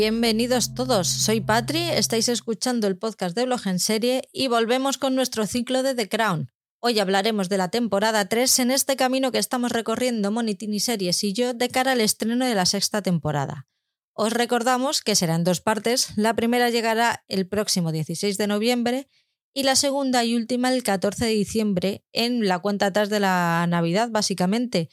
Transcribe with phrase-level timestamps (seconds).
[0.00, 5.16] Bienvenidos todos, soy Patri, estáis escuchando el podcast de Blog en Serie y volvemos con
[5.16, 6.52] nuestro ciclo de The Crown.
[6.78, 11.32] Hoy hablaremos de la temporada 3 en este camino que estamos recorriendo Monitini Series y
[11.32, 13.66] yo de cara al estreno de la sexta temporada.
[14.12, 19.08] Os recordamos que será en dos partes, la primera llegará el próximo 16 de noviembre
[19.52, 23.66] y la segunda y última el 14 de diciembre en la cuenta atrás de la
[23.68, 24.90] Navidad básicamente.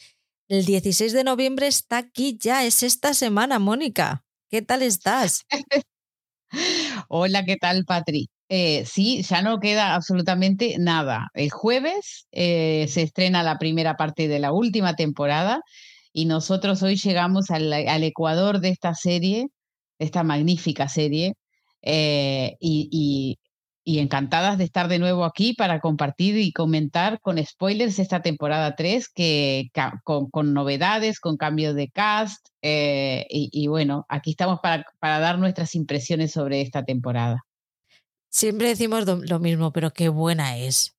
[0.48, 4.25] El 16 de noviembre está aquí ya, es esta semana, Mónica.
[4.50, 5.46] ¿Qué tal estás?
[7.10, 8.30] Hola, ¿qué tal, Patri?
[8.50, 11.30] Eh, sí, ya no queda absolutamente nada.
[11.34, 15.62] El jueves eh, se estrena la primera parte de la última temporada
[16.14, 19.48] y nosotros hoy llegamos al, ecuador de esta serie,
[20.00, 21.34] esta magnífica serie,
[21.82, 23.38] eh, y
[23.86, 29.10] encantadas de estar de nuevo aquí para compartir y comentar con spoilers esta temporada 3,
[29.10, 29.72] que,
[30.04, 32.48] con, novedades, con cambio de cast.
[32.64, 37.46] Eh, y, bueno, aquí estamos para, para, dar nuestras impresiones sobre esta temporada.
[38.30, 40.96] Siempre decimos lo mismo, pero qué buena es.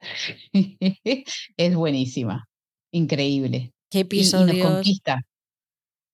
[0.52, 2.48] es buenísima,
[2.92, 3.72] increíble.
[3.90, 4.54] Qué episodio.
[4.54, 5.22] Y, conquista.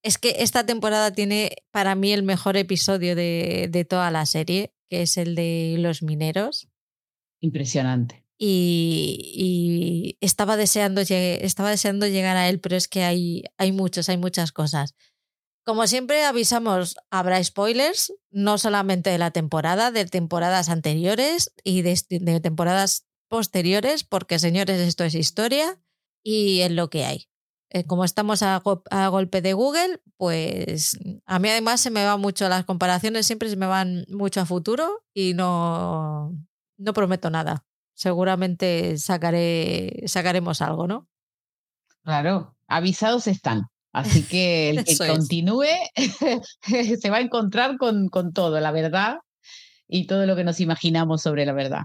[0.02, 4.72] Es que esta temporada tiene para mí el mejor episodio de, de toda la serie
[4.88, 6.68] que es el de los mineros.
[7.40, 8.24] Impresionante.
[8.38, 14.18] Y, estaba, deseando, estaba deseando llegar a él, pero es que hay, hay muchos, hay
[14.18, 14.94] muchas cosas.
[15.64, 21.98] Como siempre avisamos, habrá spoilers, no solamente de la temporada, de temporadas anteriores y de,
[22.08, 25.80] de temporadas posteriores, porque señores, esto es historia
[26.22, 27.28] y es lo que hay.
[27.70, 28.62] Eh, como estamos a,
[29.08, 33.56] golpe de Google, pues a mí además se me van mucho las comparaciones, siempre se
[33.56, 36.32] me van mucho a futuro y no,
[36.78, 37.64] no prometo nada.
[37.94, 41.08] Seguramente sacaré, sacaremos algo, ¿no?
[42.04, 43.66] Claro, avisados están.
[43.92, 45.66] Así que el que continúe
[47.00, 49.18] se va a encontrar con, con todo, la verdad
[49.88, 51.82] y todo lo que nos imaginamos sobre la verdad.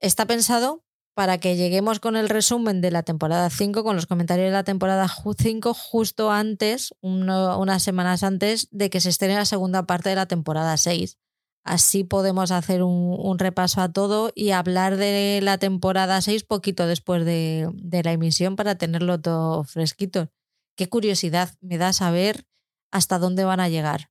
[0.00, 0.82] Está pensado
[1.14, 4.64] para que lleguemos con el resumen de la temporada 5, con los comentarios de la
[4.64, 10.16] temporada 5, justo antes, unas semanas antes de que se estrene la segunda parte de
[10.16, 11.18] la temporada 6.
[11.64, 17.24] Así podemos hacer un, repaso a todo y hablar de la temporada 6 poquito después
[17.24, 20.30] de, de la emisión para tenerlo todo fresquito.
[20.76, 22.46] Qué curiosidad me da saber
[22.90, 24.10] hasta dónde van a llegar.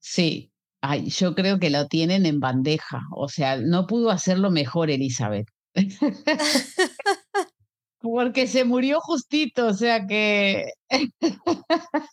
[0.00, 0.52] Sí,
[0.88, 3.02] Ay, yo creo que lo tienen en bandeja.
[3.10, 5.48] O sea, no pudo hacerlo mejor Elizabeth.
[8.00, 10.70] Porque se murió justito, o sea que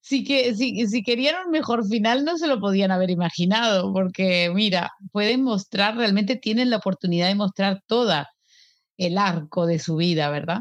[0.00, 4.50] sí que si, si querían un mejor final no se lo podían haber imaginado, porque
[4.54, 8.28] mira, pueden mostrar, realmente tienen la oportunidad de mostrar toda
[8.98, 10.60] el arco de su vida, ¿verdad?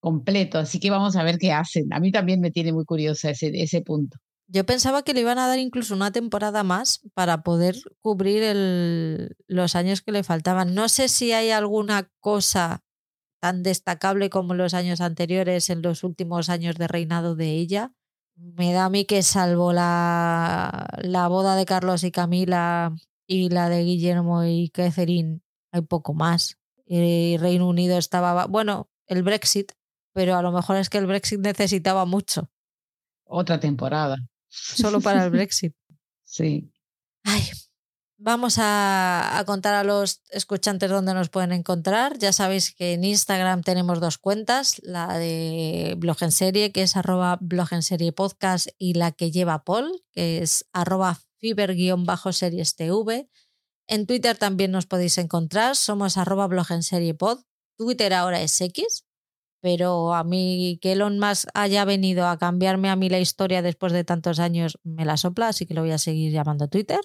[0.00, 1.92] Completo, así que vamos a ver qué hacen.
[1.92, 4.18] A mí también me tiene muy curiosa ese, ese punto.
[4.46, 9.36] Yo pensaba que le iban a dar incluso una temporada más para poder cubrir el,
[9.46, 10.74] los años que le faltaban.
[10.74, 12.84] No sé si hay alguna cosa
[13.40, 17.92] tan destacable como los años anteriores en los últimos años de reinado de ella.
[18.36, 22.94] Me da a mí que salvo la, la boda de Carlos y Camila
[23.26, 25.40] y la de Guillermo y Catherine,
[25.72, 26.58] hay poco más.
[26.86, 29.72] El Reino Unido estaba, bueno, el Brexit,
[30.12, 32.50] pero a lo mejor es que el Brexit necesitaba mucho.
[33.24, 34.18] Otra temporada
[34.54, 35.74] solo para el Brexit.
[36.26, 36.72] Sí.
[37.22, 37.42] Ay,
[38.24, 42.18] vamos a, contar a los escuchantes dónde nos pueden encontrar.
[42.18, 46.96] Ya sabéis que en Instagram tenemos dos cuentas, la de blog en serie, que es
[46.96, 53.28] arroba blog en serie podcast, y la que lleva Paul, que es arroba fiber-series tv.
[53.86, 57.40] En Twitter también nos podéis encontrar, somos arroba blog en serie pod.
[57.76, 59.04] Twitter ahora es X,
[59.64, 63.94] pero a mí que Elon Musk haya venido a cambiarme a mí la historia después
[63.94, 67.00] de tantos años me la sopla, así que lo voy a seguir llamando Twitter.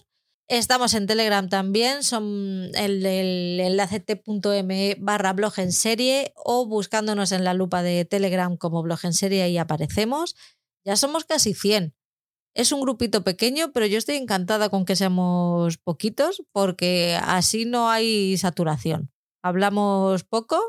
[0.50, 7.32] Estamos en Telegram también, son el, el enlace t.me barra blog en serie o buscándonos
[7.32, 10.36] en la lupa de Telegram como blog en serie ahí aparecemos.
[10.84, 11.96] Ya somos casi 100.
[12.56, 17.90] Es un grupito pequeño, pero yo estoy encantada con que seamos poquitos porque así no
[17.90, 19.14] hay saturación.
[19.42, 20.60] Hablamos poco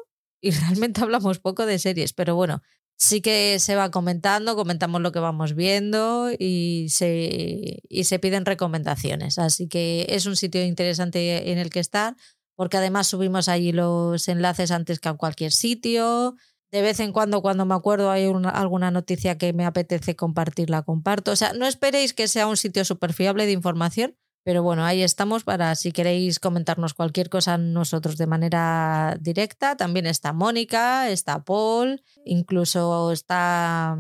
[0.41, 2.63] y realmente hablamos poco de series, pero bueno,
[3.01, 8.45] sí que se va comentando, comentamos lo que vamos viendo y se, y se piden
[8.45, 9.39] recomendaciones.
[9.39, 12.15] Así que es un sitio interesante en el que estar,
[12.57, 16.37] porque además subimos allí los enlaces antes que a cualquier sitio.
[16.71, 20.83] De vez en cuando, cuando me acuerdo, hay alguna noticia que me apetece compartir, la
[20.83, 21.33] comparto.
[21.33, 25.03] O sea, no esperéis que sea un sitio súper fiable de información, pero bueno, ahí
[25.03, 29.77] estamos para si queréis comentarnos cualquier cosa nosotros de manera directa.
[29.77, 33.99] También está Mónica, está Paul, incluso está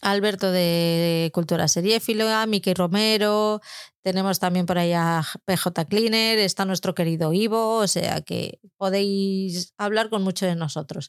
[0.00, 3.60] Alberto de Cultura Seriéfilo, a Miki Romero,
[4.02, 9.72] tenemos también por ahí a PJ Cleaner, está nuestro querido Ivo, o sea que podéis
[9.78, 11.08] hablar con muchos de nosotros.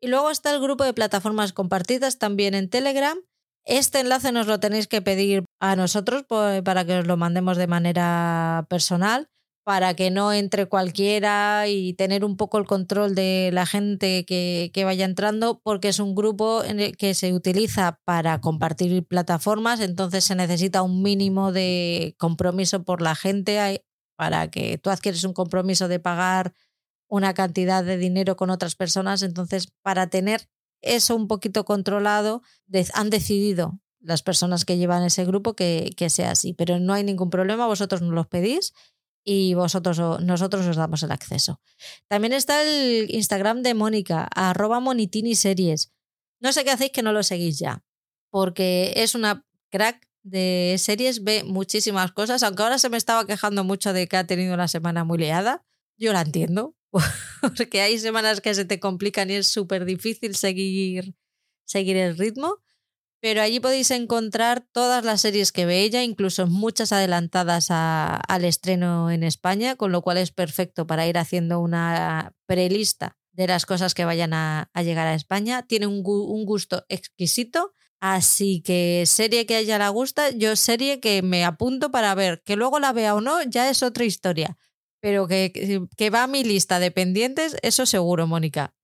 [0.00, 3.16] Y luego está el grupo de plataformas compartidas también en Telegram.
[3.64, 7.66] Este enlace nos lo tenéis que pedir a nosotros para que os lo mandemos de
[7.66, 9.28] manera personal
[9.64, 14.82] para que no entre cualquiera y tener un poco el control de la gente que,
[14.84, 20.24] vaya entrando, porque es un grupo en el que se utiliza para compartir plataformas, entonces
[20.24, 23.82] se necesita un mínimo de compromiso por la gente
[24.16, 26.52] para que tú adquieres un compromiso de pagar
[27.08, 30.46] una cantidad de dinero con otras personas, entonces para tener
[30.82, 32.42] eso un poquito controlado,
[32.92, 37.04] han decidido las personas que llevan ese grupo que, que sea así, pero no hay
[37.04, 38.72] ningún problema, vosotros nos los pedís
[39.24, 41.60] y vosotros nosotros os damos el acceso.
[42.08, 45.92] También está el Instagram de Mónica, arroba monitiniseries.
[46.40, 47.82] No sé qué hacéis que no lo seguís ya,
[48.30, 53.64] porque es una crack de series, ve muchísimas cosas, aunque ahora se me estaba quejando
[53.64, 55.64] mucho de que ha tenido una semana muy liada.
[55.96, 56.74] Yo la entiendo,
[57.56, 61.14] porque hay semanas que se te complican y es súper difícil seguir,
[61.64, 62.63] seguir el ritmo
[63.24, 69.10] pero allí podéis encontrar todas las series que ve ella, incluso muchas adelantadas al estreno
[69.10, 73.94] en España, con lo cual es perfecto para ir haciendo una prelista de las cosas
[73.94, 75.66] que vayan a, llegar a España.
[75.66, 81.22] Tiene un, gusto exquisito, así que serie que a ella le gusta, yo serie que
[81.22, 84.58] me apunto para ver, que luego la vea o no, ya es otra historia,
[85.00, 88.74] pero que, que va a mi lista de pendientes, eso seguro, Mónica.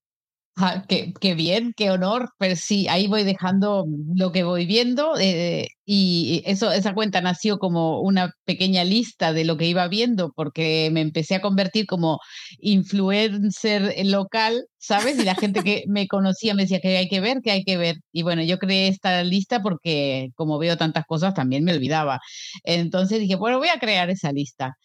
[0.57, 5.69] Ah, qué, bien, qué honor, pero sí, ahí voy dejando lo que voy viendo eh,
[5.85, 10.89] y eso, esa cuenta nació como una pequeña lista de lo que iba viendo porque
[10.91, 12.19] me empecé a convertir como
[12.59, 15.17] influencer local, ¿sabes?
[15.19, 17.77] Y la gente que me conocía me decía que hay que ver, que hay que
[17.77, 17.95] ver.
[18.11, 22.19] Y bueno, yo creé esta lista porque como veo tantas cosas también me olvidaba.
[22.63, 24.75] Entonces dije, bueno, voy a crear esa lista.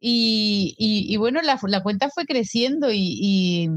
[0.00, 3.68] Y, y, bueno, la, la, cuenta fue creciendo y, y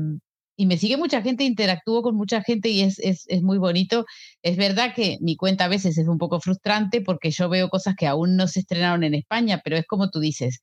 [0.65, 4.05] me sigue mucha gente, interactúo con mucha gente y es, es, es, muy bonito.
[4.41, 7.95] Es verdad que mi cuenta a veces es un poco frustrante porque yo veo cosas
[7.95, 10.61] que aún no se estrenaron en España, pero es como tú dices,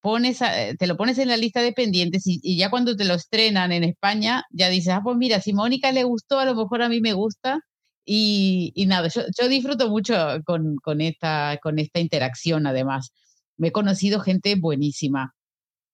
[0.00, 0.38] pones
[0.78, 3.84] te lo pones en la lista de pendientes y, ya cuando te lo estrenan en
[3.84, 7.00] España, ya dices, ah, pues mira, si Mónica le gustó, a lo mejor a mí
[7.00, 7.60] me gusta.
[8.06, 10.14] Y, y nada, yo, yo, disfruto mucho
[10.44, 13.12] con, con, esta, con esta interacción además.
[13.56, 15.34] Me he conocido gente buenísima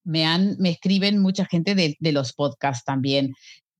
[0.04, 3.32] me, han, me escriben mucha gente de, de los podcasts también,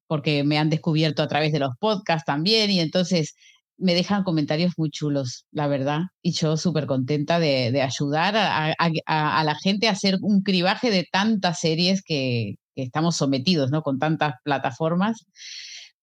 [0.07, 3.35] porque me han descubierto a través de los podcasts también y entonces
[3.81, 8.75] me dejan comentarios muy chulos, la verdad, y yo súper contenta de, de ayudar a,
[8.79, 13.71] a, a, la gente a hacer un cribaje de tantas series que, que, estamos sometidos,
[13.71, 13.83] ¿no?
[13.83, 15.25] Con tantas plataformas.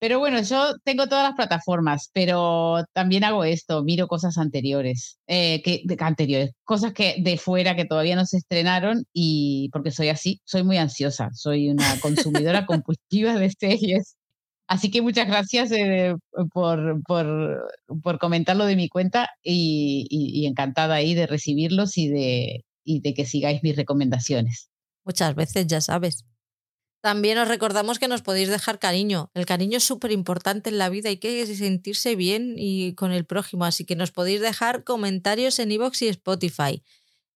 [0.00, 5.60] Pero bueno, yo tengo todas las plataformas, pero también hago esto, miro cosas anteriores, eh,
[5.62, 10.40] que, anteriores, cosas que de fuera que todavía no se estrenaron y porque soy así,
[10.44, 14.16] soy muy ansiosa, soy una consumidora compulsiva de series.
[14.68, 16.14] Así que muchas gracias eh,
[16.52, 17.70] por, por,
[18.02, 23.00] por, comentarlo de mi cuenta y, y, y, encantada ahí de recibirlos y de, y
[23.00, 24.68] de que sigáis mis recomendaciones.
[25.04, 26.26] Muchas veces, ya sabes.
[27.00, 29.30] También os recordamos que nos podéis dejar cariño.
[29.34, 33.24] El cariño es súper importante en la vida, hay que sentirse bien y con el
[33.24, 36.82] prójimo, así que nos podéis dejar comentarios en iVoox y Spotify,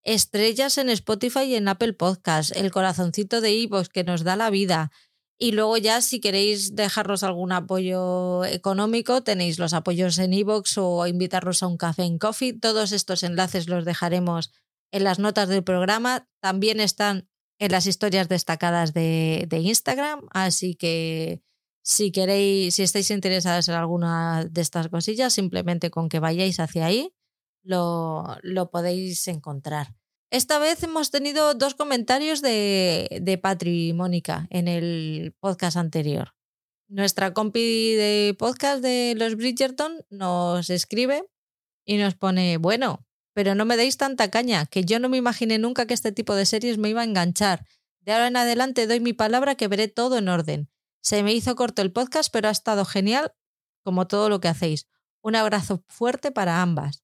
[0.03, 4.51] estrellas en Spotify y en Apple Podcast, el corazoncito de iVoox que nos da la
[4.51, 4.91] vida.
[5.39, 11.07] Y luego ya si queréis dejarnos algún apoyo económico, tenéis los apoyos en iVoox o
[11.07, 12.53] invitarnos a un café en coffee.
[12.53, 14.53] Todos estos enlaces los dejaremos
[14.93, 16.29] en las notas del programa.
[16.41, 17.29] También están
[17.63, 20.27] en las historias destacadas de, Instagram.
[20.33, 21.43] Así que
[21.85, 26.87] si queréis, si estáis interesados en alguna de estas cosillas, simplemente con que vayáis hacia
[26.87, 27.15] ahí,
[27.63, 29.95] lo, lo podéis encontrar.
[30.33, 36.35] Esta vez hemos tenido dos comentarios de, de Patri y Mónica en el podcast anterior.
[36.89, 41.23] Nuestra compi de podcast de los Bridgerton nos escribe
[41.85, 45.59] y nos pone, bueno, pero no me deis tanta caña, que yo no me imaginé
[45.59, 47.65] nunca que este tipo de series me iba a enganchar.
[48.01, 50.69] De ahora en adelante doy mi palabra que veré todo en orden.
[51.01, 53.33] Se me hizo corto el podcast, pero ha estado genial,
[53.83, 54.89] como todo lo que hacéis.
[55.23, 57.03] Un abrazo fuerte para ambas.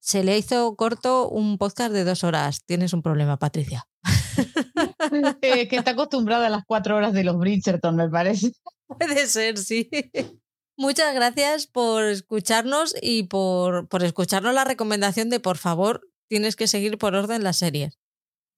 [0.00, 2.64] Se le hizo corto un podcast de dos horas.
[2.64, 3.86] Tienes un problema, Patricia.
[5.42, 8.52] Eh, que está acostumbrada a las cuatro horas de los Bridgerton, me parece.
[8.86, 9.90] Puede ser, sí.
[10.80, 16.68] Muchas gracias por escucharnos y por, por escucharnos la recomendación de por favor, tienes que
[16.68, 17.98] seguir por orden las series.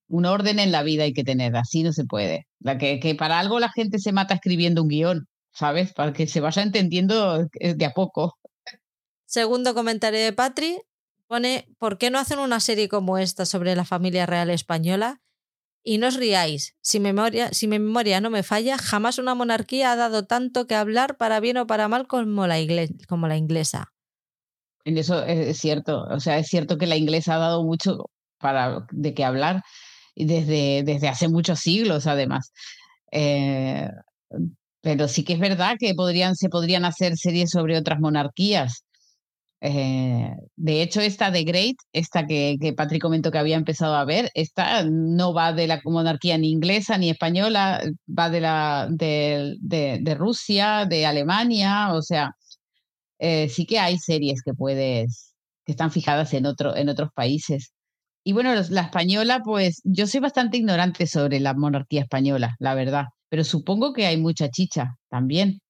[0.07, 2.47] Un orden en la vida hay que tener, así no se puede.
[2.59, 5.95] La que, que para algo la gente se mata escribiendo un guion, ¿sabes?
[5.95, 8.39] Para que se vaya entendiendo eh, de a poco.
[9.25, 10.79] Segundo comentario de Patri,
[11.27, 15.23] pone, ¿por qué no hacen una serie como esta sobre la familia real española?
[15.83, 19.93] Y no os riáis, si, memoria, si mi memoria no me falla, jamás una monarquía
[19.93, 23.93] ha dado tanto que hablar para bien o para mal como la, inglesa.
[24.85, 28.87] En eso es cierto, o sea, es cierto que la inglesa ha dado mucho para
[28.91, 29.63] de qué hablar
[30.15, 32.53] desde, desde hace muchos siglos, además.
[33.11, 33.89] Eh,
[34.83, 35.95] pero sí que es verdad que
[36.35, 38.85] se podrían hacer series sobre otras monarquías.
[39.63, 44.05] Eh, de hecho, esta de Great, esta que, que Patrick comentó que había empezado a
[44.07, 49.57] ver, esta no va de la monarquía ni inglesa ni española, va de, la, de,
[49.61, 52.33] de, Rusia, de Alemania, o sea,
[53.19, 57.73] eh, sí que hay series que puedes, que están fijadas en, otro, en otros países.
[58.25, 63.07] Y bueno, la española, pues yo soy bastante ignorante sobre la monarquía española, la verdad,
[63.29, 65.61] pero supongo que hay mucha chicha también.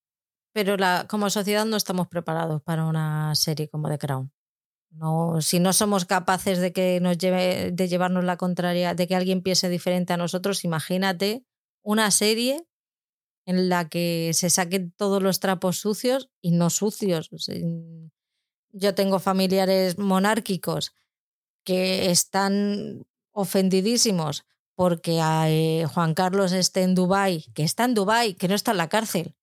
[0.52, 4.32] Pero la, como sociedad no estamos preparados para una serie como The Crown.
[4.90, 9.14] No, si no somos capaces de que nos lleve, de llevarnos la contraria, de que
[9.14, 11.44] alguien piense diferente a nosotros, imagínate
[11.82, 12.66] una serie
[13.46, 17.30] en la que se saquen todos los trapos sucios y no sucios.
[18.72, 20.92] Yo tengo familiares monárquicos
[21.64, 28.48] que están ofendidísimos porque eh, Juan Carlos esté en Dubái, que está en Dubái, que
[28.48, 29.36] no está en la cárcel,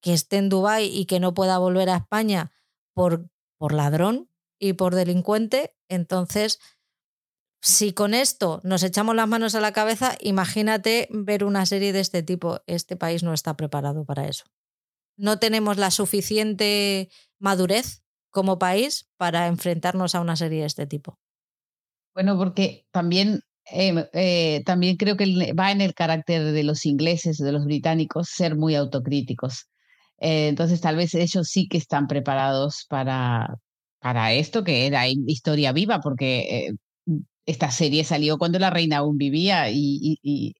[0.00, 2.52] que esté en Dubái y que no pueda volver a España
[2.94, 3.28] por,
[3.58, 4.28] por ladrón
[4.58, 6.60] y por delincuente, entonces,
[7.62, 12.00] si con esto nos echamos las manos a la cabeza, imagínate ver una serie de
[12.00, 12.60] este tipo.
[12.66, 14.44] Este país no está preparado para eso.
[15.16, 21.18] No tenemos la suficiente madurez como país para enfrentarnos a una serie de este tipo.
[22.14, 23.42] Bueno, porque también
[23.72, 28.28] eh, eh, también creo que va en el carácter de los ingleses, de los británicos,
[28.30, 29.69] ser muy autocríticos.
[30.20, 33.56] Eh, entonces, tal vez ellos sí que están preparados para,
[34.00, 36.70] para esto, que era historia viva, porque
[37.46, 40.54] esta serie salió cuando la reina aún vivía y, y,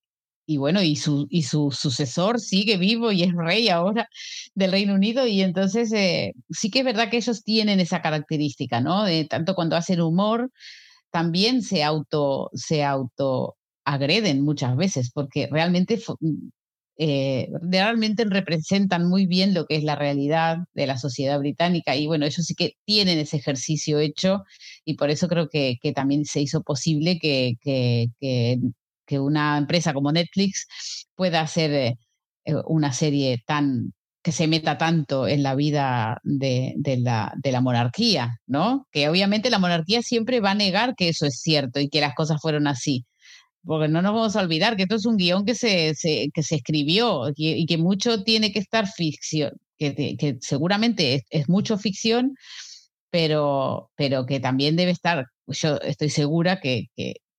[0.47, 4.09] y, bueno, y su, y su sucesor sigue vivo y es rey ahora
[4.55, 5.27] del Reino Unido.
[5.27, 5.91] Y entonces
[6.51, 9.05] sí que es verdad que ellos tienen esa característica, ¿no?
[9.05, 10.51] De, tanto cuando hacen humor,
[11.11, 16.49] también se auto, se auto agreden muchas veces, porque realmente, mm,
[17.03, 21.97] eh, realmente representan muy bien lo que es la realidad de la sociedad británica.
[21.97, 24.45] Y bueno, ellos sí que tienen ese ejercicio hecho
[24.85, 29.95] y por eso creo que, que también se hizo posible que, que, que, una empresa
[29.95, 30.67] como Netflix
[31.15, 31.97] pueda hacer eh,
[32.67, 38.39] una serie tan, que se meta tanto en la vida de, la, de, la, monarquía,
[38.47, 38.87] ¿no?
[38.93, 42.15] Que obviamente la monarquía siempre va a negar que eso es cierto y que las
[42.15, 43.07] cosas fueron así.
[43.65, 45.95] Porque no nos vamos a olvidar que esto es un guion que se,
[46.33, 51.79] que se escribió y, que mucho tiene que estar ficción, que, que seguramente es, mucho
[51.79, 52.35] ficción,
[53.11, 56.87] pero, pero que también debe estar, yo estoy segura que,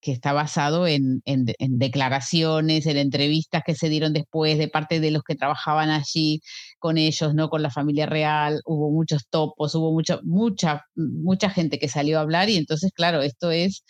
[0.02, 1.46] que está basado en, en,
[1.78, 6.42] declaraciones, en entrevistas que se dieron después de parte de los que trabajaban allí
[6.80, 7.50] con ellos, ¿no?
[7.50, 12.22] Con la familia real, hubo muchos topos, hubo mucha, mucha, mucha gente que salió a
[12.22, 13.84] hablar y entonces, claro, esto es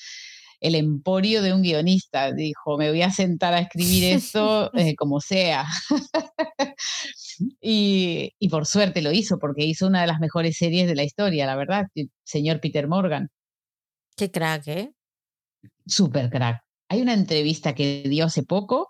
[0.61, 2.31] el emporio de un guionista.
[2.31, 5.65] Dijo, me voy a sentar a escribir esto eh, como sea.
[7.61, 11.03] y, y por suerte lo hizo, porque hizo una de las mejores series de la
[11.03, 11.87] historia, la verdad,
[12.23, 13.29] señor Peter Morgan.
[14.15, 14.93] Qué crack, ¿eh?
[15.85, 16.63] super crack.
[16.89, 18.89] Hay una entrevista que dio hace poco,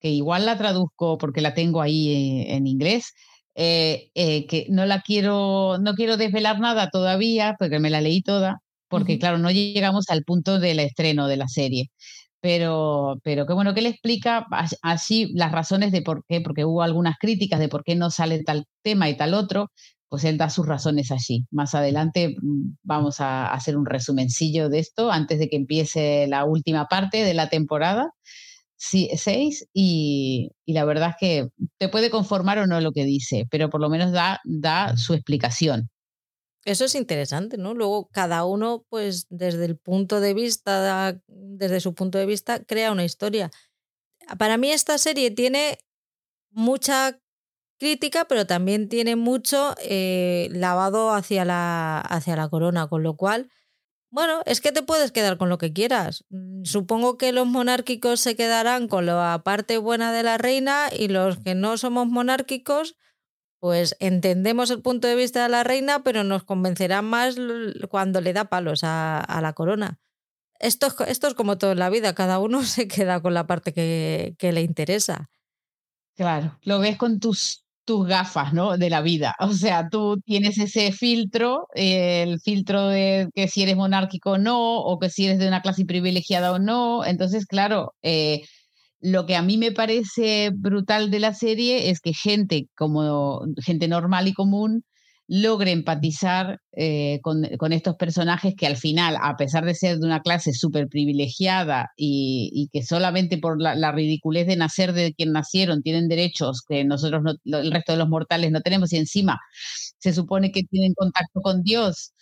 [0.00, 3.14] que igual la traduzco porque la tengo ahí en, inglés,
[3.54, 8.22] eh, eh, que no la quiero, no quiero desvelar nada todavía, porque me la leí
[8.22, 8.61] toda,
[8.92, 11.90] porque claro, no llegamos al punto del estreno de la serie.
[12.40, 14.46] Pero, pero qué bueno que le explica
[14.82, 18.42] así las razones de por qué, porque hubo algunas críticas de por qué no sale
[18.44, 19.70] tal tema y tal otro,
[20.10, 21.46] pues él da sus razones allí.
[21.50, 26.44] Más adelante mm, vamos a hacer un resumencillo de esto antes de que empiece la
[26.44, 28.10] última parte de la temporada.
[28.76, 33.46] Sí, seis, y, la verdad es que te puede conformar o no lo que dice,
[33.50, 35.88] pero por lo menos da, da su explicación.
[36.64, 37.74] Eso es interesante, ¿no?
[37.74, 42.92] Luego cada uno, pues desde el punto de vista, desde su punto de vista, crea
[42.92, 43.50] una historia.
[44.38, 45.78] Para mí esta serie tiene
[46.50, 47.18] mucha
[47.80, 53.50] crítica, pero también tiene mucho eh, lavado hacia la, hacia la corona, con lo cual,
[54.08, 56.24] bueno, es que te puedes quedar con lo que quieras.
[56.30, 61.08] Mm, supongo que los monárquicos se quedarán con la parte buena de la reina y
[61.08, 62.94] los que no somos monárquicos,
[63.62, 67.36] pues entendemos el punto de vista de la reina, pero nos convencerá más
[67.88, 70.00] cuando le da palos a, la corona.
[70.58, 74.34] Esto, es como todo en la vida, cada uno se queda con la parte que,
[74.36, 75.30] que le interesa.
[76.16, 78.76] Claro, lo ves con tus tus gafas, ¿no?
[78.76, 79.36] De la vida.
[79.38, 84.78] O sea, tú tienes ese filtro, el filtro de que si eres monárquico o no,
[84.80, 87.04] o que si eres de una clase privilegiada o no.
[87.04, 88.42] Entonces, claro, eh,
[89.02, 93.88] lo que a mí me parece brutal de la serie es que gente como gente
[93.88, 94.84] normal y común
[95.26, 100.20] logre empatizar eh, con, estos personajes que al final, a pesar de ser de una
[100.20, 106.08] clase súper privilegiada y, que solamente por la, ridiculez de nacer de quien nacieron tienen
[106.08, 109.40] derechos que nosotros, el resto de los mortales no tenemos y encima
[109.98, 112.12] se supone que tienen contacto con Dios.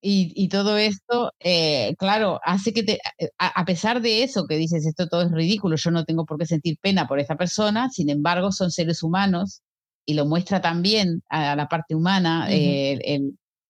[0.00, 3.00] Y, todo esto, eh, claro, hace que te,
[3.36, 6.46] a, pesar de eso que dices, esto todo es ridículo, yo no tengo por qué
[6.46, 9.62] sentir pena por esta persona, sin embargo, son seres humanos
[10.06, 13.20] y lo muestra también a la parte humana, eh,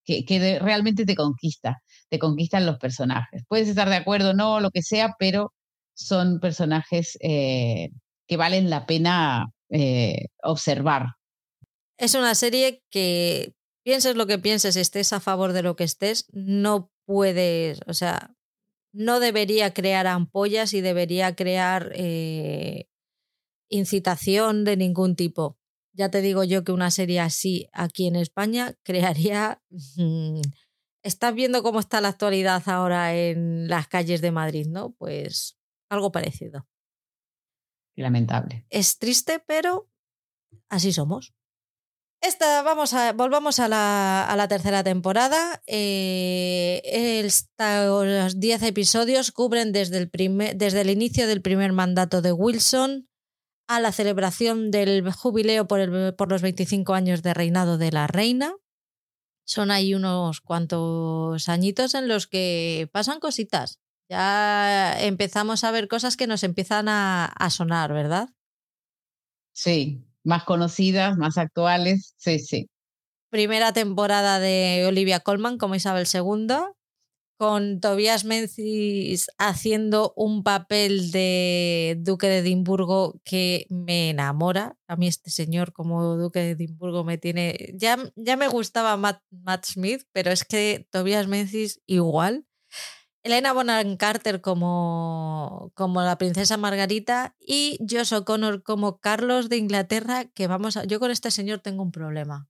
[0.04, 3.42] que, realmente te conquista, te conquistan los personajes.
[3.48, 5.52] Puedes estar de acuerdo, no, lo que sea, pero
[5.94, 7.90] son personajes eh,
[8.26, 11.06] que valen la pena eh, observar.
[11.96, 13.54] Es una serie que
[13.88, 18.34] pienses lo que pienses, estés a favor de lo que estés, no puedes, o sea,
[18.92, 21.94] no debería crear ampollas y debería crear
[23.70, 25.58] incitación de ningún tipo
[25.98, 29.60] ya te digo yo que una serie así aquí en España crearía...
[29.96, 30.40] Mm,
[31.02, 34.92] estás viendo cómo está la actualidad ahora en las calles de Madrid, ¿no?
[34.92, 35.58] Pues
[35.88, 36.66] algo parecido.
[37.96, 38.66] Lamentable.
[38.70, 39.90] Es triste, pero
[40.68, 41.34] así somos.
[42.20, 45.62] Esta, vamos a, volvamos a la, a la tercera temporada.
[45.66, 46.80] Eh,
[47.24, 53.08] estos 10 episodios cubren desde el, primer, desde el inicio del primer mandato de Wilson
[53.68, 58.08] a la celebración del jubileo por, el, por los 25 años de reinado de la
[58.08, 58.56] reina.
[59.46, 63.78] Son ahí unos cuantos añitos en los que pasan cositas.
[64.10, 68.30] Ya empezamos a ver cosas que nos empiezan a, a sonar, ¿verdad?
[69.52, 72.68] Sí, más conocidas, más actuales, sí, sí.
[73.30, 76.56] Primera temporada de Olivia Colman como Isabel II
[77.38, 84.76] con Tobias Menzies haciendo un papel de Duque de Edimburgo que me enamora.
[84.88, 87.74] A mí este señor como Duque de Edimburgo me tiene...
[87.74, 89.22] Ya, ya me gustaba Matt,
[89.64, 92.44] Smith, pero es que Tobias Menzies igual.
[93.28, 100.24] Elena Bonham Carter como, como la princesa Margarita y Josh O'Connor como Carlos de Inglaterra,
[100.32, 100.84] que vamos a...
[100.84, 102.48] Yo con este señor tengo un problema.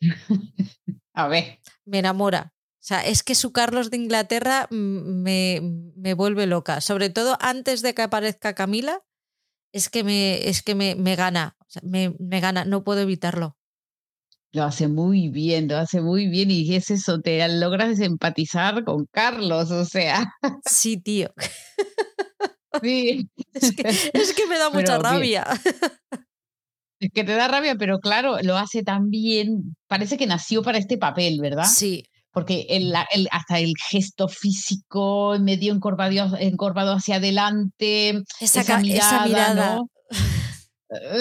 [1.12, 1.58] a ver.
[1.84, 2.54] Me enamora.
[2.54, 5.60] O sea, es que su Carlos de Inglaterra me,
[5.96, 6.80] me vuelve loca.
[6.80, 9.02] Sobre todo antes de que aparezca Camila,
[9.72, 11.56] es que me, es que me, me gana.
[11.82, 13.56] me, me gana, no puedo evitarlo.
[14.54, 19.06] Lo hace muy bien, lo hace muy bien y es eso, te logras empatizar con
[19.10, 20.32] Carlos, o sea.
[20.64, 21.30] Sí, tío.
[22.82, 23.28] Sí.
[23.52, 25.46] Es que, es que me da mucha rabia.
[26.98, 29.76] Es que te da rabia, pero claro, lo hace tan bien.
[29.86, 31.66] Parece que nació para este papel, ¿verdad?
[31.66, 32.92] Sí porque el,
[33.30, 39.80] hasta el gesto físico medio encorvado, encorvado hacia adelante, esa, mirada, eh,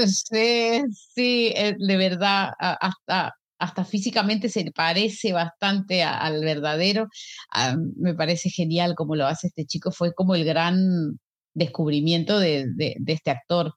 [0.07, 7.07] sí, sí, eh, de verdad, hasta, hasta físicamente se parece bastante al verdadero.
[7.51, 11.19] Ah, me parece genial como lo hace este chico, fue como el gran
[11.53, 13.75] descubrimiento de, de, este actor.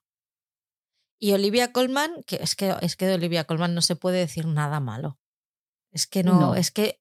[1.19, 4.45] Y Olivia Colman, que es que es que de Olivia Colman no se puede decir
[4.45, 5.19] nada malo.
[5.91, 6.55] Es que no.
[6.55, 6.99] es que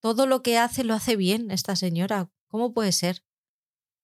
[0.00, 2.30] todo lo que hace lo hace bien esta señora.
[2.46, 3.22] ¿Cómo puede ser?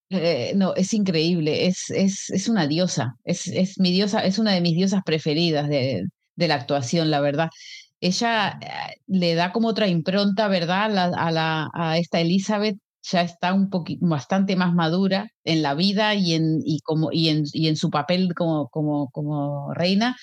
[0.09, 4.51] Eh, no, es increíble, es, es, es una diosa, es, es, mi diosa, es una
[4.53, 6.03] de mis diosas preferidas de,
[6.35, 7.49] de la actuación, la verdad.
[8.01, 11.15] Ella eh, le da como otra impronta, ¿verdad?
[11.17, 16.13] a, la, a esta Elizabeth ya está un poquito bastante más madura en la vida
[16.15, 20.15] y en, y como, y en, y en su papel como, como, como reina.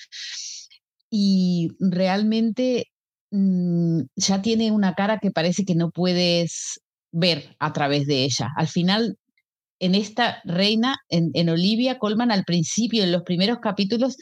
[1.09, 2.87] Y realmente
[3.35, 6.79] Mm, ya tiene una cara que parece que no puedes
[7.11, 8.49] ver a través de ella.
[8.55, 9.17] Al final,
[9.83, 14.15] en esta reina, en, Olivia Colman, al principio, en los primeros capítulos,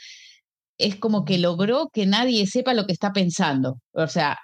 [0.77, 3.79] es como que logró que nadie sepa lo que está pensando.
[3.91, 4.39] O sea,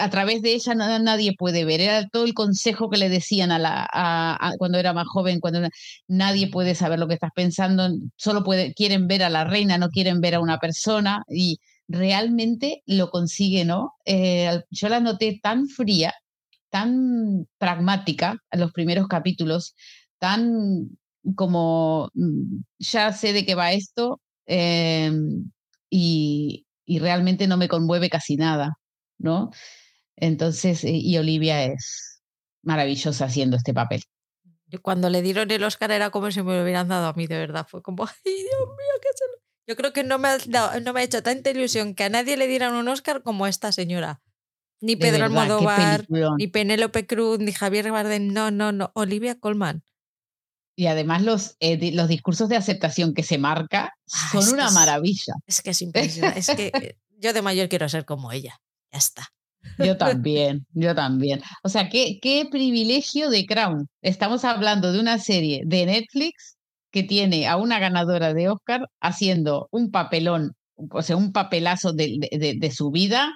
[0.00, 1.82] a través de ella nadie puede ver.
[1.82, 5.68] Era todo el consejo que le decían a la, cuando era más joven, cuando
[6.08, 9.90] nadie puede saber lo que estás pensando, solo puede, quieren ver a la reina, no
[9.90, 11.24] quieren ver a una persona.
[11.28, 13.92] Y realmente lo consigue, ¿no?
[14.06, 16.14] Eh, yo la noté tan fría,
[16.70, 19.74] tan pragmática en los primeros capítulos,
[20.22, 20.88] tan
[21.34, 25.50] como mm, ya sé de qué va esto em,
[25.90, 26.64] y,
[27.00, 28.74] realmente no me conmueve casi nada,
[29.18, 29.50] ¿no?
[30.14, 32.22] Entonces, eh, y Olivia es
[32.62, 34.02] maravillosa haciendo este papel.
[34.82, 37.38] Cuando le dieron el Oscar era como si me lo hubieran dado a mí, de
[37.38, 37.66] verdad.
[37.68, 39.24] Fue como, ay, Dios mío, qué se
[39.66, 42.36] Yo creo que no me, ha no me ha hecho tanta ilusión que a nadie
[42.36, 44.20] le dieran un Oscar como esta señora.
[44.80, 46.06] Ni Pedro Almodóvar,
[46.38, 49.82] ni Penélope Cruz, ni Javier Bardem, no, no, no, Olivia Colman.
[50.74, 55.34] Y además los, eh, los discursos de aceptación que se marca ah, son una maravilla.
[55.46, 56.40] Es que es impresionante.
[56.40, 58.58] es que eh, yo de mayor quiero ser como ella.
[58.90, 59.28] Ya está.
[59.78, 61.40] Yo también, yo también.
[61.62, 63.88] O sea, qué, qué privilegio de Crown.
[64.00, 66.56] Estamos hablando de una serie de Netflix
[66.90, 70.52] que tiene a una ganadora de Oscar haciendo un papelón,
[70.90, 73.32] o sea, un papelazo de, de, su vida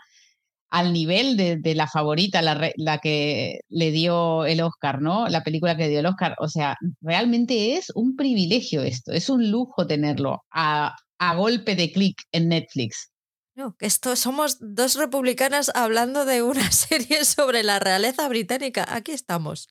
[0.70, 5.28] al nivel de, la favorita, la, la, que le dio el Oscar, ¿no?
[5.28, 6.34] La película que le dio el Oscar.
[6.38, 11.92] O sea, realmente es un privilegio esto, es un lujo tenerlo a, a golpe de
[11.92, 13.10] clic en Netflix.
[13.54, 18.86] No, que esto somos dos republicanas hablando de una serie sobre la realeza británica.
[18.88, 19.68] Aquí estamos.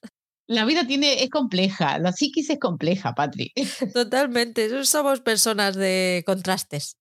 [0.48, 3.52] La vida tiene, es compleja, la psiquis es compleja, Patri.
[3.94, 6.98] Totalmente, somos personas de contrastes.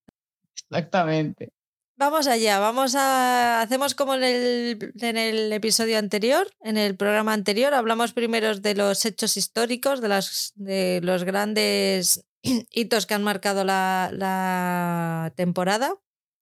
[0.70, 1.50] Exactamente.
[1.96, 3.60] Vamos allá, vamos a.
[3.60, 8.74] Hacemos como en el, en el episodio anterior, en el programa anterior, hablamos primero de
[8.74, 12.26] los hechos históricos, de, las, de los grandes
[12.72, 15.94] hitos que han marcado la, la temporada.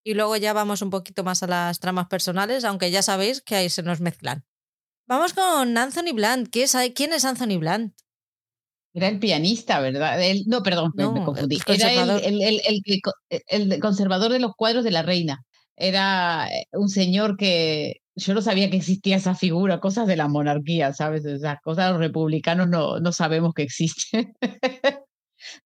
[0.04, 3.54] Y luego ya vamos un poquito más a las tramas personales, aunque ya sabéis que
[3.54, 4.44] ahí se nos mezclan.
[5.06, 6.48] Vamos con Anthony Blunt.
[6.50, 7.94] ¿Quién es Anthony Blunt?
[8.94, 10.20] Era el pianista, ¿verdad?
[10.46, 11.58] no, perdón, me confundí.
[11.66, 12.60] Era el,
[13.48, 15.42] el, conservador de los cuadros de la reina.
[15.76, 20.28] Era eh, un señor que yo no sabía que existía esa figura, cosas de la
[20.28, 21.24] monarquía, ¿sabes?
[21.24, 24.34] Esas cosas los republicanos no, no sabemos que existen.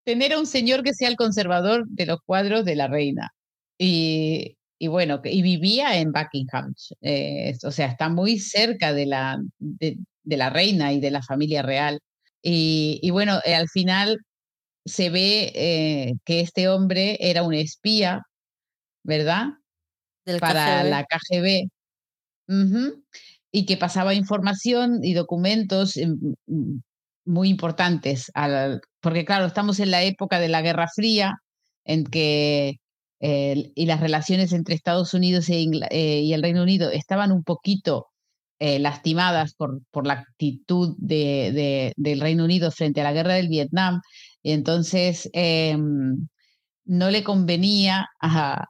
[0.03, 3.31] Tener a un señor que sea el conservador de los cuadros de la reina.
[3.77, 9.39] Y, y bueno, y vivía en Buckingham, eh, o sea, está muy cerca de la,
[9.59, 11.99] de, la reina y de la familia real.
[12.49, 14.19] Y, y bueno, eh, al final
[14.85, 18.21] se ve eh, que este hombre era un espía,
[19.03, 19.47] ¿verdad?
[20.39, 21.67] Para la KGB.
[23.51, 26.77] Y que pasaba información y documentos mm,
[27.25, 31.33] muy importantes, al, porque claro, estamos en la época de la Guerra Fría,
[31.83, 32.77] en que
[33.19, 38.05] y las relaciones entre Estados Unidos e eh, y el Reino Unido estaban un poquito
[38.59, 43.49] eh, lastimadas por, por la actitud de, del Reino Unido frente a la guerra del
[43.49, 44.01] Vietnam.
[44.41, 46.27] Y entonces em,
[46.85, 48.65] no le convenía a,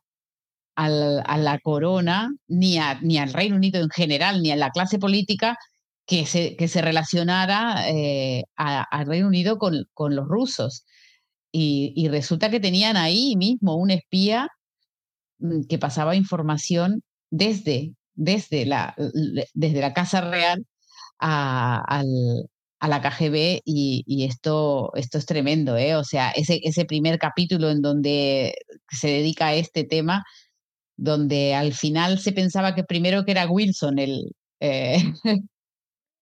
[0.75, 4.99] a, la corona, ni, a, ni al Reino Unido en general, ni a la clase
[4.99, 5.57] política,
[6.05, 10.85] que se, que se relacionara eh, al Reino Unido con, con los rusos.
[11.51, 14.49] Y, resulta que tenían ahí mismo un espía
[15.39, 18.93] mm, que pasaba información desde, desde, la,
[19.53, 20.65] desde la Casa Real
[21.19, 22.01] a,
[22.79, 25.95] a la KGB y, esto, esto es tremendo, ¿eh?
[25.95, 28.55] O sea, ese, ese primer capítulo en donde
[28.89, 30.25] se dedica a este tema,
[30.97, 34.97] donde al final se pensaba que primero que era Wilson el, eh,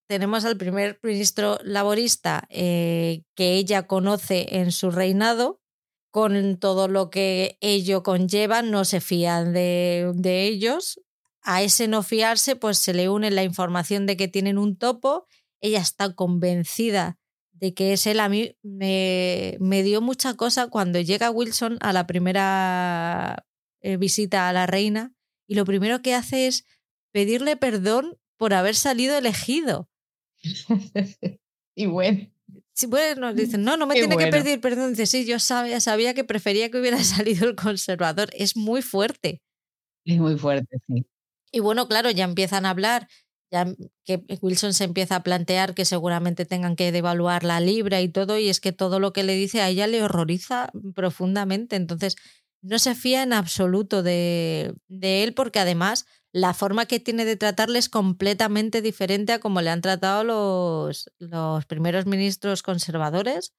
[0.07, 5.59] tenemos al primer ministro laborista eh, que ella conoce en su reinado,
[6.11, 11.01] con todo lo que ello conlleva, no se fían de, ellos.
[11.47, 15.27] A ese no fiarse, pues se le une la información de que tienen un topo.
[15.61, 17.19] Ella está convencida
[17.53, 18.19] de que es él.
[18.19, 23.45] A mí me, me dio mucha cosa cuando llega Wilson a la primera
[23.81, 25.13] eh, visita a la reina
[25.47, 26.65] y lo primero que hace es
[27.11, 29.87] pedirle perdón por haber salido elegido.
[31.75, 32.31] y bueno.
[32.73, 34.91] Sí, bueno, dicen, no, no me tiene que pedir perdón.
[34.91, 38.29] Dice, sí, yo sabía, sabía que prefería que hubiera salido el conservador.
[38.33, 39.41] Es muy fuerte.
[40.03, 41.05] Es muy fuerte, sí.
[41.55, 43.07] Y bueno, claro, ya empiezan a hablar,
[43.49, 43.65] ya
[44.03, 48.37] que Wilson se empieza a plantear que seguramente tengan que devaluar la libra y todo,
[48.37, 51.77] y es que todo lo que le dice a ella le horroriza profundamente.
[51.77, 52.17] Entonces,
[52.61, 57.37] no se fía en absoluto de, de él, porque además la forma que tiene de
[57.37, 63.53] tratarle es completamente diferente a como le han tratado los, los primeros ministros conservadores,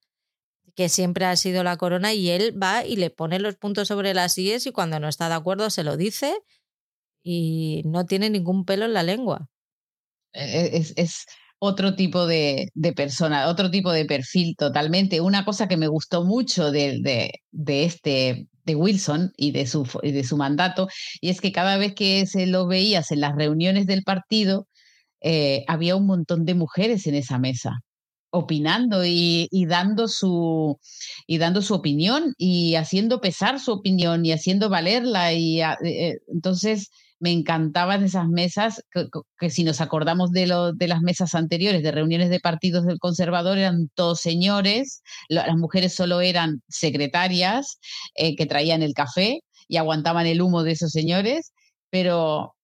[0.75, 4.13] que siempre ha sido la corona, y él va y le pone los puntos sobre
[4.13, 6.37] las IES y cuando no está de acuerdo se lo dice
[7.29, 9.49] y no tiene ningún pelo en la lengua.
[10.33, 11.27] E-, es, es
[11.59, 15.21] otro tipo de, de, persona, otro tipo de perfil totalmente.
[15.21, 19.89] Una cosa que me gustó mucho de, de, de este de Wilson y de, su,
[20.03, 20.89] de su mandato,
[21.21, 24.67] y es que cada vez que se lo veías en las reuniones del partido,
[25.21, 27.81] eh, había un montón de mujeres en esa mesa
[28.31, 30.79] opinando y, dando su
[31.27, 36.15] y dando su opinión y haciendo pesar su opinión y haciendo valerla y eh, eh,
[36.29, 38.83] entonces me encantaban esas mesas,
[39.39, 42.99] que, si nos acordamos de, lo, de las mesas anteriores, de reuniones de partidos del
[42.99, 47.79] conservador, eran todos señores, las mujeres solo eran secretarias
[48.15, 51.53] eh, que traían el café y aguantaban el humo de esos señores,
[51.91, 52.55] pero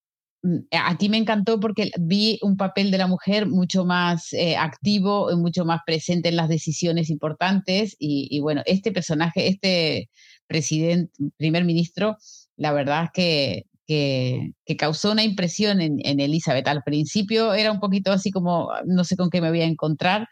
[0.42, 4.56] mm, a ti me encantó porque vi un papel de la mujer mucho más eh,
[4.56, 10.10] activo, mucho más presente en las decisiones importantes y, bueno, este personaje, este
[10.46, 12.18] presidente, primer ministro,
[12.56, 16.66] la verdad es que, que, causó una impresión en, en, Elizabeth.
[16.68, 20.28] Al principio era un poquito así como, no sé con qué me voy a encontrar,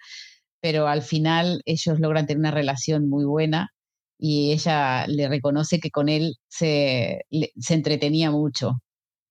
[0.60, 3.70] pero al final ellos logran tener una relación muy buena
[4.18, 7.22] y ella le reconoce que con él se,
[7.58, 8.82] se entretenía mucho.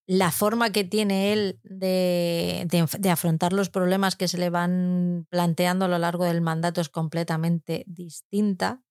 [0.08, 5.86] La forma que tiene él de, de, afrontar los problemas que se le van planteando
[5.86, 8.82] a lo largo del mandato es completamente distinta.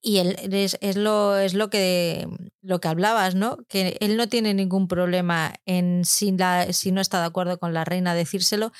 [0.00, 2.28] Y él es, es, lo, es lo, que,
[2.62, 3.58] lo que hablabas, ¿no?
[3.68, 7.74] Que él no tiene ningún problema en si, la, si no está de acuerdo con
[7.74, 8.72] la reina decírselo.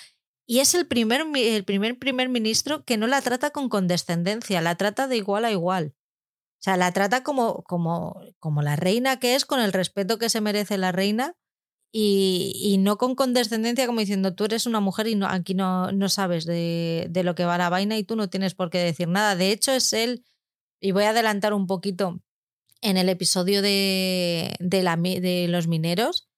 [0.47, 4.77] Y es el primer, el primer primer ministro que no la trata con condescendencia, la
[4.77, 5.95] trata de igual a igual.
[6.59, 10.29] O sea, la trata como, como, como la reina que es, con el respeto que
[10.29, 11.35] se merece la reina
[11.93, 15.93] y, y no con condescendencia como diciendo tú eres una mujer y no, aquí no,
[15.93, 18.79] no sabes de, de, lo que va la vaina y tú no tienes por qué
[18.79, 19.37] decir nada.
[19.37, 20.25] De hecho, es él,
[20.81, 22.21] y voy a adelantar un poquito,
[22.81, 26.29] en el episodio de, de, los mineros,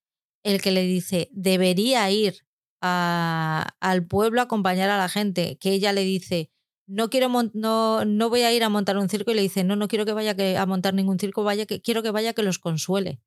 [0.42, 2.46] el que le dice, debería ir
[2.80, 6.50] a, al pueblo a acompañar a la gente, que ella le dice,
[6.86, 9.76] no quiero no, no voy a ir a montar un circo y le dice, no,
[9.76, 12.58] no quiero que vaya a montar ningún circo, vaya que quiero que vaya que los
[12.58, 13.20] consuele.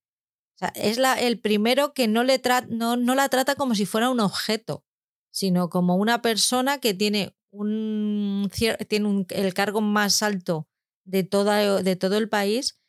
[0.76, 4.20] Es la, el primero que no, le no, no la trata como si fuera un
[4.20, 4.86] objeto,
[5.32, 8.50] sino como una persona que tiene, un,
[8.88, 10.68] tiene el cargo más alto
[11.06, 12.80] de, toda, de todo el país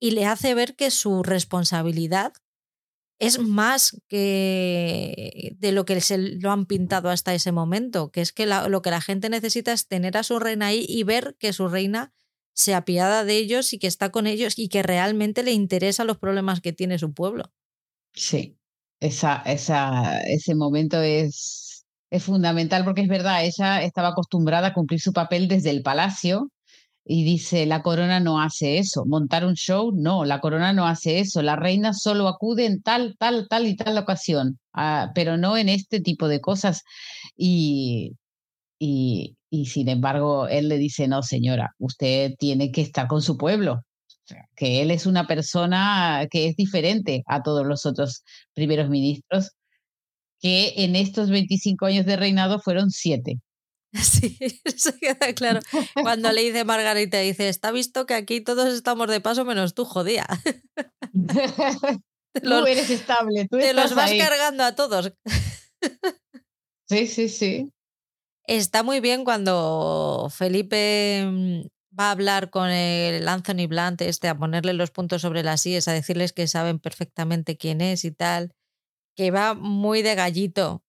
[0.00, 2.32] y le hace ver que su responsabilidad
[3.18, 8.32] es más que de lo que se lo han pintado hasta ese momento, que es
[8.32, 11.52] que lo que la gente necesita es tener a su reina ahí y ver que
[11.52, 12.14] su reina
[12.54, 16.16] se apiada de ellos y que está con ellos y que realmente le interesa los
[16.16, 17.52] problemas que tiene su pueblo.
[18.14, 18.56] Sí,
[19.00, 25.00] esa, esa, ese momento es, es fundamental porque es verdad, ella estaba acostumbrada a cumplir
[25.00, 26.50] su papel desde el palacio
[27.12, 29.04] y dice, la corona no hace eso.
[29.04, 31.42] Montar un show, no, la corona no hace eso.
[31.42, 35.68] La reina solo acude en tal, tal, tal y tal ocasión, ah, pero no en
[35.68, 36.84] este tipo de cosas.
[37.36, 38.12] Y,
[38.78, 43.36] y, y, sin embargo, él le dice, no, señora, usted tiene que estar con su
[43.36, 43.82] pueblo.
[44.56, 49.52] que él es una persona que es diferente a todos los otros primeros ministros,
[50.40, 53.40] que en estos 25 años de reinado fueron siete.
[54.02, 55.60] Sí, eso queda claro.
[55.94, 59.84] Cuando le dice Margarita, dice, está visto que aquí todos estamos de paso menos tú,
[59.84, 60.26] jodía.
[62.42, 65.12] tú eres estable, tú Te los vas cargando a todos.
[66.88, 67.72] sí, sí, sí.
[68.44, 71.60] Está muy bien cuando Felipe mm,
[71.98, 75.88] va a hablar con el Anthony Blunt este, a ponerle los puntos sobre las IES,
[75.88, 78.52] a decirles que saben perfectamente quién es y tal,
[79.16, 80.82] que va muy de gallito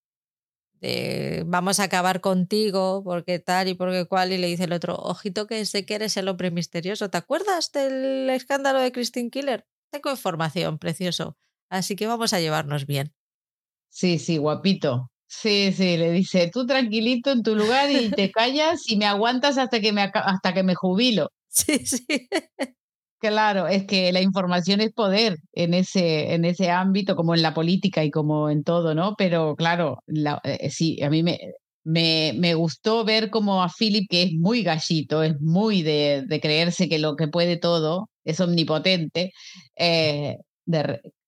[1.46, 5.48] vamos a acabar contigo porque tal y porque cual, y le dice el otro, ojito
[5.48, 7.10] que sé que eres el hombre misterioso.
[7.10, 9.66] ¿Te acuerdas del escándalo de Christine Killer?
[9.92, 11.38] Tengo información, precioso.
[11.70, 13.14] Así que vamos a llevarnos bien.
[13.90, 15.12] Sí, sí, guapito.
[15.28, 19.58] Sí, sí, le dice, tú tranquilito en tu lugar y te callas y me aguantas
[19.58, 21.30] hasta que me, hasta que me jubilo.
[21.48, 22.06] Sí, sí.
[23.22, 27.54] Claro, es que la información es poder en ese, en ese ámbito, como en la
[27.54, 29.14] política y como en todo, ¿no?
[29.16, 30.00] Pero claro,
[30.44, 31.40] eh, sí, a mí me,
[31.84, 36.90] me, me, gustó ver como a Philip, que es muy gallito, es muy de, creerse
[36.90, 39.34] que lo que puede todo, es omnipotente,
[39.76, 40.38] eh,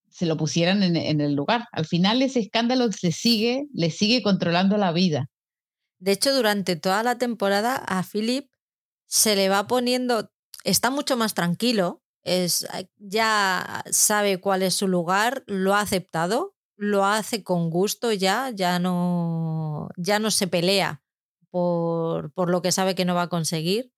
[0.10, 1.66] se lo pusieran en, en, el lugar.
[1.72, 5.28] Al final ese escándalo se sigue, le sigue controlando la vida.
[6.00, 8.48] De hecho, durante toda la temporada a Philip
[9.06, 10.33] se le va poniendo
[10.64, 17.06] está mucho más tranquilo, es, ya sabe cuál es su lugar, lo ha aceptado, lo
[17.06, 21.04] hace con gusto ya, ya no, ya no se pelea
[21.50, 23.92] por, por lo que sabe que no va a conseguir,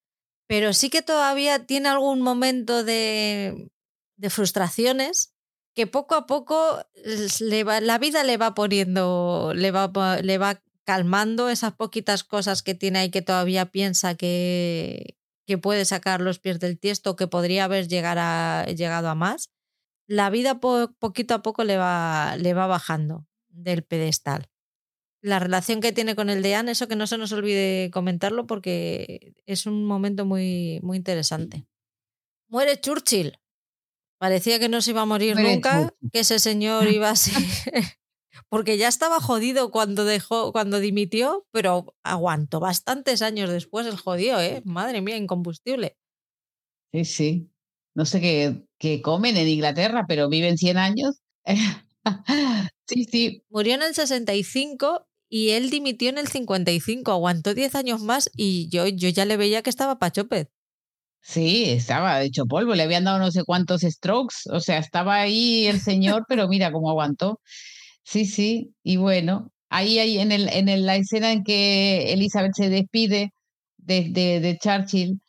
[0.48, 3.72] pero sí que todavía tiene algún momento de,
[4.18, 5.34] de frustraciones
[5.76, 6.56] que poco a poco
[7.68, 12.76] va, la vida le va poniendo, le va, le va calmando esas poquitas cosas que
[12.76, 17.66] tiene ahí que todavía piensa que, que puede sacar los pies del tiesto, que podría
[17.66, 19.52] haber a, llegado a más,
[20.08, 24.50] la vida poquito a poco le va, le va bajando del pedestal.
[25.22, 29.34] La relación que tiene con el deán, eso que no se nos olvide comentarlo porque
[29.46, 31.66] es un momento muy, muy interesante.
[32.48, 33.40] Muere Churchill.
[34.20, 37.32] Parecía que no se iba a morir nunca, que ese señor iba así.
[38.56, 44.40] Porque ya estaba jodido cuando dejó, cuando dimitió, pero aguantó bastantes años después el jodido,
[44.40, 44.62] ¿eh?
[44.64, 45.98] Madre mía, incombustible.
[46.94, 47.52] Sí, sí.
[47.96, 51.18] No sé qué, qué comen en Inglaterra, pero viven 100 años.
[52.88, 53.44] sí, sí.
[53.50, 57.12] Murió en el 65 y él dimitió en el 55.
[57.12, 60.48] Aguantó 10 años más y yo, yo ya le veía que estaba pachopez.
[61.20, 65.66] Sí, estaba hecho polvo, le habían dado no sé cuántos strokes, o sea, estaba ahí
[65.68, 67.42] el señor, pero mira cómo aguantó.
[68.06, 72.70] Sí, sí, y bueno, ahí, ahí en, el, en la escena en que Elizabeth se
[72.70, 73.32] despide
[73.78, 75.20] de, de, Churchill,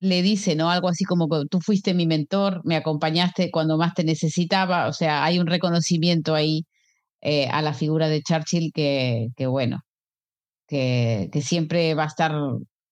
[0.00, 0.70] le dice, ¿no?
[0.70, 5.24] Algo así como, tú fuiste mi mentor, me acompañaste cuando más te necesitaba, o sea,
[5.24, 6.64] hay un reconocimiento ahí
[7.22, 9.80] eh, a la figura de Churchill que, que bueno,
[10.68, 12.32] que, que siempre va a estar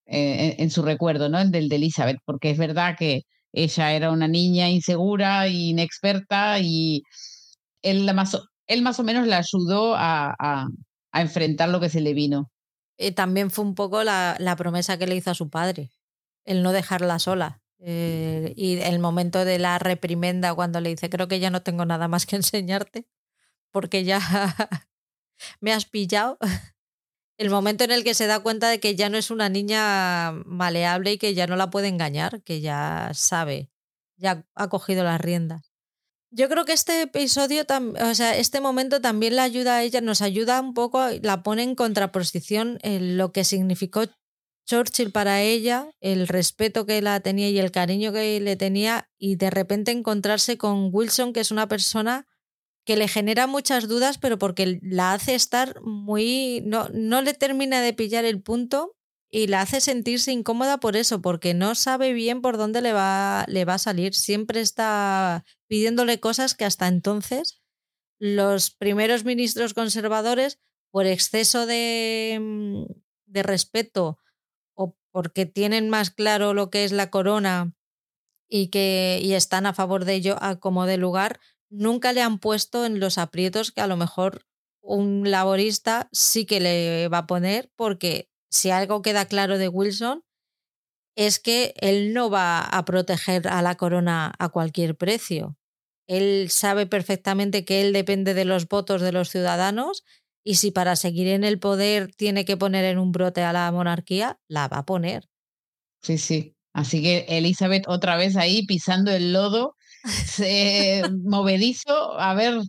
[0.06, 1.40] eh, en, su recuerdo, ¿no?
[1.40, 3.22] El del de Elizabeth, porque es verdad que
[3.52, 7.02] ella era una niña insegura, inexperta y
[7.82, 8.36] él, más,
[8.68, 10.68] él más o menos la ayudó a, a,
[11.20, 12.52] enfrentar lo que se le vino.
[12.96, 15.90] Y también fue un poco la, la, promesa que le hizo a su padre,
[16.44, 17.60] el no dejarla sola.
[17.80, 21.84] Eh, y el momento de la reprimenda cuando le dice, creo que ya no tengo
[21.84, 23.06] nada más que enseñarte,
[23.70, 24.20] porque ya
[25.60, 26.38] me has pillado
[27.38, 30.32] el momento en el que se da cuenta de que ya no es una niña
[30.44, 33.70] maleable y que ya no la puede engañar, que ya sabe,
[34.16, 35.67] ya ha cogido las riendas.
[36.30, 37.64] Yo creo que este episodio,
[38.00, 41.62] o sea, este momento también la ayuda a ella, nos ayuda un poco, la pone
[41.62, 44.02] en contraposición en lo que significó
[44.66, 49.36] Churchill para ella, el respeto que la tenía y el cariño que le tenía, y
[49.36, 52.26] de repente encontrarse con Wilson, que es una persona
[52.84, 56.62] que le genera muchas dudas, pero porque la hace estar muy.
[56.66, 58.97] No, no le termina de pillar el punto
[59.30, 63.44] y la hace sentirse incómoda por eso, porque no sabe bien por dónde le va,
[63.48, 64.14] le va a salir.
[64.14, 67.62] Siempre está pidiéndole cosas que hasta entonces
[68.18, 70.58] los primeros ministros conservadores,
[70.90, 72.84] por exceso de, mm,
[73.26, 74.18] de respeto
[74.74, 77.74] o porque tienen más claro lo que es la corona
[78.48, 82.38] y que y están a favor de ello a como de lugar, nunca le han
[82.38, 84.46] puesto en los aprietos que a lo mejor
[84.80, 90.24] un laborista sí que le va a poner, porque si algo queda claro de Wilson
[91.16, 95.56] es que él no va a proteger a la corona a cualquier precio.
[96.06, 100.04] Él sabe perfectamente que él depende de los votos de los ciudadanos
[100.44, 103.70] y si para seguir en el poder tiene que poner en un brote a la
[103.72, 105.28] monarquía, la va a poner.
[106.00, 106.54] Sí, sí.
[106.72, 109.74] Así que Elizabeth otra vez ahí pisando el lodo
[110.26, 112.60] se, movedizo, a ver,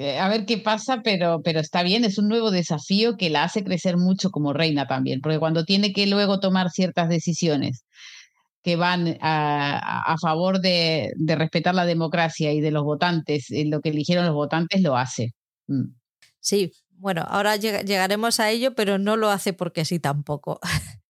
[0.00, 3.64] a ver qué pasa, pero, pero está bien, es un nuevo desafío que la hace
[3.64, 7.84] crecer mucho como reina también, porque cuando tiene que luego tomar ciertas decisiones
[8.62, 13.80] que van a, a favor de, de, respetar la democracia y de los votantes, lo
[13.80, 15.32] que eligieron los votantes, lo hace.
[15.66, 15.94] Mm.
[16.40, 20.60] Sí, bueno, ahora llegaremos a ello, pero no lo hace porque sí tampoco.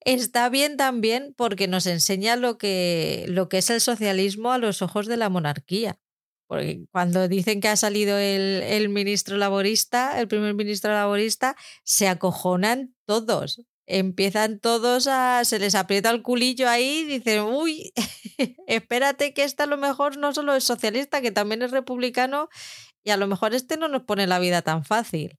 [0.00, 4.82] Está bien también porque nos enseña lo que, lo que es el socialismo a los
[4.82, 5.98] ojos de la monarquía.
[6.46, 12.08] Porque cuando dicen que ha salido el, el ministro laborista, el primer ministro laborista, se
[12.08, 13.62] acojonan todos.
[13.86, 15.44] Empiezan todos a.
[15.44, 17.92] se les aprieta el culillo ahí y dicen, uy,
[18.66, 22.48] espérate que este a lo mejor no solo es socialista, que también es republicano,
[23.02, 25.38] y a lo mejor este no nos pone la vida tan fácil.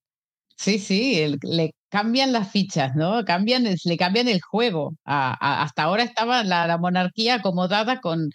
[0.58, 3.26] Sí, sí, le cambian las fichas, ¿no?
[3.26, 4.96] Cambian, le cambian el juego.
[5.04, 8.30] hasta ahora estaba la, monarquía acomodada con,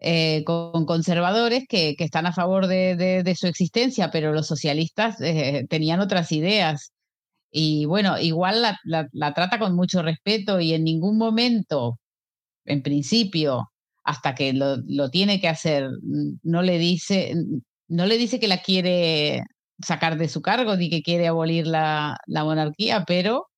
[0.00, 6.00] eh, con conservadores que, están a favor de, su existencia, pero los socialistas eh, tenían
[6.00, 6.92] otras ideas.
[7.50, 8.78] Y bueno, igual la,
[9.12, 11.98] la, trata con mucho respeto y en ningún momento,
[12.64, 13.70] en principio,
[14.04, 15.88] hasta que lo, lo tiene que hacer,
[16.42, 17.34] no le dice,
[17.88, 19.42] no le dice que la quiere
[19.80, 23.48] sacar de su cargo ni que quiere abolir la, la monarquía, pero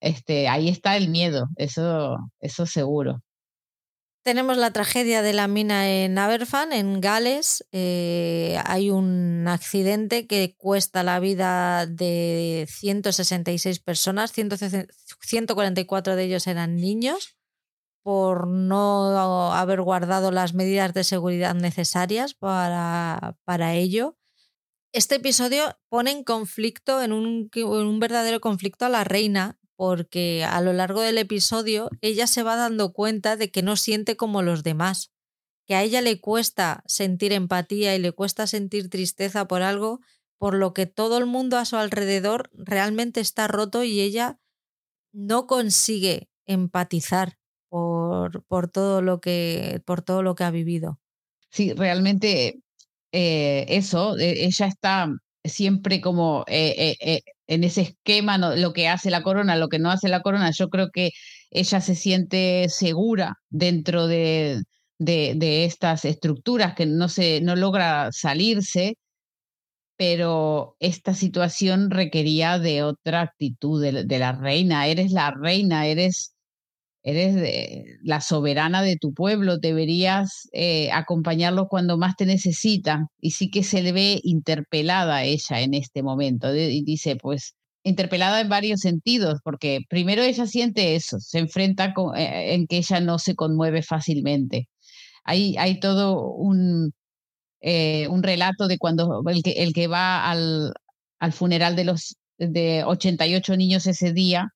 [0.00, 3.22] este, ahí está el miedo, eso, eso seguro.
[4.26, 7.64] Tenemos la tragedia de la mina en Aberfan, en Gales.
[7.70, 16.74] Eh, hay un accidente que cuesta la vida de 166 personas, 144 de ellos eran
[16.74, 17.36] niños,
[18.02, 24.18] por no haber guardado las medidas de seguridad necesarias para, para ello
[24.96, 30.44] este episodio pone en conflicto, en un, en un, verdadero conflicto a la reina, porque
[30.44, 34.42] a lo largo del episodio ella se va dando cuenta de que no siente como
[34.42, 35.12] los demás,
[35.66, 40.00] que a ella le cuesta sentir empatía y le cuesta sentir tristeza por algo
[40.38, 44.38] por lo que todo el mundo a su alrededor realmente está roto y ella
[45.12, 51.00] no consigue empatizar por, por, todo, lo que, por todo lo que ha vivido.
[51.50, 52.60] sí, realmente
[53.12, 55.08] eh, eso, eh, ella está
[55.42, 60.08] siempre como eh, en ese esquema, lo que hace la corona, lo que no hace
[60.08, 60.50] la corona.
[60.50, 61.12] Yo creo que
[61.50, 64.62] ella se siente segura dentro de,
[64.98, 68.96] de, estas estructuras, que no, se, no logra salirse,
[69.96, 74.86] pero esta situación requería de otra actitud de, la reina.
[74.86, 76.35] Eres la reina, eres,
[77.06, 83.06] eres la soberana de tu pueblo, deberías eh, acompañarlo cuando más te necesita.
[83.20, 86.54] Y sí que se le ve interpelada ella en este momento.
[86.54, 87.54] y dice, pues,
[87.84, 93.00] interpelada en varios sentidos, porque primero ella siente eso, se enfrenta eh, en que ella
[93.00, 94.68] no se conmueve fácilmente.
[95.24, 96.92] Hay, hay todo un,
[97.60, 100.74] eh, un relato de cuando el que, el que va al,
[101.20, 104.50] al funeral de los de 88 niños ese día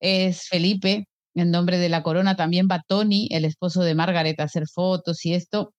[0.00, 1.06] es Felipe,
[1.40, 2.36] en nombre de la corona.
[2.36, 5.72] También va Tony, el esposo de Margaret, a hacer fotos y esto.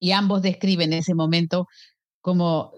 [0.00, 1.66] Y ambos describen ese momento
[2.26, 2.72] como,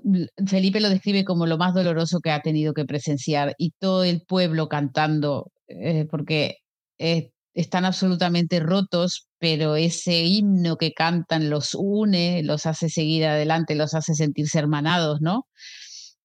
[0.46, 4.22] Felipe lo describe como lo más doloroso que ha tenido que presenciar y todo el
[4.22, 6.59] pueblo cantando, eh, porque
[6.99, 13.74] eh, están absolutamente rotos, pero ese himno que cantan los une, los hace seguir adelante,
[13.74, 15.46] los hace sentirse hermanados, ¿no?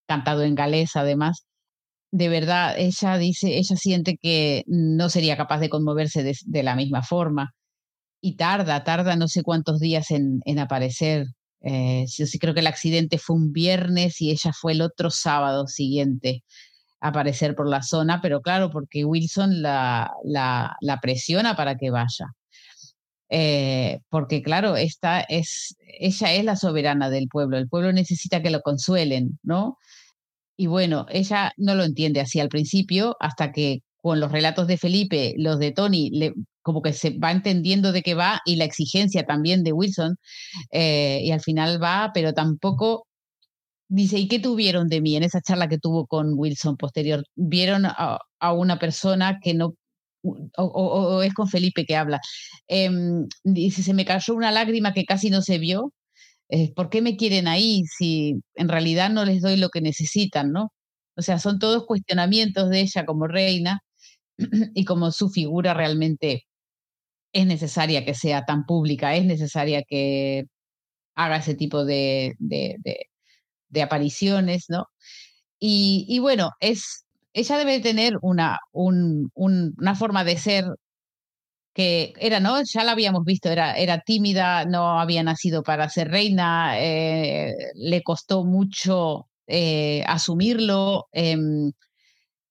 [0.05, 1.45] Cantado en galés, además.
[2.13, 7.01] De verdad, ella dice, ella siente que no sería capaz de conmoverse de, la misma
[7.01, 7.55] forma.
[8.21, 11.25] Y tarda, tarda no sé cuántos días en, aparecer.
[11.61, 15.09] Eh, yo sí creo que el accidente fue un viernes y ella fue el otro
[15.09, 16.43] sábado siguiente
[16.99, 22.27] aparecer por la zona, pero claro, porque Wilson la, la, presiona para que vaya.
[23.29, 28.51] Eh, porque claro, esta es, ella es la soberana del pueblo, el pueblo necesita que
[28.51, 29.79] lo consuelen, ¿no?
[30.57, 34.77] Y bueno, ella no lo entiende así al principio, hasta que con los relatos de
[34.77, 38.65] Felipe, los de Tony, le, como que se va entendiendo de qué va y la
[38.65, 40.17] exigencia también de Wilson,
[40.71, 43.07] eh, y al final va, pero tampoco
[43.93, 47.23] Dice, ¿y qué tuvieron de mí en esa charla que tuvo con Wilson posterior?
[47.35, 48.19] ¿Vieron a,
[48.51, 49.75] una persona que no,
[50.57, 52.19] o, es con Felipe que habla?
[52.67, 55.93] Em, dice, se me cayó una lágrima que casi no se vio.
[56.53, 60.51] Eh, ¿Por qué me quieren ahí si en realidad no les doy lo que necesitan,
[60.51, 60.71] no?
[61.17, 63.81] O sea, son todos cuestionamientos de ella como reina
[64.75, 66.45] y como su figura realmente
[67.33, 70.45] es necesaria que sea tan pública, es necesaria que
[71.15, 72.35] haga ese tipo de,
[73.81, 74.87] apariciones, ¿no?
[75.59, 80.65] Y, bueno, es, ella debe tener una, una forma de ser
[81.73, 82.61] que era, ¿no?
[82.63, 88.03] Ya la habíamos visto, era, era tímida, no había nacido para ser reina, eh, le
[88.03, 91.07] costó mucho eh, asumirlo.
[91.11, 91.71] Em,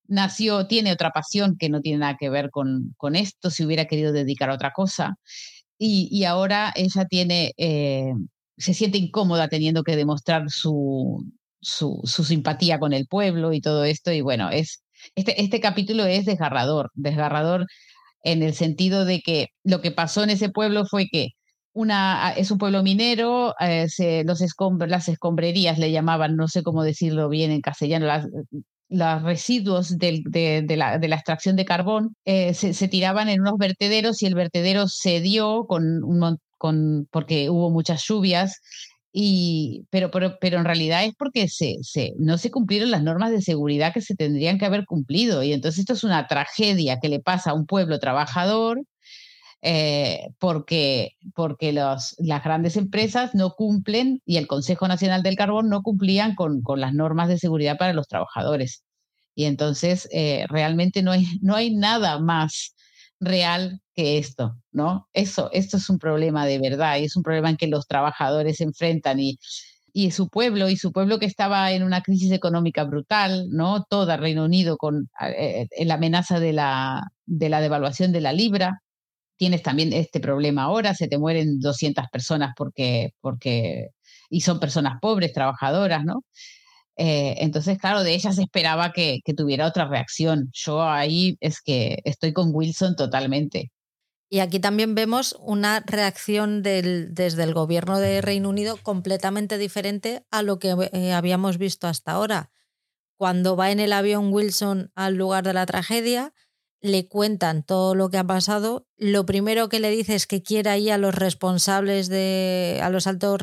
[0.08, 3.86] nació, tiene otra pasión que no tiene nada que ver con, con esto, si hubiera
[3.86, 5.16] querido dedicar a otra cosa.
[5.78, 8.12] Y, ahora ella tiene eh,
[8.56, 11.26] se siente incómoda teniendo que demostrar su,
[11.60, 14.12] su, simpatía con el pueblo y todo esto.
[14.12, 17.66] Y bueno, es, este, este capítulo es desgarrador, desgarrador
[18.22, 21.30] en el sentido de que lo que pasó en ese pueblo fue que
[21.72, 23.86] una, es un pueblo minero, eh,
[24.24, 24.40] los
[24.88, 28.06] las escombrerías le llamaban, no sé cómo decirlo bien en castellano,
[28.88, 34.26] los residuos de, de, la, extracción de carbón eh, se, tiraban en unos vertederos y
[34.26, 36.38] el vertedero cedió con un,
[37.10, 38.60] porque hubo muchas lluvias,
[39.12, 43.30] y, pero, pero, pero en realidad es porque se, se, no se cumplieron las normas
[43.30, 45.42] de seguridad que se tendrían que haber cumplido.
[45.42, 48.82] Y entonces esto es una tragedia que le pasa a un pueblo trabajador
[49.60, 55.82] eh, porque, porque las grandes empresas no cumplen y el Consejo Nacional del Carbón no
[55.82, 58.82] cumplían con, con las normas de seguridad para los trabajadores.
[59.34, 62.74] Y entonces eh, realmente no no hay nada más
[63.22, 65.08] real que esto, ¿no?
[65.12, 68.58] Eso, esto es un problema de verdad y es un problema en que los trabajadores
[68.58, 69.38] se enfrentan y,
[69.92, 73.84] y su pueblo, y su pueblo que estaba en una crisis económica brutal, ¿no?
[73.84, 78.32] Toda Reino Unido con eh, eh, la amenaza de la, de la devaluación de la
[78.32, 78.82] libra.
[79.36, 83.88] Tienes también este problema ahora, se te mueren 200 personas porque, porque,
[84.30, 86.24] y son personas pobres, trabajadoras, ¿no?
[86.96, 90.50] Eh, entonces, claro, de ella se esperaba que, tuviera otra reacción.
[90.52, 93.70] Yo ahí es que estoy con Wilson totalmente.
[94.28, 100.42] Y aquí también vemos una reacción desde el gobierno de Reino Unido completamente diferente a
[100.42, 102.50] lo que eh, habíamos visto hasta ahora.
[103.18, 106.32] Cuando va en el avión Wilson al lugar de la tragedia,
[106.82, 108.88] le cuentan todo lo que ha pasado.
[108.98, 113.06] Lo primero que le dice es que quiere ir a los responsables de, a los
[113.06, 113.40] altos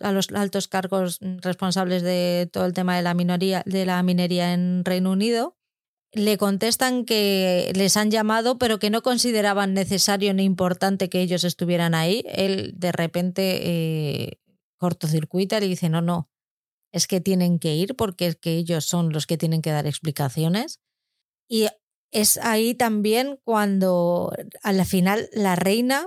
[0.00, 4.52] a los altos cargos responsables de todo el tema de la minoría, de la minería
[4.52, 5.56] en Reino Unido.
[6.12, 11.42] le contestan que les han llamado, pero que no consideraban necesario ni importante que ellos
[11.42, 12.22] estuvieran ahí.
[12.28, 14.38] Él de repente eh,
[14.76, 16.30] cortocircuita le dice, no, no,
[16.92, 19.86] es que tienen que ir porque es que ellos son los que tienen que dar
[19.86, 20.80] explicaciones.
[21.48, 21.66] Y
[22.14, 26.06] es ahí también cuando al final la reina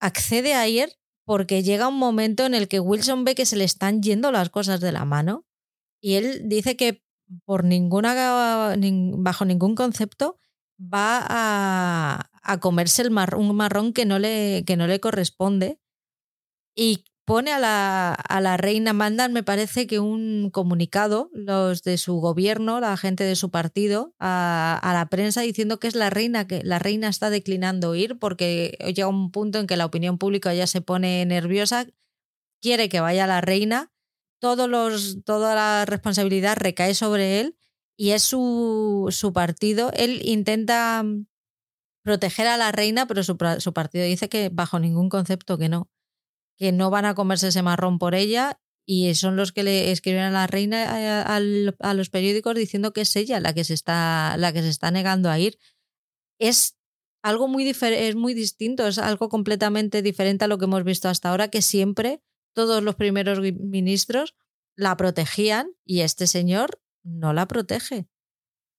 [0.00, 0.92] accede a ir
[1.24, 4.50] porque llega un momento en el que Wilson ve que se le están yendo las
[4.50, 5.44] cosas de la mano
[6.00, 7.02] y él dice que
[7.44, 8.76] por ninguna
[9.16, 10.38] bajo ningún concepto
[10.80, 15.80] va a, comerse el un marrón que no le, que no le corresponde
[16.76, 21.98] y pone a la, a la, reina, mandan, me parece que un comunicado, los de
[21.98, 26.10] su gobierno, la gente de su partido, a, a, la prensa diciendo que es la
[26.10, 30.18] reina, que la reina está declinando ir porque llega un punto en que la opinión
[30.18, 31.86] pública ya se pone nerviosa,
[32.60, 33.92] quiere que vaya la reina,
[34.40, 37.56] todos los, toda la responsabilidad recae sobre él
[37.96, 39.92] y es su, su partido.
[39.94, 41.04] Él intenta
[42.02, 45.91] proteger a la reina, pero su, su partido dice que bajo ningún concepto que no
[46.62, 50.22] que no van a comerse ese marrón por ella y son los que le escriben
[50.22, 54.36] a la reina a, a, los periódicos diciendo que es ella la que se está
[54.36, 55.58] la que se está negando a ir.
[56.38, 56.78] Es
[57.20, 61.30] algo muy es muy distinto es algo completamente diferente a lo que hemos visto hasta
[61.30, 62.22] ahora que siempre
[62.54, 64.36] todos los primeros ministros
[64.76, 68.06] la protegían y este señor no la protege.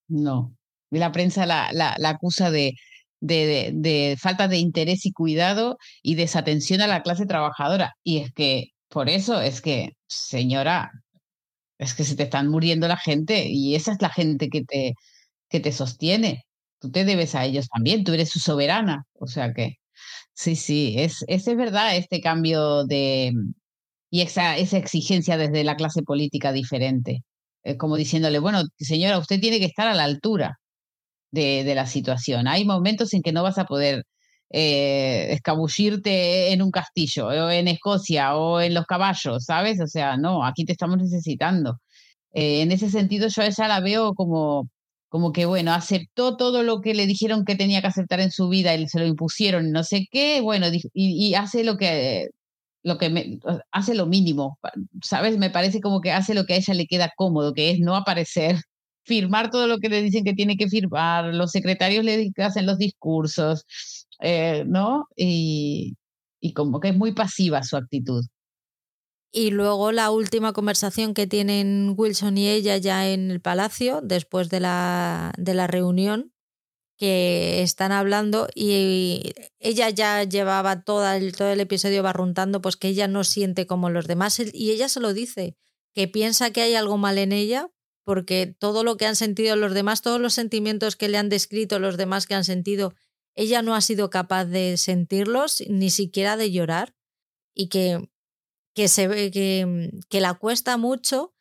[0.07, 0.57] No.
[0.89, 2.75] Y la prensa la, la acusa de
[3.23, 7.93] de, falta de interés y cuidado y desatención a la clase trabajadora.
[8.03, 10.91] Y es que, por eso es que, señora,
[11.79, 14.95] es que se te están muriendo la gente y esa es la gente que te,
[15.49, 16.45] que te sostiene.
[16.79, 19.05] Tú te debes a ellos también, tú eres su soberana.
[19.13, 19.77] O sea que,
[20.33, 23.33] sí, sí, es, es, verdad este cambio de...
[24.09, 27.23] y esa, esa exigencia desde la clase política diferente.
[27.77, 30.59] como diciéndole, bueno, señora, usted tiene que estar a la altura
[31.33, 32.47] de, la situación.
[32.47, 34.05] Hay momentos en que no vas a poder
[34.49, 39.81] eh, escabullirte en un castillo, o en Escocia, o en los caballos, ¿sabes?
[39.81, 41.79] O sea, no, aquí te estamos necesitando.
[42.33, 44.69] Eh, en ese sentido, yo a ella la veo como,
[45.09, 48.49] como que, bueno, aceptó todo lo que le dijeron que tenía que aceptar en su
[48.49, 52.29] vida y se lo impusieron, no sé qué, bueno, y, hace lo que,
[52.83, 53.39] lo que
[53.71, 54.59] hace lo mínimo,
[55.03, 55.37] ¿sabes?
[55.37, 57.95] Me parece como que hace lo que a ella le queda cómodo, que es no
[57.95, 58.57] aparecer
[59.03, 62.77] firmar todo lo que le dicen que tiene que firmar, los secretarios le hacen los
[62.77, 63.65] discursos,
[64.19, 65.07] eh, ¿no?
[65.15, 65.95] Y,
[66.55, 68.25] como que es muy pasiva su actitud.
[69.31, 74.49] Y luego la última conversación que tienen Wilson y ella ya en el palacio, después
[74.49, 76.33] de la, de la reunión,
[76.97, 82.89] que están hablando y ella ya llevaba todo el, todo el episodio barruntando, pues que
[82.89, 85.57] ella no siente como los demás y ella se lo dice,
[85.93, 87.69] que piensa que hay algo mal en ella,
[88.03, 91.79] porque todo lo que han sentido los demás, todos los sentimientos que le han descrito
[91.79, 92.93] los demás que han sentido,
[93.35, 96.95] ella no ha sido capaz de sentirlos, ni siquiera de llorar,
[97.53, 98.09] y que,
[98.73, 101.33] que, se, que, que la cuesta mucho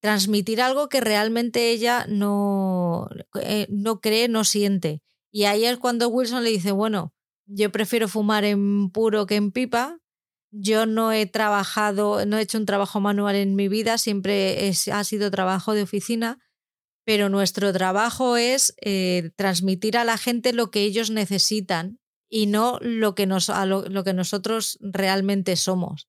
[0.00, 3.08] transmitir algo que realmente ella no,
[3.40, 5.00] eh, no cree, no siente.
[5.32, 7.14] Y ahí es cuando Wilson le dice, bueno,
[7.46, 9.98] yo prefiero fumar en puro que en pipa,
[10.56, 15.04] yo no he trabajado, no he hecho un trabajo manual en mi vida, siempre ha
[15.04, 16.38] sido trabajo de oficina,
[17.04, 21.98] pero nuestro trabajo es eh, transmitir a la gente lo que ellos necesitan
[22.30, 26.08] y no lo que, nos, lo, que nosotros realmente somos.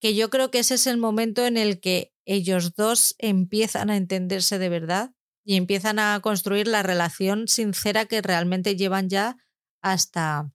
[0.00, 3.96] Que yo creo que ese es el momento en el que ellos dos empiezan a
[3.96, 5.12] entenderse de verdad
[5.44, 9.36] y empiezan a construir la relación sincera que realmente llevan ya
[9.80, 10.52] hasta,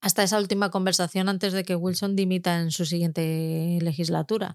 [0.00, 4.54] hasta esa última conversación antes de que Wilson dimita en su siguiente legislatura.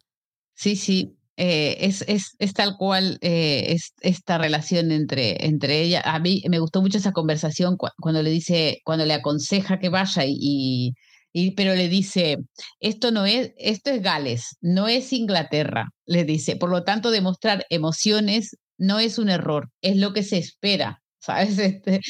[0.53, 6.01] Sí, sí, eh, es, es, es, tal cual eh, es, esta relación entre, entre ella.
[6.05, 10.23] A mí me gustó mucho esa conversación cuando le dice, cuando le aconseja que vaya
[10.25, 10.93] y,
[11.33, 12.37] y, pero le dice,
[12.79, 16.55] esto no es, esto es Gales, no es Inglaterra, le dice.
[16.55, 21.01] Por lo tanto, demostrar emociones no es un error, es lo que se espera.
[21.19, 21.57] ¿Sabes?
[21.57, 22.01] Este,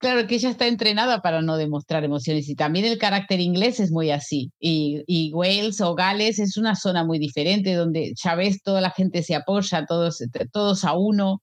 [0.00, 3.92] Claro que ella está entrenada para no demostrar emociones y también el carácter inglés es
[3.92, 4.50] muy así.
[4.58, 9.22] Y, Wales o Gales es una zona muy diferente donde ya ves toda la gente
[9.22, 10.22] se apoya, todos,
[10.52, 11.42] todos a uno.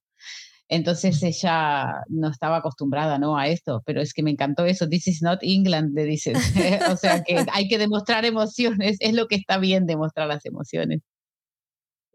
[0.70, 3.38] Entonces ella no estaba acostumbrada ¿no?
[3.38, 4.90] a esto, pero es que me encantó eso.
[4.90, 6.36] This is not England, le dices.
[6.92, 11.02] o sea que hay que demostrar emociones, es lo que está bien demostrar las emociones.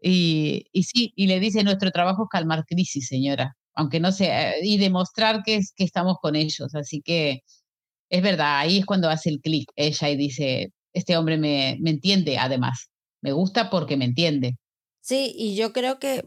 [0.01, 4.53] Y, y sí, y le dice, nuestro trabajo es calmar crisis, señora aunque no sea,
[4.61, 6.73] y demostrar que, es, que estamos con ellos.
[6.75, 7.41] Así que
[8.09, 11.89] es verdad, ahí es cuando hace el clic ella y dice, este hombre me, me
[11.91, 12.89] entiende además,
[13.21, 14.57] me gusta porque me entiende.
[15.01, 16.25] Sí, y yo creo que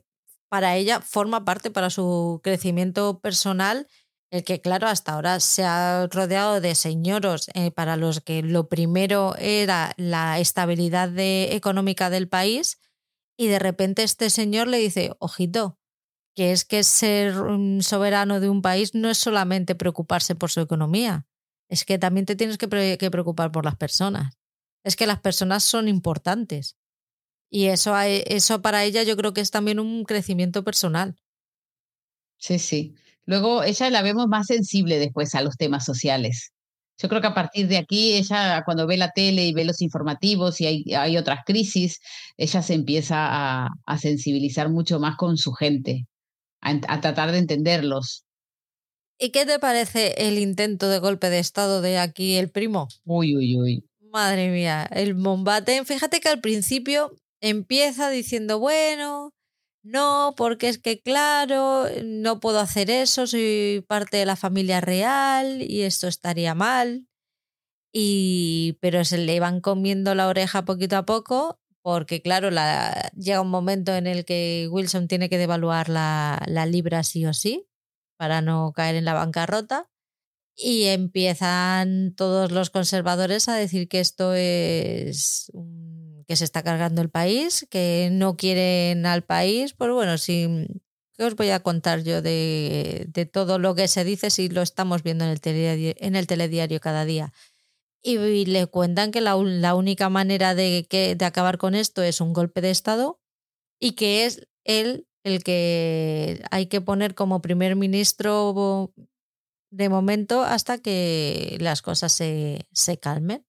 [0.49, 3.86] para ella forma parte para su crecimiento personal
[4.30, 8.68] el que, claro, hasta ahora se ha rodeado de señoros eh, para los que lo
[8.68, 12.80] primero era la estabilidad económica del país
[13.36, 15.78] y de repente este señor le dice, ojito,
[16.37, 17.34] que es que ser
[17.80, 21.26] soberano de un país no es solamente preocuparse por su economía,
[21.70, 24.34] es que también te tienes que, preocupar por las personas.
[24.84, 26.76] Es que las personas son importantes.
[27.51, 31.16] Y eso, eso para ella yo creo que es también un crecimiento personal.
[32.37, 32.95] Sí, sí.
[33.24, 36.53] Luego ella la vemos más sensible después a los temas sociales.
[36.99, 39.80] Yo creo que a partir de aquí, ella cuando ve la tele y ve los
[39.80, 41.99] informativos y hay, hay otras crisis,
[42.37, 46.07] ella se empieza a, a sensibilizar mucho más con su gente,
[46.61, 48.24] a, a, tratar de entenderlos.
[49.18, 52.88] ¿Y qué te parece el intento de golpe de Estado de aquí el primo?
[53.04, 53.88] Uy, uy, uy.
[54.12, 59.32] Madre mía, el Mombate, fíjate que al principio empieza diciendo, bueno,
[59.86, 65.62] no, porque es que claro, no puedo hacer eso, soy parte de la familia real
[65.62, 67.07] y esto estaría mal.
[67.92, 73.41] Y pero se le iban comiendo la oreja poquito a poco, porque claro, la, llega
[73.41, 77.68] un momento en el que Wilson tiene que devaluar la, la libra sí o sí
[78.16, 79.89] para no caer en la bancarrota.
[80.57, 85.53] Y empiezan todos los conservadores a decir que esto es
[86.26, 89.72] que se está cargando el país, que no quieren al país.
[89.74, 90.66] Pues bueno, sí,
[91.16, 94.62] ¿qué os voy a contar yo de, de todo lo que se dice si lo
[94.62, 97.32] estamos viendo en el telediario, en el telediario cada día?
[98.09, 102.32] Y, le cuentan que la, única manera de, que, de acabar con esto es un
[102.32, 103.20] golpe de Estado
[103.80, 108.92] y que es él el que hay que poner como primer ministro
[109.72, 113.44] de momento hasta que las cosas se, se calmen.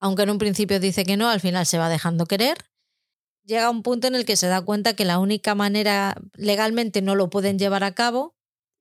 [0.00, 2.58] Aunque en un principio dice que no, al final se va dejando querer,
[3.44, 7.14] llega un punto en el que se da cuenta que la única manera legalmente no
[7.14, 8.37] lo pueden llevar a cabo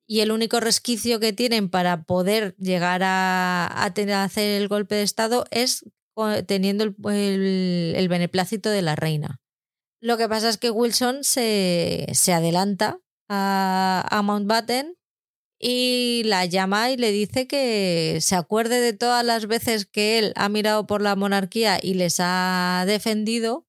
[0.07, 5.45] y el único resquicio que tienen para poder llegar a, hacer el golpe de Estado
[5.51, 5.85] es
[6.47, 9.41] teniendo el, beneplácito de la reina.
[10.01, 12.99] Lo que pasa es que Wilson se, se adelanta
[13.29, 14.95] a, a Mountbatten
[15.59, 20.33] y la llama y le dice que se acuerde de todas las veces que él
[20.35, 23.67] ha mirado por la monarquía y les ha defendido,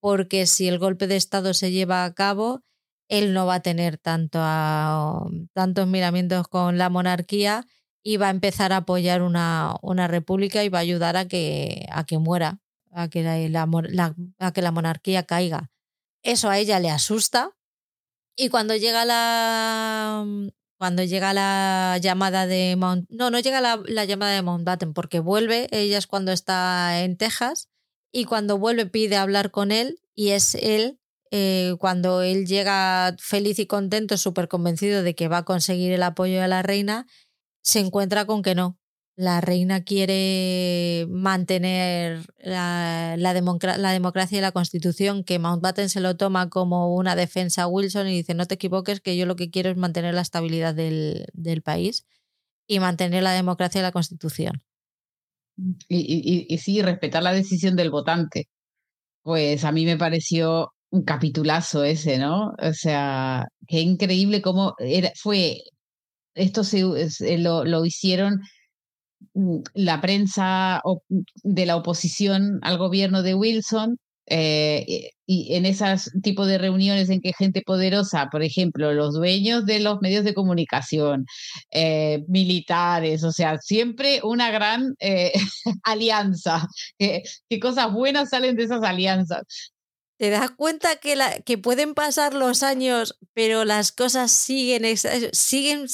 [0.00, 2.62] porque si el golpe de Estado se lleva a cabo,
[3.08, 4.38] él no va a tener tanto
[5.52, 7.66] tantos miramientos con la monarquía
[8.02, 9.78] y va a empezar a apoyar una,
[10.08, 11.86] república y va a ayudar a que,
[12.18, 15.70] muera, a que la, la monarquía caiga.
[16.22, 17.56] Eso a ella le asusta.
[18.36, 20.24] Y cuando llega la,
[20.80, 23.08] la llamada de Mount...
[23.10, 27.68] No, no llega la, llamada de Mountbatten porque vuelve, ella es cuando está en Texas
[28.10, 30.98] y cuando vuelve pide hablar con él y es él
[31.34, 36.02] eh, cuando él llega feliz y contento, súper convencido de que va a conseguir el
[36.02, 37.06] apoyo de la reina,
[37.62, 38.78] se encuentra con que no,
[39.16, 46.94] la reina quiere mantener la, democracia y la constitución, que Mountbatten se lo toma como
[46.94, 49.78] una defensa a Wilson y dice, no te equivoques, que yo lo que quiero es
[49.78, 52.04] mantener la estabilidad del, país
[52.66, 54.62] y mantener la democracia y la constitución.
[55.88, 58.48] Y, y, sí, respetar la decisión del votante.
[59.22, 62.52] Pues a mí me pareció un capitulazo ese, ¿no?
[62.58, 65.58] O sea, qué increíble cómo era, fue,
[66.34, 66.82] esto se,
[67.38, 68.40] lo, lo hicieron
[69.34, 70.82] Mm, la prensa
[71.42, 77.20] de la oposición al gobierno de Wilson eh, y en esos tipos de reuniones en
[77.20, 81.24] que gente poderosa, por ejemplo, los dueños de los medios de comunicación,
[81.70, 85.32] eh, militares, o sea, siempre una gran eh,
[85.84, 86.66] alianza.
[86.98, 87.22] ¿Qué,
[87.60, 89.42] cosas buenas salen de esas alianzas?
[90.18, 94.84] ¿Te das cuenta que, la, que pueden pasar los años, pero las cosas siguen,
[95.32, 95.88] siguen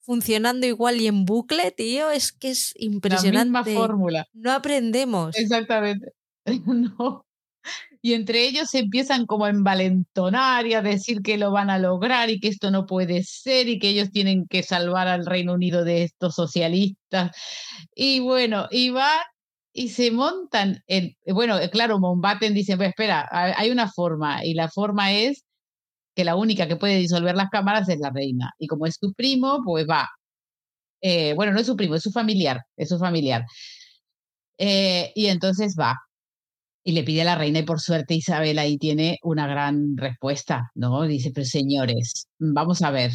[0.00, 3.52] funcionando igual y en bucle, tío, es que es impresionante.
[3.54, 4.28] La misma fórmula.
[4.32, 5.36] No aprendemos.
[5.36, 6.12] Exactamente.
[6.66, 7.24] no.
[8.04, 11.78] Y entre ellos se empiezan como a envalentonar y a decir que lo van a
[11.78, 15.54] lograr y que esto no puede ser y que ellos tienen que salvar al Reino
[15.54, 17.30] Unido de estos socialistas.
[17.94, 19.20] Y bueno, y van
[19.72, 24.68] y se montan, en, bueno, claro, Mombaten dice, pues espera, hay una forma y la
[24.68, 25.44] forma es
[26.14, 28.52] que la única que puede disolver las cámaras es la reina.
[28.58, 30.08] Y como es su primo, pues va.
[31.02, 33.44] Eh, bueno, no es su primo, es su familiar, es su familiar.
[34.58, 35.96] Eh, y entonces va.
[36.84, 40.70] Y le pide a la reina y por suerte Isabel ahí tiene una gran respuesta,
[40.74, 41.02] ¿no?
[41.04, 43.12] Dice, pero señores, vamos a ver,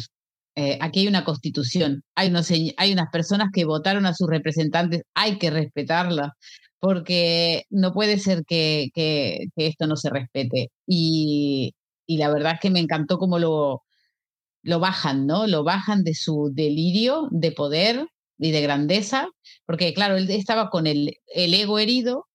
[0.58, 5.50] eh, aquí hay una constitución, hay, unas personas que votaron a sus representantes, hay que
[5.50, 6.32] respetarla,
[6.80, 8.90] porque no puede ser que,
[9.56, 10.70] esto no se respete.
[10.84, 11.74] Y,
[12.08, 13.82] la verdad es que me encantó cómo lo,
[14.64, 15.46] bajan, ¿no?
[15.46, 19.28] Lo bajan de su delirio de poder y de grandeza,
[19.64, 22.27] porque claro, él estaba con el ego herido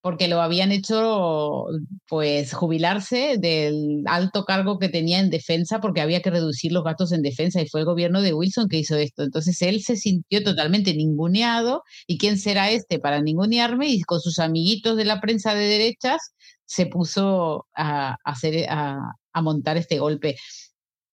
[0.00, 1.66] porque lo habían hecho
[2.08, 7.12] pues jubilarse del alto cargo que tenía en defensa porque había que reducir los gastos
[7.12, 9.24] en defensa y fue el gobierno de Wilson que hizo esto.
[9.24, 14.38] Entonces él se sintió totalmente ninguneado y quién será este para ningunearme y con sus
[14.38, 16.32] amiguitos de la prensa de derechas
[16.64, 20.36] se puso a, hacer, a, montar este golpe.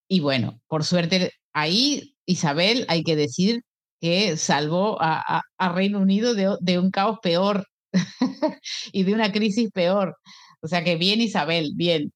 [0.08, 3.62] Y bueno, por suerte ahí Isabel, hay que decir
[4.02, 5.42] que salvó a,
[5.74, 7.66] Reino Unido de, de un caos peor
[8.92, 10.18] y de una crisis peor.
[10.62, 12.12] O sea que bien Isabel, bien.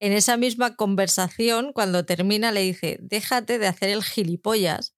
[0.00, 4.94] En esa misma conversación, cuando termina, le dice, déjate de hacer el gilipollas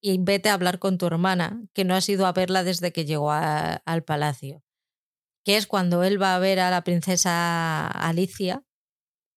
[0.00, 3.04] y vete a hablar con tu hermana, que no has ido a verla desde que
[3.04, 4.62] llegó al palacio.
[5.44, 8.62] Que es cuando él va a ver a la princesa Alicia.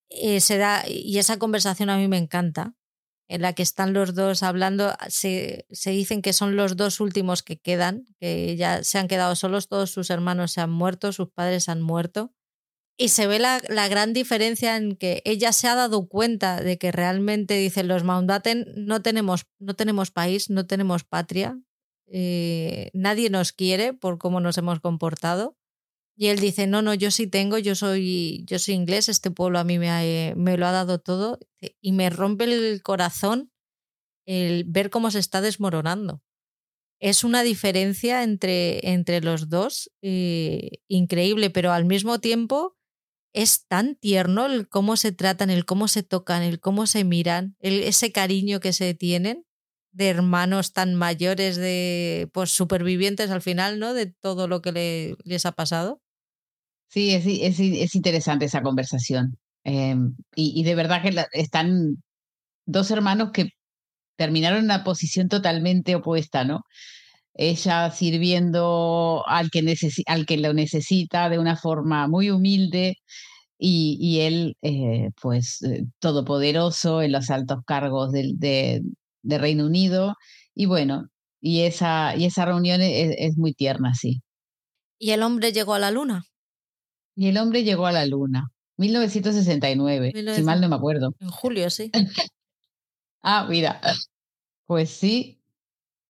[0.10, 2.76] Eh, se da, y esa conversación a mí me encanta,
[3.34, 7.58] en la que están los dos hablando, se, dicen que son los dos últimos que
[7.58, 11.68] quedan, que ya se han quedado solos, todos sus hermanos se han muerto, sus padres
[11.68, 12.32] han muerto.
[12.96, 16.78] Y se ve la, la gran diferencia en que ella se ha dado cuenta de
[16.78, 21.58] que realmente, dicen los Mountbatten, no tenemos, no tenemos país, no tenemos patria,
[22.06, 25.58] eh, nadie nos quiere por cómo nos hemos comportado.
[26.16, 29.58] Y él dice, no, no, yo sí tengo, yo soy, yo soy inglés, este pueblo
[29.60, 31.40] a mí me, me lo ha dado todo
[31.82, 33.52] y me rompe el corazón
[34.26, 36.22] el ver cómo se está desmoronando.
[37.00, 42.78] Es una diferencia entre, entre los dos eh, increíble, pero al mismo tiempo
[43.34, 47.58] es tan tierno el cómo se tratan, el cómo se tocan, el cómo se miran,
[47.60, 49.46] el, ese cariño que se tienen
[49.92, 53.94] de hermanos tan mayores, de pues supervivientes al final, ¿no?
[53.94, 56.03] De todo lo que les ha pasado.
[56.94, 59.38] Sí, es, es, es interesante esa conversación.
[59.64, 62.04] Em, y, de verdad que están
[62.66, 63.50] dos hermanos que
[64.18, 66.62] terminaron en una posición totalmente opuesta, ¿no?
[67.36, 69.62] Ella sirviendo al que,
[70.08, 72.98] al que lo necesita de una forma muy humilde
[73.58, 78.34] y, él, eh, pues, eh, todopoderoso en los altos cargos de,
[79.24, 80.16] de, Reino Unido.
[80.56, 81.08] Y bueno,
[81.42, 84.22] y esa, y esa reunión es, es muy tierna, sí.
[85.00, 86.24] ¿Y el hombre llegó a la luna?
[87.16, 88.50] Y el hombre llegó a la luna.
[88.78, 91.14] 1969, si mal no me acuerdo.
[91.20, 91.92] En julio, sí.
[93.22, 93.80] ah, mira.
[94.66, 95.40] Pues sí.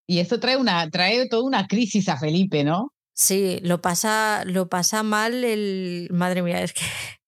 [0.07, 2.93] Y esto trae una, trae toda una crisis a Felipe, ¿no?
[3.13, 6.07] Sí, lo pasa, lo pasa mal el.
[6.11, 6.81] Madre mía, es que.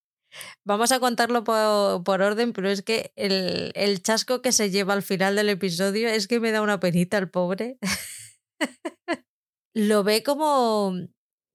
[0.63, 4.93] Vamos a contarlo por, por orden, pero es que el, el, chasco que se lleva
[4.93, 7.77] al final del episodio es que me da una penita el pobre.
[9.73, 10.93] lo ve como.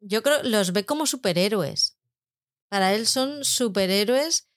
[0.00, 1.89] Yo creo, los ve como superhéroes.
[2.70, 4.48] Para él son superhéroes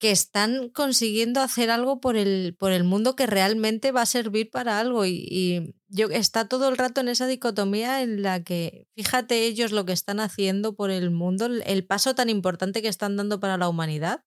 [0.00, 4.50] que están consiguiendo hacer algo por el, por el mundo que realmente va a servir
[4.50, 5.06] para algo.
[5.06, 9.86] Y, yo, está todo el rato en esa dicotomía en la que, fíjate ellos lo
[9.86, 13.68] que están haciendo por el mundo, el paso tan importante que están dando para la
[13.68, 14.24] humanidad.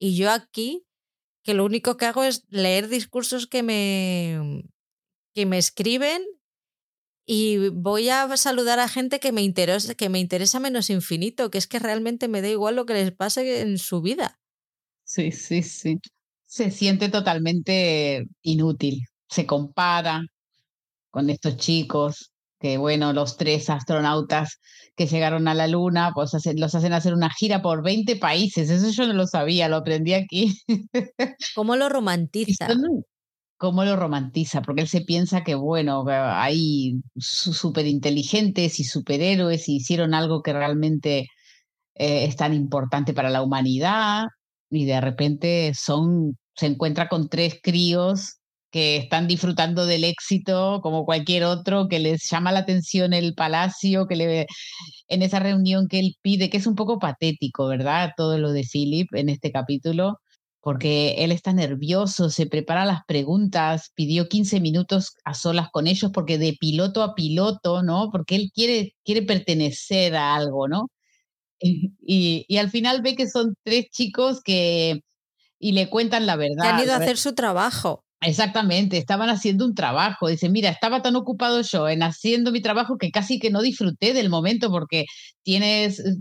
[0.00, 0.86] Y yo aquí,
[1.44, 4.64] que lo único que hago es leer discursos que me,
[5.34, 6.24] que me escriben
[7.24, 11.58] y voy a saludar a gente que me, interesa, que me interesa menos infinito, que
[11.58, 14.40] es que realmente me da igual lo que les pase en su vida.
[15.04, 15.98] Sí, sí, sí.
[16.46, 19.02] Se siente totalmente inútil.
[19.28, 20.22] Se compara
[21.10, 24.58] con estos chicos, que bueno, los tres astronautas
[24.96, 28.70] que llegaron a la Luna, pues los hacen hacer una gira por 20 países.
[28.70, 30.54] Eso yo no lo sabía, lo aprendí aquí.
[31.54, 32.68] ¿Cómo lo romantiza?
[33.62, 39.76] Cómo lo romantiza, porque él se piensa que, bueno, hay súper inteligentes y superhéroes y
[39.76, 41.28] hicieron algo que realmente
[41.94, 44.26] eh, es tan importante para la humanidad
[44.68, 48.38] y de repente son, se encuentra con tres críos
[48.72, 54.08] que están disfrutando del éxito como cualquier otro, que les llama la atención el palacio,
[54.08, 54.46] que le
[55.06, 58.10] en esa reunión que él pide, que es un poco patético, ¿verdad?
[58.16, 60.18] Todo lo de Philip en este capítulo,
[60.62, 66.12] porque él está nervioso, se prepara las preguntas, pidió 15 minutos a solas con ellos
[66.14, 68.10] porque de piloto a piloto, ¿no?
[68.12, 70.88] Porque él quiere, quiere pertenecer a algo, ¿no?
[72.04, 75.02] Y, y, al final ve que son tres chicos que
[75.60, 76.62] y le cuentan la verdad.
[76.62, 78.04] Que han ido a hacer su trabajo.
[78.24, 80.28] Exactamente, estaban haciendo un trabajo.
[80.28, 84.12] Dice, mira, estaba tan ocupado yo en haciendo mi trabajo que casi que no disfruté
[84.14, 85.06] del momento porque
[85.42, 86.14] tienes eh,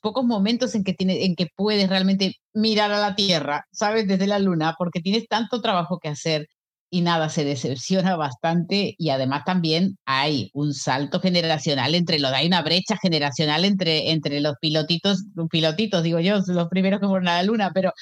[0.00, 4.06] pocos momentos en que, tiene, en que puedes realmente mirar a la Tierra, ¿sabes?
[4.06, 6.46] Desde la Luna, porque tienes tanto trabajo que hacer
[6.88, 12.46] y nada, se decepciona bastante y además también hay un salto generacional entre los, hay
[12.46, 17.38] una brecha generacional entre, entre los pilotitos, pilotitos, digo yo, los primeros que fueron a
[17.38, 17.92] la Luna, pero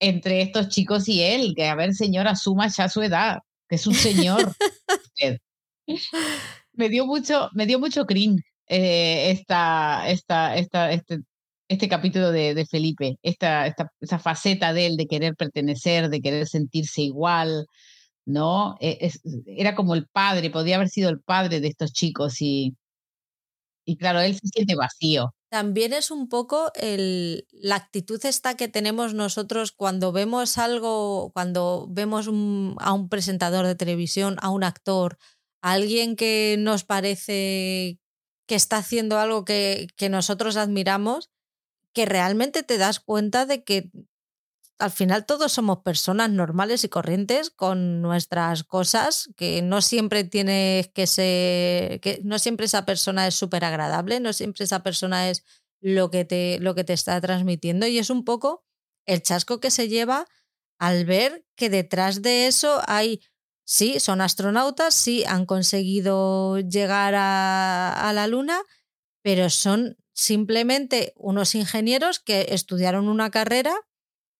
[0.00, 3.38] entre estos chicos y él, que a ver, señor, asuma ya su edad,
[3.68, 4.54] que es un señor.
[6.72, 11.20] me dio mucho, me dio mucho cringe eh, esta, esta, esta, este,
[11.68, 16.46] este capítulo de, Felipe, esta, esta, esa faceta de él de querer pertenecer, de querer
[16.46, 17.66] sentirse igual,
[18.26, 18.76] ¿no?
[18.80, 19.10] E,
[19.46, 22.76] era como el padre, podía haber sido el padre de estos chicos y,
[23.84, 25.34] y claro, él se siente vacío.
[25.54, 32.26] También es un poco la actitud esta que tenemos nosotros cuando vemos algo, cuando vemos
[32.26, 35.16] a un presentador de televisión, a un actor,
[35.62, 38.00] a alguien que nos parece
[38.48, 41.30] que está haciendo algo que nosotros admiramos,
[41.92, 43.92] que realmente te das cuenta de que
[44.84, 50.88] al final todos somos personas normales y corrientes con nuestras cosas, que no siempre tienes
[50.88, 55.42] que ser, que no siempre esa persona es súper agradable, no siempre esa persona es
[55.80, 57.86] lo que, te, lo que te está transmitiendo.
[57.86, 58.62] Y es un poco
[59.06, 60.26] el chasco que se lleva
[60.78, 63.22] al ver que detrás de eso hay,
[63.64, 68.60] sí, son astronautas, sí, han conseguido llegar a, a la Luna,
[69.22, 73.74] pero son simplemente unos ingenieros que estudiaron una carrera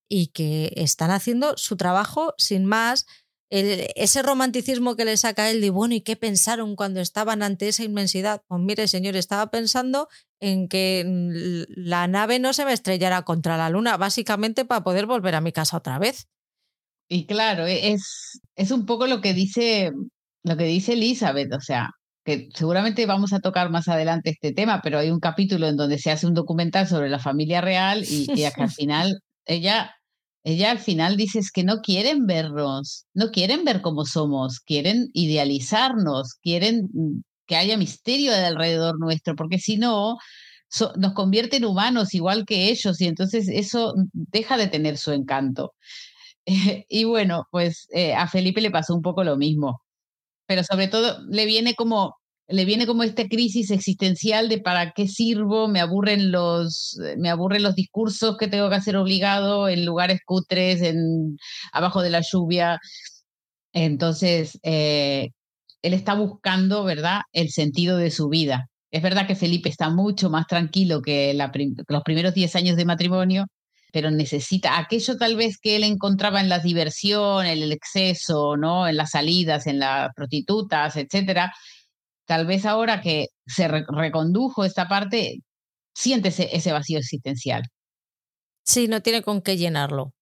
[0.09, 3.07] y que están haciendo su trabajo sin más.
[3.51, 7.85] ese romanticismo que le saca él de, bueno, ¿y qué pensaron cuando estaban ante esa
[7.85, 8.43] inmensidad?
[8.49, 10.09] Pues mire, señor, estaba pensando
[10.41, 11.05] en que
[11.69, 15.53] la nave no se me estrellara contra la luna, básicamente para poder volver a mi
[15.53, 16.27] casa otra vez.
[17.09, 19.93] Y claro, e, es, es un poco lo que dice
[20.45, 21.91] lo que dice Elizabeth, o sea,
[22.25, 25.99] que seguramente vamos a tocar más adelante este tema, pero hay un capítulo en donde
[25.99, 29.95] se hace un documental sobre la familia real y, y al final ella,
[30.45, 35.11] ella al final dice es que no quieren vernos, no quieren ver cómo somos, quieren
[35.15, 40.17] idealizarnos, quieren mm, que haya misterio alrededor nuestro, porque si no,
[40.97, 45.75] nos convierte en humanos igual que ellos y entonces eso deja de tener su encanto.
[46.89, 49.83] y bueno, pues eh, a Felipe le pasó un poco lo mismo,
[50.47, 52.17] pero sobre todo le viene como
[52.49, 57.63] le viene como esta crisis existencial de para qué sirvo, me aburren los, me aburren
[57.63, 61.39] los discursos que tengo que hacer obligado en lugares cutres, en,
[61.73, 62.81] abajo de la lluvia.
[63.73, 65.31] Entonces, eh,
[65.83, 68.69] él está buscando, ¿verdad?, el sentido de su vida.
[68.91, 71.35] Es verdad que Felipe está mucho más tranquilo que
[71.89, 73.47] los primeros 10 años de matrimonio,
[73.93, 78.87] pero necesita aquello tal vez que él encontraba en la diversión, en el exceso, ¿no?
[78.87, 81.53] En las salidas, en las prostitutas, etcétera
[82.27, 85.41] tal vez ahora que se recondujo esta parte,
[85.95, 87.63] siente ese, vacío existencial.
[88.65, 90.15] Sí, no tiene con qué llenarlo.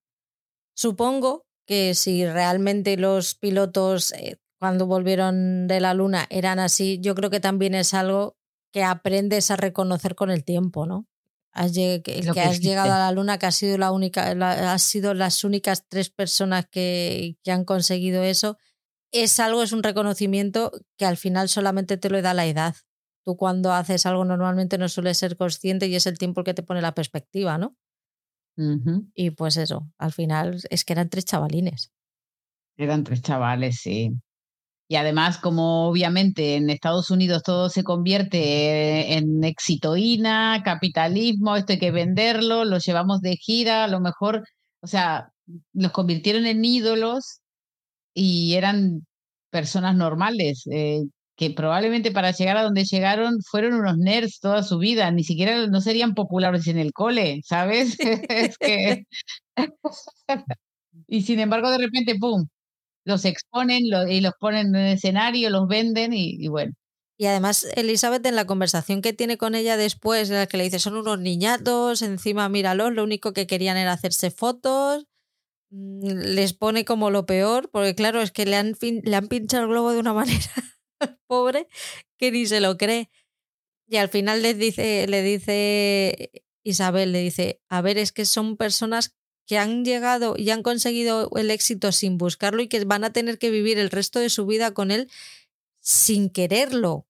[0.75, 7.15] Supongo que si realmente los pilotos eh, cuando volvieron de la luna eran así, yo
[7.15, 8.37] creo que también es algo
[8.73, 11.07] que aprendes a reconocer con el tiempo, ¿no?
[11.53, 12.03] Has que,
[12.43, 14.31] has llegado a la luna, que has sido la única,
[14.73, 18.57] has sido las únicas tres personas que, que han conseguido eso
[19.13, 22.75] es algo, es un reconocimiento que al final solamente te lo da la edad.
[23.25, 26.55] Tú cuando haces algo normalmente no sueles ser consciente y es el tiempo el que
[26.55, 27.77] te pone la perspectiva, ¿no?
[29.15, 31.91] Y pues eso, al final es que eran tres chavalines.
[32.77, 34.13] Eran tres chavales, sí.
[34.89, 41.79] Y además, como obviamente en Estados Unidos todo se convierte en exitoína, capitalismo, esto hay
[41.79, 44.47] que venderlo, los llevamos de gira, a lo mejor,
[44.83, 45.33] o sea,
[45.73, 47.42] los convirtieron en ídolos
[48.15, 49.07] y eran
[49.51, 51.03] personas normales, eh,
[51.37, 55.67] que probablemente para llegar a donde llegaron fueron unos nerds toda su vida, ni siquiera
[55.67, 57.97] no serían populares en el cole, ¿sabes?
[58.29, 59.05] es que...
[61.09, 62.47] y sin embargo, de repente, ¡pum!
[63.05, 66.73] Los exponen y los ponen en el escenario, los venden y, bueno.
[67.19, 70.65] Y además, Elizabeth, en la conversación que tiene con ella después, en la que le
[70.65, 75.07] dice, son unos niñatos, encima míralos, lo único que querían era hacerse fotos,
[75.73, 79.71] les pone como lo peor, porque claro, es que le han, le han pinchado el
[79.71, 80.51] globo de una manera
[81.27, 81.67] pobre
[82.19, 83.11] que ni se lo cree.
[83.89, 86.31] Y al final les dice, le dice
[86.63, 89.17] Isabel, le dice, a ver, es que son personas
[89.47, 93.39] que han llegado y han conseguido el éxito sin buscarlo y que van a tener
[93.39, 95.11] que vivir el resto de su vida con él
[95.81, 97.07] sin quererlo.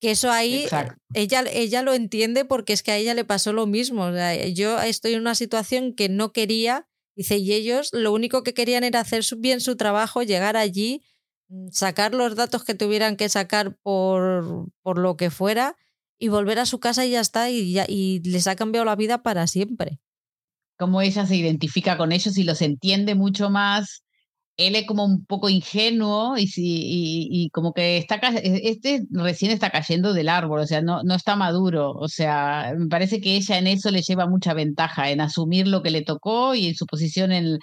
[0.00, 0.66] Que eso ahí
[1.14, 4.10] ella, ella lo entiende porque es que a ella le pasó lo mismo.
[4.52, 6.86] yo estoy en una situación que no quería
[7.16, 11.02] Dice, y ellos lo único que querían era hacer bien su trabajo, llegar allí,
[11.48, 15.76] mm, sacar los datos que tuvieran que sacar por, por lo que fuera
[16.18, 18.96] y volver a su casa y ya está, y, ya, y les ha cambiado la
[18.96, 20.00] vida para siempre.
[20.76, 24.03] Como ella se identifica con ellos y los entiende mucho más
[24.56, 29.70] él es como un poco ingenuo y, y, y, como que está este recién está
[29.70, 33.58] cayendo del árbol, o sea, no, no está maduro, o sea, me parece que ella
[33.58, 36.86] en eso le lleva mucha ventaja, en asumir lo que le tocó y en su
[36.86, 37.58] posición en,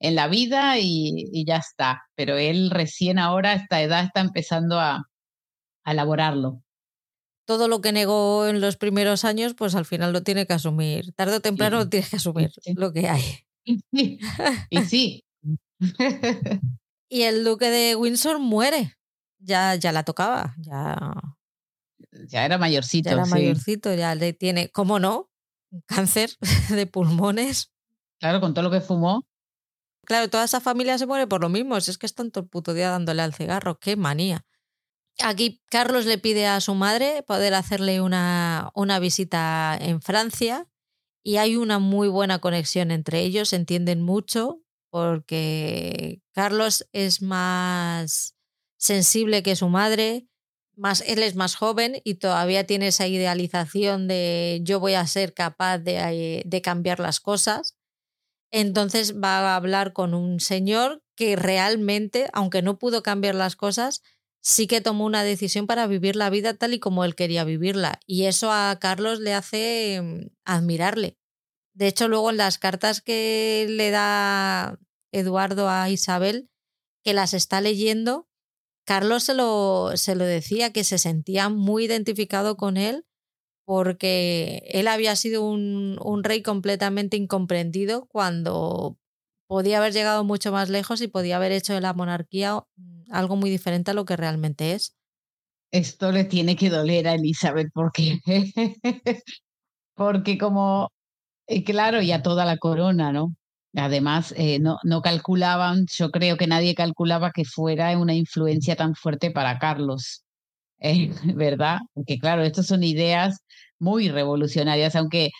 [0.00, 4.20] en la vida y, y, ya está, pero él recién ahora a esta edad está
[4.20, 5.08] empezando a,
[5.84, 6.62] a elaborarlo.
[7.44, 11.12] Todo lo que negó en los primeros años, pues al final lo tiene que asumir.
[11.12, 13.22] Tarde o temprano lo tiene que asumir, lo que hay.
[14.70, 15.25] y sí,
[17.08, 18.96] y el duque de Windsor muere.
[19.38, 21.12] Ya, ya la tocaba, ya.
[22.28, 23.10] Ya era mayorcito.
[23.10, 25.30] Ya era mayorcito, ya le tiene, ¿cómo no?
[25.70, 26.30] Un cáncer
[26.70, 27.72] de pulmones.
[28.18, 29.26] Claro, con todo lo que fumó.
[30.06, 31.80] Claro, toda esa familia se muere por lo mismo.
[31.80, 34.46] Si es que están todo el puto día dándole al cigarro, qué manía.
[35.18, 40.68] Aquí Carlos le pide a su madre poder hacerle una, una visita en Francia
[41.22, 44.60] y hay una muy buena conexión entre ellos, se entienden mucho
[44.90, 48.36] porque Carlos es más
[48.76, 50.28] sensible que su madre,
[50.76, 55.32] más, él es más joven y todavía tiene esa idealización de yo voy a ser
[55.32, 57.76] capaz de, de cambiar las cosas.
[58.52, 64.02] Entonces va a hablar con un señor que realmente, aunque no pudo cambiar las cosas,
[64.40, 68.00] sí que tomó una decisión para vivir la vida tal y como él quería vivirla.
[68.06, 71.18] Y eso a Carlos le hace mm, admirarle.
[71.76, 74.78] De hecho, luego en las cartas que le da
[75.12, 76.48] Eduardo a Isabel,
[77.04, 78.28] que las está leyendo,
[78.86, 83.04] Carlos se lo, se lo decía, que se sentía muy identificado con él
[83.66, 88.96] porque él había sido un, un, rey completamente incomprendido cuando
[89.46, 92.64] podía haber llegado mucho más lejos y podía haber hecho de la monarquía
[93.10, 94.96] algo muy diferente a lo que realmente es.
[95.72, 98.20] Esto le tiene que doler a Elizabeth porque,
[99.94, 100.90] porque como,
[101.64, 103.34] claro, y a toda la corona, ¿no?
[103.74, 108.94] Además, eh, no, no calculaban, yo creo que nadie calculaba que fuera una influencia tan
[108.94, 110.24] fuerte para Carlos,
[110.80, 111.78] eh, ¿verdad?
[111.94, 113.40] Porque claro, estas son ideas
[113.78, 115.30] muy revolucionarias, aunque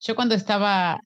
[0.00, 1.00] yo cuando estaba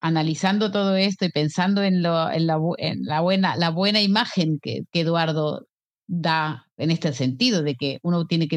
[0.00, 4.58] analizando todo esto y pensando en, lo, en, la, en la, buena, la buena imagen
[4.60, 5.66] que, que Eduardo
[6.06, 8.56] da en este sentido, de que uno tiene que,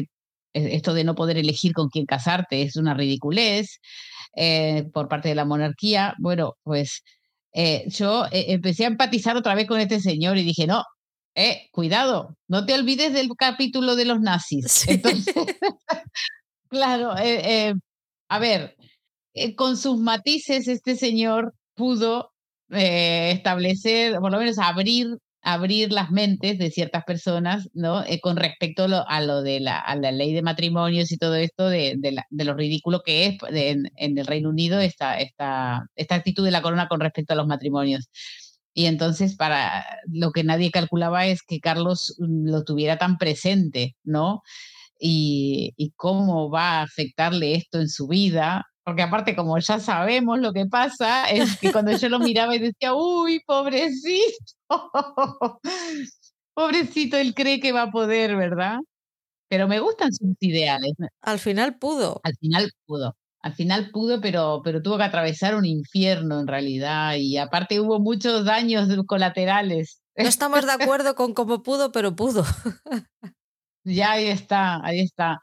[0.52, 3.80] eh, esto de no poder elegir con quién casarte es una ridiculez
[4.34, 7.02] eh, por parte de la monarquía, bueno, pues
[7.52, 10.84] eh, yo eh, empecé a empatizar otra vez con este señor y dije, no,
[11.34, 14.88] eh, cuidado, no te olvides del capítulo de los nazis.
[14.88, 15.34] Entonces,
[16.68, 18.76] claro, a ver,
[19.56, 22.32] con sus matices este señor pudo
[22.68, 28.04] establecer, por lo menos abrir abrir las mentes de ciertas personas, ¿no?
[28.04, 31.68] Eh, con respecto a lo, de la, a la, ley de matrimonios y todo esto,
[31.68, 36.44] de, de, lo ridículo que es en, en, el Reino Unido esta, esta, esta actitud
[36.44, 38.08] de la corona con respecto a los matrimonios.
[38.74, 43.96] Y entonces, para lo que nadie calculaba es que Carlos mm, lo tuviera tan presente,
[44.04, 44.42] ¿no?
[44.98, 50.40] Y, y cómo va a afectarle esto en su vida, porque aparte como ya sabemos
[50.40, 54.56] lo que pasa, es que cuando yo lo miraba y decía, uy, pobrecito,
[56.54, 58.80] pobrecito, él cree que va a poder, ¿verdad?
[59.48, 60.94] Pero me gustan sus ideales.
[61.22, 62.20] Al final pudo.
[62.24, 63.16] Al final pudo.
[63.42, 68.00] Al final pudo, pero, pero tuvo que atravesar un infierno en realidad y aparte hubo
[68.00, 70.02] muchos daños colaterales.
[70.16, 72.44] No estamos de acuerdo con cómo pudo, pero pudo.
[73.84, 75.38] ya ahí está, ahí está.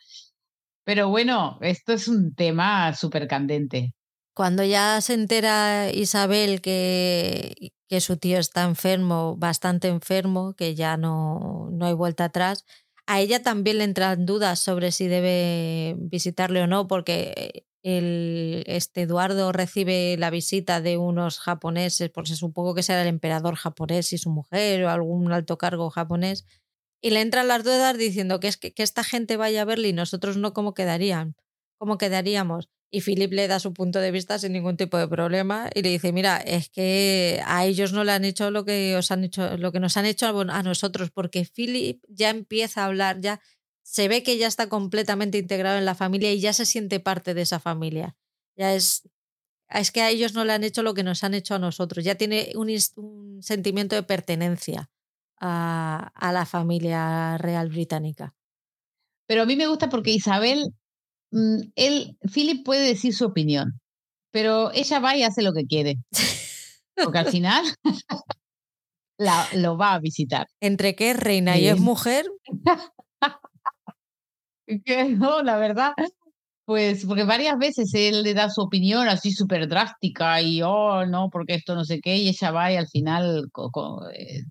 [0.88, 3.94] Pero bueno, esto es un tema súper candente.
[4.34, 10.96] Cuando ya se entera Isabel que, que su tío está enfermo, bastante enfermo, que ya
[10.96, 12.64] no, no hay vuelta atrás,
[13.06, 19.02] a ella también le entran dudas sobre si debe visitarle o no, porque el, este
[19.02, 24.18] Eduardo recibe la visita de unos japoneses, porque supongo que será el emperador japonés y
[24.18, 26.46] su mujer o algún alto cargo japonés,
[27.02, 29.90] y le entran las dudas diciendo que es que, que esta gente vaya a verle
[29.90, 31.36] y nosotros no, ¿cómo quedarían?
[31.78, 32.70] ¿Cómo quedaríamos?
[32.90, 35.90] Y Philip le da su punto de vista sin ningún tipo de problema y le
[35.90, 39.58] dice, mira, es que a ellos no le han hecho lo que os han hecho,
[39.58, 43.42] lo que nos han hecho a nosotros, porque Philip ya empieza a hablar, ya
[43.84, 47.34] se ve que ya está completamente integrado en la familia y ya se siente parte
[47.34, 48.16] de esa familia.
[48.56, 49.08] Ya es,
[49.70, 52.06] es que a ellos no le han hecho lo que nos han hecho a nosotros,
[52.06, 54.90] ya tiene un, un sentimiento de pertenencia
[55.40, 58.34] a, a la familia real británica.
[59.28, 60.74] Pero a mí me gusta porque Isabel,
[61.32, 63.80] mm, él, Philip puede decir su opinión,
[64.32, 65.96] pero ella va y hace lo que quiere.
[66.96, 67.64] Porque al final
[69.20, 70.48] la, lo va a visitar.
[70.60, 72.26] Entre que es reina y es mujer.
[75.20, 75.94] no, la verdad.
[76.66, 81.30] Pues porque varias veces él le da su opinión así súper drástica y, oh, no,
[81.30, 83.50] porque esto no sé qué, y ella va y al final
[84.14, 84.44] eh,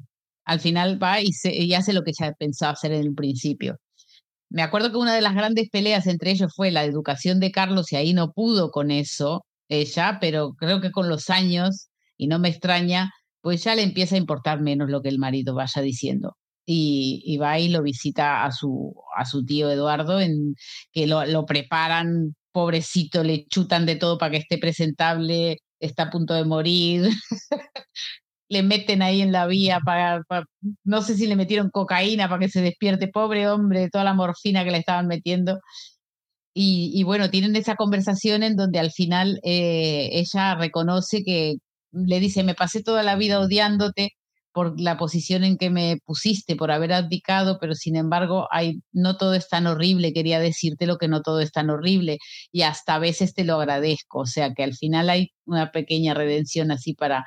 [0.46, 3.78] al final va y, se, y hace lo que ya pensaba hacer en el principio.
[4.48, 7.92] Me acuerdo que una de las grandes peleas entre ellos fue la educación de Carlos
[7.92, 12.38] y ahí no pudo con eso ella, pero creo que con los años, y no
[12.38, 16.36] me extraña, pues ya le empieza a importar menos lo que el marido vaya diciendo.
[16.68, 20.54] Y, va y lo visita a su, a su tío Eduardo, en,
[20.92, 26.10] que lo, lo preparan, pobrecito, le chutan de todo para que esté presentable, está a
[26.10, 27.08] punto de morir.
[28.48, 30.22] le meten ahí en la vía para,
[30.84, 34.64] no sé si le metieron cocaína para que se despierte, pobre hombre, toda la morfina
[34.64, 35.60] que le estaban metiendo.
[36.58, 41.56] Y, bueno, tienen esa conversación en donde al final eh, ella reconoce que
[41.92, 44.12] le dice, me pasé toda la vida odiándote
[44.52, 49.18] por la posición en que me pusiste, por haber abdicado, pero sin embargo, hay, no
[49.18, 52.16] todo es tan horrible, quería decirte lo que no todo es tan horrible
[52.52, 56.14] y hasta a veces te lo agradezco, o sea que al final hay una pequeña
[56.14, 57.26] redención así para,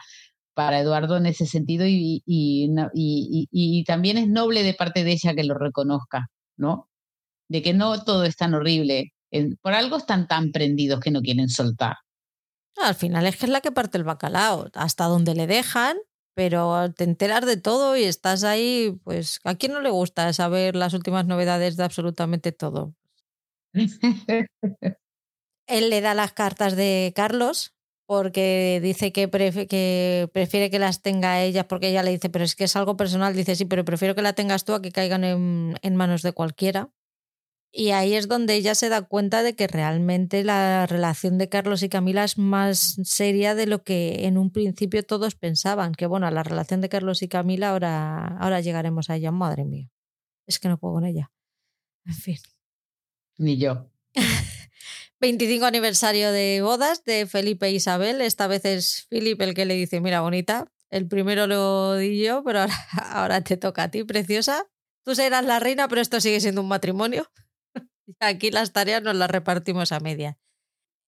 [0.59, 5.45] para Eduardo en ese sentido y, y, también es noble de parte de ella que
[5.45, 6.89] lo reconozca, ¿no?
[7.47, 9.13] De que no todo es tan horrible.
[9.61, 11.95] Por algo están tan prendidos que no quieren soltar.
[12.75, 15.95] Al final es que es la que parte el bacalao, hasta donde le dejan,
[16.33, 20.75] pero te enteras de todo y estás ahí, pues a quién no le gusta saber
[20.75, 22.93] las últimas novedades de absolutamente todo.
[25.67, 27.73] Él le da las cartas de Carlos,
[28.09, 32.55] porque dice que, que, prefiere que las tenga ella, porque ella le dice, pero es
[32.55, 35.23] que es algo personal, dice, sí, pero prefiero que la tengas tú a que caigan
[35.23, 36.89] en, en, manos de cualquiera.
[37.71, 41.83] Y ahí es donde ella se da cuenta de que realmente la relación de Carlos
[41.83, 46.31] y Camila es más seria de lo que en un principio todos pensaban, que bueno,
[46.31, 49.91] la relación de Carlos y Camila ahora, ahora llegaremos a ella, madre mía,
[50.47, 51.31] es que no puedo con ella.
[52.05, 52.39] En fin.
[53.37, 53.91] Ni yo.
[55.19, 58.21] 25 aniversario de bodas de Felipe e Isabel.
[58.21, 62.43] Esta vez es Felipe el que le dice, mira, bonita, el primero lo di yo,
[62.43, 62.73] pero ahora,
[63.11, 64.65] ahora te toca a ti, preciosa.
[65.03, 67.29] Tú serás la reina, pero esto sigue siendo un matrimonio.
[68.19, 70.37] Aquí las tareas nos las repartimos a media.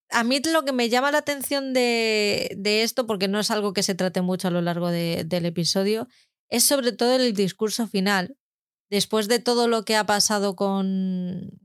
[0.09, 3.72] A mí lo que me llama la atención de, de esto, porque no es algo
[3.72, 6.07] que se trate mucho a lo largo de, del episodio,
[6.49, 8.36] es sobre todo el discurso final.
[8.89, 11.62] Después de todo lo que ha pasado con,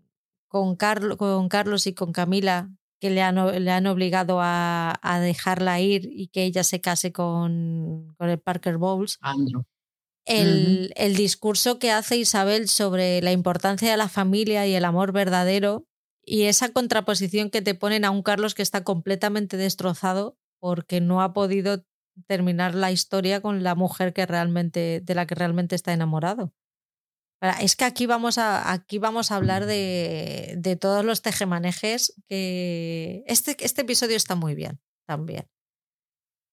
[0.57, 5.81] con, con Carlos y con Camila, que le han, le han obligado a, a, dejarla
[5.81, 9.19] ir y que ella se case con, con el Parker Bowles.
[10.25, 15.13] El, el, discurso que hace Isabel sobre la importancia de la familia y el amor
[15.13, 15.87] verdadero
[16.25, 21.23] y esa contraposición que te ponen a un Carlos que está completamente destrozado porque no
[21.23, 21.85] ha podido
[22.27, 26.53] terminar la historia con la mujer que realmente, de la que realmente está enamorado.
[27.41, 33.23] Es que aquí vamos a, aquí vamos a hablar de, de todos los tejemanejes que
[33.27, 35.47] este, este episodio está muy bien también.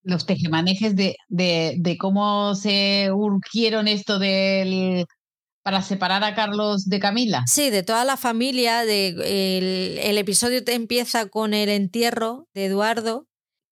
[0.04, 5.06] Los tejemanejes de, de, de cómo se urgieron esto del
[5.64, 7.44] para separar a Carlos de Camila.
[7.48, 8.84] Sí, de toda la familia.
[8.84, 13.30] De, el, el episodio te empieza con el entierro de Eduardo,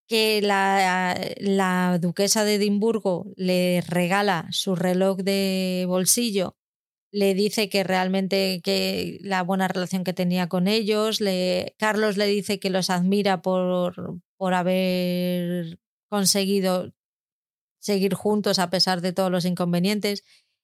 [0.08, 6.56] que la, la duquesa de Edimburgo le regala su reloj de bolsillo
[7.12, 12.26] le dice que realmente que la buena relación que tenía con ellos, le, Carlos le
[12.28, 15.80] dice que los admira por, por haber
[16.10, 16.94] conseguido
[17.80, 20.24] seguir juntos a pesar de todos los inconvenientes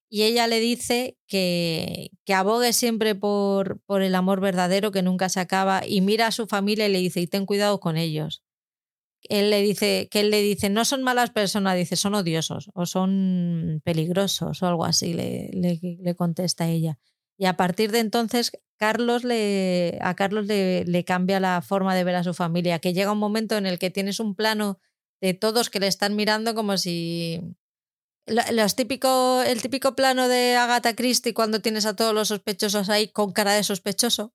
[0.09, 5.27] y ella le dice que, que abogue siempre por, por el amor verdadero que nunca
[5.29, 8.41] se acaba y mira a su familia y le dice y ten cuidado con ellos
[9.23, 12.85] él le dice, que él le dice, no son malas personas, dice, son odiosos o
[12.85, 16.97] son peligrosos o algo así, le, le, contesta ella.
[17.37, 22.03] Y a partir de entonces, Carlos le, a Carlos le, le, cambia la forma de
[22.03, 24.79] ver a su familia, que llega un momento en el que tienes un plano
[25.21, 27.41] de todos que le están mirando como si...
[28.25, 33.07] Los típico, el típico plano de Agatha Christie cuando tienes a todos los sospechosos ahí
[33.07, 34.33] con cara de sospechoso.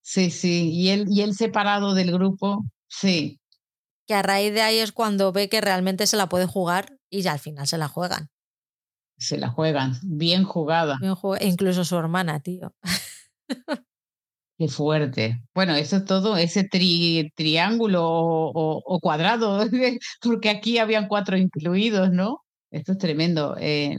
[0.00, 3.40] Sí, sí, y él, y él separado del grupo, Sí.
[4.06, 7.22] Que a raíz de ahí es cuando ve que realmente se la puede jugar y
[7.22, 8.30] ya al final se la juegan.
[9.18, 10.98] Se la juegan, bien jugada.
[11.40, 12.72] incluso su hermana, tío.
[14.58, 15.40] Qué fuerte.
[15.54, 19.60] Bueno, eso es todo, ese triángulo o, cuadrado,
[20.20, 22.42] porque aquí habían cuatro incluidos, ¿no?
[22.72, 23.56] Esto es tremendo.
[23.60, 23.96] Eh,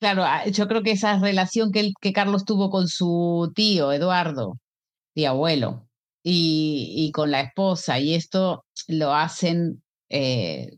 [0.00, 4.58] claro, ah, yo creo que esa relación que, que Carlos tuvo con su tío, Eduardo,
[5.14, 5.88] tío abuelo,
[6.22, 10.70] y, con la esposa, y esto lo hacen, eh,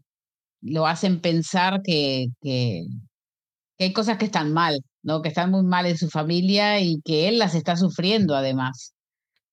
[0.62, 2.86] lo hacen pensar que, que,
[3.78, 5.22] hay cosas que están mal, ¿no?
[5.22, 8.94] que están muy mal en su familia y que él las está sufriendo además.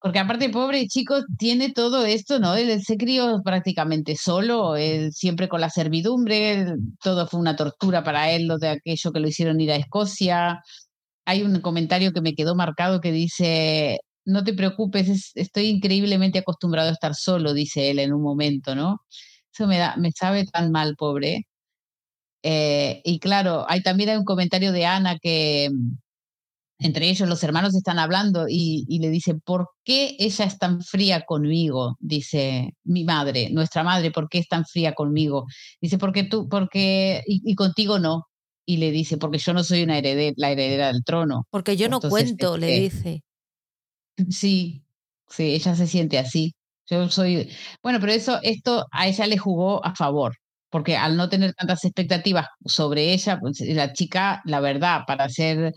[0.02, 2.56] Porque aparte, pobre chico, tiene todo esto, ¿no?
[2.56, 4.74] Él se crió prácticamente solo,
[5.12, 6.66] siempre con la servidumbre,
[7.04, 10.64] todo fue una tortura para él, lo de aquello que lo hicieron ir a Escocia.
[11.26, 16.90] Hay un comentario que me quedó marcado que dice, no te preocupes, estoy increíblemente acostumbrado
[16.90, 19.02] a estar solo, dice él en un momento, ¿no?
[19.54, 21.48] Eso me, da, me sabe tan mal, pobre.
[22.44, 25.70] Eh, y claro, hay también hay un comentario de Ana que,
[26.82, 31.22] entre ellos los hermanos están hablando y, le dice, ¿por qué ella es tan fría
[31.26, 31.96] conmigo?
[32.00, 35.46] Dice mi madre, nuestra madre, ¿por qué es tan fría conmigo?
[35.80, 38.26] Dice, porque tú, porque, y, contigo no.
[38.66, 41.46] Y le dice, porque yo no soy una heredera, la heredera del trono.
[41.50, 43.24] Porque yo no cuento, le este, dice.
[44.30, 44.84] Sí,
[45.30, 46.54] sí, ella se siente así.
[46.88, 47.50] Yo soy,
[47.82, 50.36] bueno, pero eso, esto a ella le jugó a favor,
[50.70, 55.74] porque al no tener tantas expectativas sobre ella, pues la chica, la verdad, para ser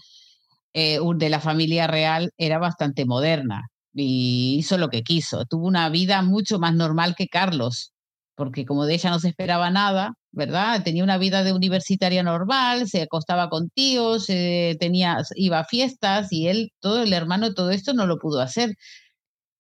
[0.74, 3.64] eh, de la familia real era bastante moderna
[3.94, 5.46] y hizo lo que quiso.
[5.46, 7.93] Tuvo una vida mucho más normal que Carlos,
[8.35, 10.82] porque como de ella no se esperaba nada, ¿verdad?
[10.82, 16.48] Tenía una vida de universitaria normal, se acostaba con tíos, tenía, iba a fiestas y
[16.48, 18.74] él, todo el hermano, todo esto no lo pudo hacer.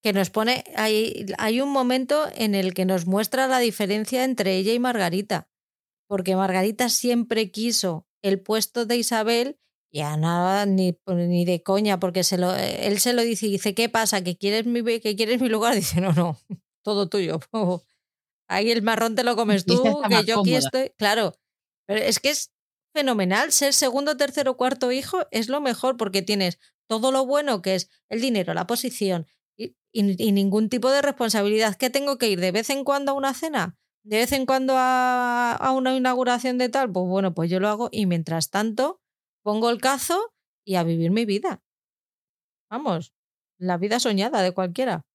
[0.02, 4.56] Que nos pone, hay, hay un momento en el que nos muestra la diferencia entre
[4.56, 5.48] ella y Margarita,
[6.08, 9.58] porque Margarita siempre quiso el puesto de Isabel
[9.94, 13.74] ya nada, ni, ni de coña, porque se lo, él se lo dice y dice,
[13.74, 14.24] ¿qué pasa?
[14.24, 15.76] ¿Que quieres mi, que quieres mi lugar?
[15.76, 16.36] Dice, no, no,
[16.82, 17.38] todo tuyo.
[18.54, 20.90] Ahí el marrón te lo comes tú, que yo aquí estoy.
[20.96, 21.34] Claro,
[21.86, 22.52] pero es que es
[22.94, 23.52] fenomenal.
[23.52, 26.58] Ser segundo, tercero, cuarto hijo es lo mejor porque tienes
[26.88, 29.26] todo lo bueno que es el dinero, la posición
[29.56, 31.76] y, y, ningún tipo de responsabilidad.
[31.76, 33.76] ¿Qué tengo que ir de vez en cuando a una cena?
[34.04, 36.92] ¿De vez en cuando a, a una inauguración de tal?
[36.92, 39.00] Pues bueno, pues yo lo hago y mientras tanto
[39.42, 41.62] pongo el cazo y a vivir mi vida.
[42.70, 43.14] Vamos,
[43.58, 45.06] la vida soñada de cualquiera.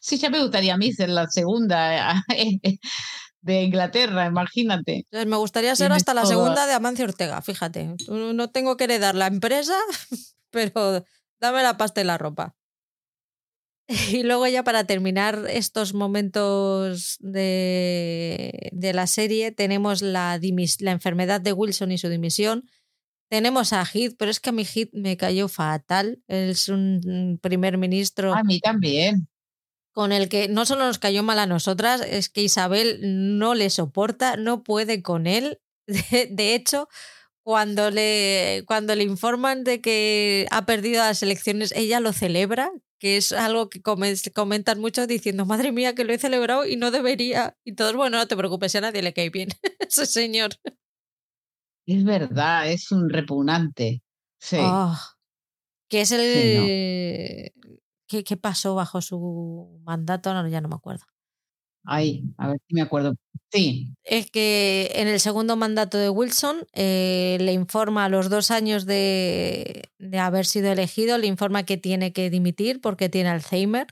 [0.00, 2.78] Sí, ya me gustaría a mí ser la segunda eh,
[3.40, 5.06] de Inglaterra, imagínate.
[5.10, 7.94] me gustaría ser hasta la segunda de Amancio Ortega, fíjate.
[8.08, 9.76] No tengo que heredar la empresa,
[10.50, 11.04] pero
[11.40, 12.54] dame la pasta y la ropa.
[14.12, 20.38] Y luego ya para terminar estos momentos de, de la serie tenemos la,
[20.80, 22.68] la, enfermedad de Wilson y su dimisión.
[23.28, 26.22] Tenemos a Heath, pero es que a mi Heath me cayó fatal.
[26.28, 28.34] Es un primer ministro.
[28.34, 29.28] A mí también.
[29.92, 33.00] Con el que no solo nos cayó mal a nosotras, es que Isabel
[33.38, 35.60] no le soporta, no puede con él.
[35.86, 36.88] de hecho,
[37.42, 43.16] cuando le, cuando le informan de que ha perdido las elecciones, ella lo celebra, que
[43.16, 47.56] es algo que comentan mucho diciendo, madre mía, que lo he celebrado y no debería.
[47.64, 49.48] Y todos, bueno, no te preocupes, a nadie le cae bien
[49.80, 50.50] ese señor.
[51.88, 54.02] Es verdad, es un repugnante.
[54.38, 54.58] Sí.
[54.60, 55.16] Ah,
[55.88, 57.50] que es el...
[58.06, 60.34] ¿Qué, ¿Qué, pasó bajo su mandato?
[60.34, 61.06] No, ya no me acuerdo.
[61.84, 63.14] Ay, a ver si me acuerdo.
[63.50, 63.94] Sí.
[64.04, 68.84] Es que en el segundo mandato de Wilson eh, le informa a los dos años
[68.84, 73.86] de, de, haber sido elegido, le informa que tiene que dimitir porque tiene Alzheimer.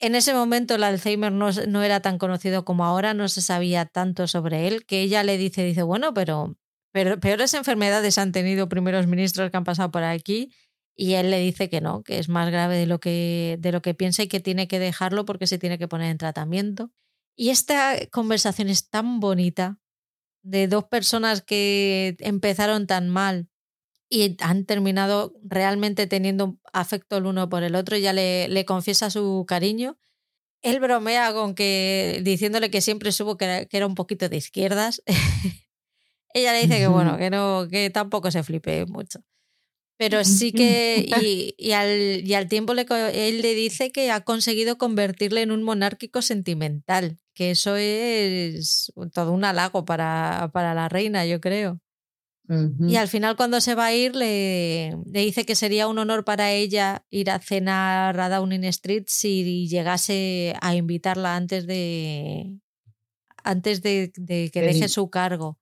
[0.00, 3.84] En ese momento el Alzheimer no, no era tan conocido como ahora, no se sabía
[3.84, 6.56] tanto sobre él, que ella le dice, dice, bueno, pero,
[7.20, 10.52] peores enfermedades han tenido primeros ministros que han pasado por aquí
[10.96, 13.82] y él le dice que no, que es más grave de lo que, de lo
[13.82, 16.90] que piensa y que tiene que dejarlo porque se tiene que poner en tratamiento.
[17.36, 19.78] Y esta conversación es tan bonita
[20.42, 23.48] de dos personas que empezaron tan mal
[24.08, 29.10] y han terminado realmente teniendo afecto el uno por el otro, ya le, le confiesa
[29.10, 29.98] su cariño.
[30.62, 35.02] Él bromea con que, diciéndole que siempre supo que era, un poquito de izquierdas.
[36.36, 39.20] Ella le dice que bueno, que no, que tampoco se flipe mucho.
[39.96, 44.20] Pero sí que, y, y, al, y al tiempo le, él le dice que ha
[44.20, 50.90] conseguido convertirle en un monárquico sentimental, que eso es todo un halago para, para la
[50.90, 51.80] reina, yo creo.
[52.48, 56.24] Y al final cuando se va a ir le, le, dice que sería un honor
[56.24, 62.60] para ella ir a cenar a Downing Street si llegase a invitarla antes de
[63.42, 65.58] antes de, de que deje su cargo.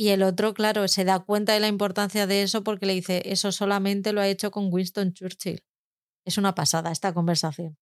[0.00, 3.20] Y el otro, claro, se da cuenta de la importancia de eso porque le dice,
[3.24, 5.64] eso solamente lo ha hecho con Winston Churchill.
[6.24, 7.76] Es una pasada esta conversación.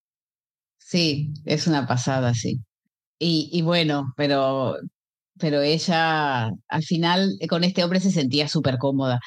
[0.78, 2.60] Sí, es una pasada, sí.
[3.18, 4.76] Y, bueno, pero,
[5.38, 9.20] pero ella al final con este hombre se sentía súper cómoda.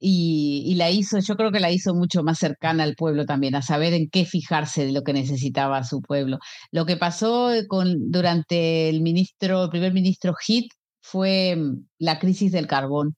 [0.00, 3.54] Y, y, la hizo, yo creo que la hizo mucho más cercana al pueblo también,
[3.54, 6.38] a saber en qué fijarse de lo que necesitaba su pueblo.
[6.72, 10.72] Lo que pasó con, durante el ministro, primer ministro Heath,
[11.04, 13.16] fue mm, la crisis del carbón,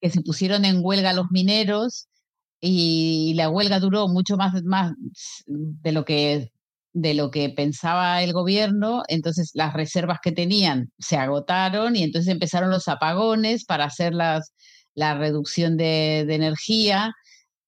[0.00, 2.08] que se pusieron en huelga los mineros
[2.60, 4.92] y la huelga duró mucho más, más
[5.46, 6.50] de lo que
[6.94, 12.32] de lo que pensaba el gobierno, entonces las reservas que tenían se agotaron y entonces
[12.32, 14.52] empezaron los apagones para hacer las,
[14.94, 17.12] la reducción de, energía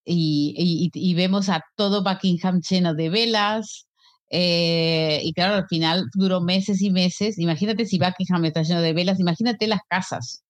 [0.05, 3.87] y, vemos a todo Buckingham lleno de velas.
[4.31, 7.39] Eh, y claro, al final duró meses y meses.
[7.39, 10.44] Imagínate si Buckingham está lleno de velas, imagínate las casas,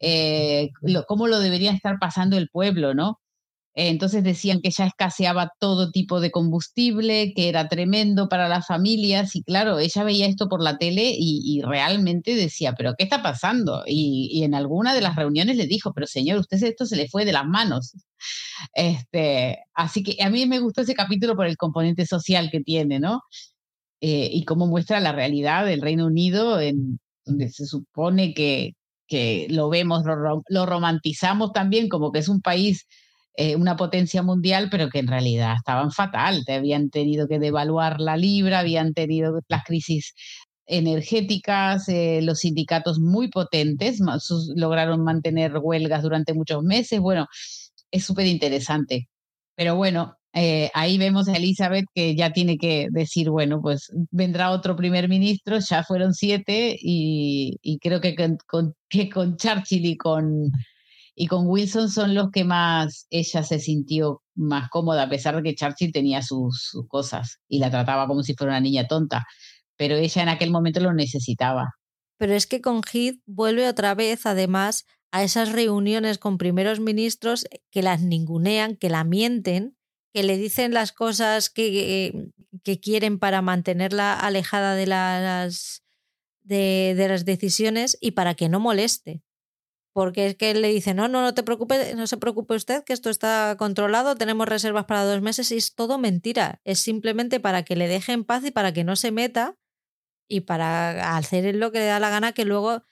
[0.00, 0.70] eh,
[1.08, 3.21] cómo lo debería estar pasando el pueblo, ¿no?
[3.74, 9.34] Entonces decían que ya escaseaba todo tipo de combustible, que era tremendo para las familias
[9.34, 13.84] y claro, ella veía esto por la tele y, realmente decía, pero ¿qué está pasando?
[13.86, 17.24] Y, en alguna de las reuniones le dijo, pero señor, usted esto se le fue
[17.24, 17.94] de las manos.
[18.74, 23.00] Este, así que a mí me gustó ese capítulo por el componente social que tiene,
[23.00, 23.22] ¿no?
[24.00, 26.58] Eh, y cómo muestra la realidad del Reino Unido,
[27.24, 28.74] donde se supone que,
[29.08, 30.04] que lo vemos,
[30.48, 32.86] lo romantizamos también como que es un país
[33.34, 36.44] eh, una potencia mundial, pero que en realidad estaban fatal.
[36.44, 40.14] Te habían tenido que devaluar la libra, habían tenido las crisis
[40.66, 44.00] energéticas, eh, los sindicatos muy potentes,
[44.54, 47.00] lograron mantener huelgas durante muchos meses.
[47.00, 47.26] Bueno,
[47.90, 49.08] es súper interesante.
[49.54, 54.50] Pero bueno, eh, ahí vemos a Elizabeth que ya tiene que decir, bueno, pues vendrá
[54.50, 58.14] otro primer ministro, ya fueron siete y, creo que
[58.46, 60.50] con, que con Churchill y con
[61.14, 65.42] y con Wilson son los que más ella se sintió más cómoda, a pesar de
[65.42, 69.26] que Churchill tenía sus, cosas y la trataba como si fuera una niña tonta,
[69.76, 71.74] pero ella en aquel momento lo necesitaba.
[72.18, 77.46] Pero es que con Heath vuelve otra vez, además, a esas reuniones con primeros ministros
[77.70, 79.76] que las ningunean, que la mienten,
[80.14, 82.30] que le dicen las cosas que,
[82.62, 85.82] que quieren para mantenerla alejada de las,
[86.42, 89.22] de, de las decisiones y para que no moleste
[89.92, 92.82] porque es que él le dice, no, no, no te preocupes, no se preocupe usted,
[92.84, 96.60] que esto está controlado, tenemos reservas para dos meses y es todo mentira.
[96.64, 99.56] Es simplemente para que le deje en paz y para que no se meta
[100.28, 102.84] y para hacer lo que le da la gana, que luego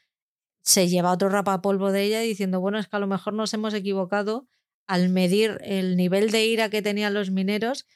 [0.62, 3.72] se lleva otro rapapolvo de ella diciendo, bueno, es que a lo mejor nos hemos
[3.72, 4.47] equivocado
[4.86, 7.86] al medir el nivel de ira que tenían los mineros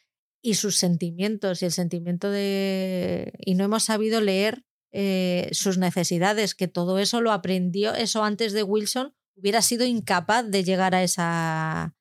[0.41, 3.33] y sus sentimientos y el sentimiento de...
[3.39, 4.65] y no hemos sabido leer
[4.97, 10.49] eh, sus necesidades, que todo eso lo aprendió, eso antes de Wilson hubiera sido incapaz
[10.49, 11.97] de llegar a esa,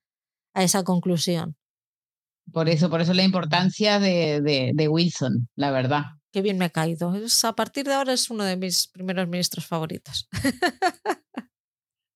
[0.54, 1.58] a esa conclusión.
[2.52, 4.42] Por eso, por eso la importancia de,
[4.76, 6.04] de, Wilson, la verdad.
[6.32, 7.12] Qué bien me ha caído.
[7.44, 10.30] a partir de ahora es uno de mis primeros ministros favoritos.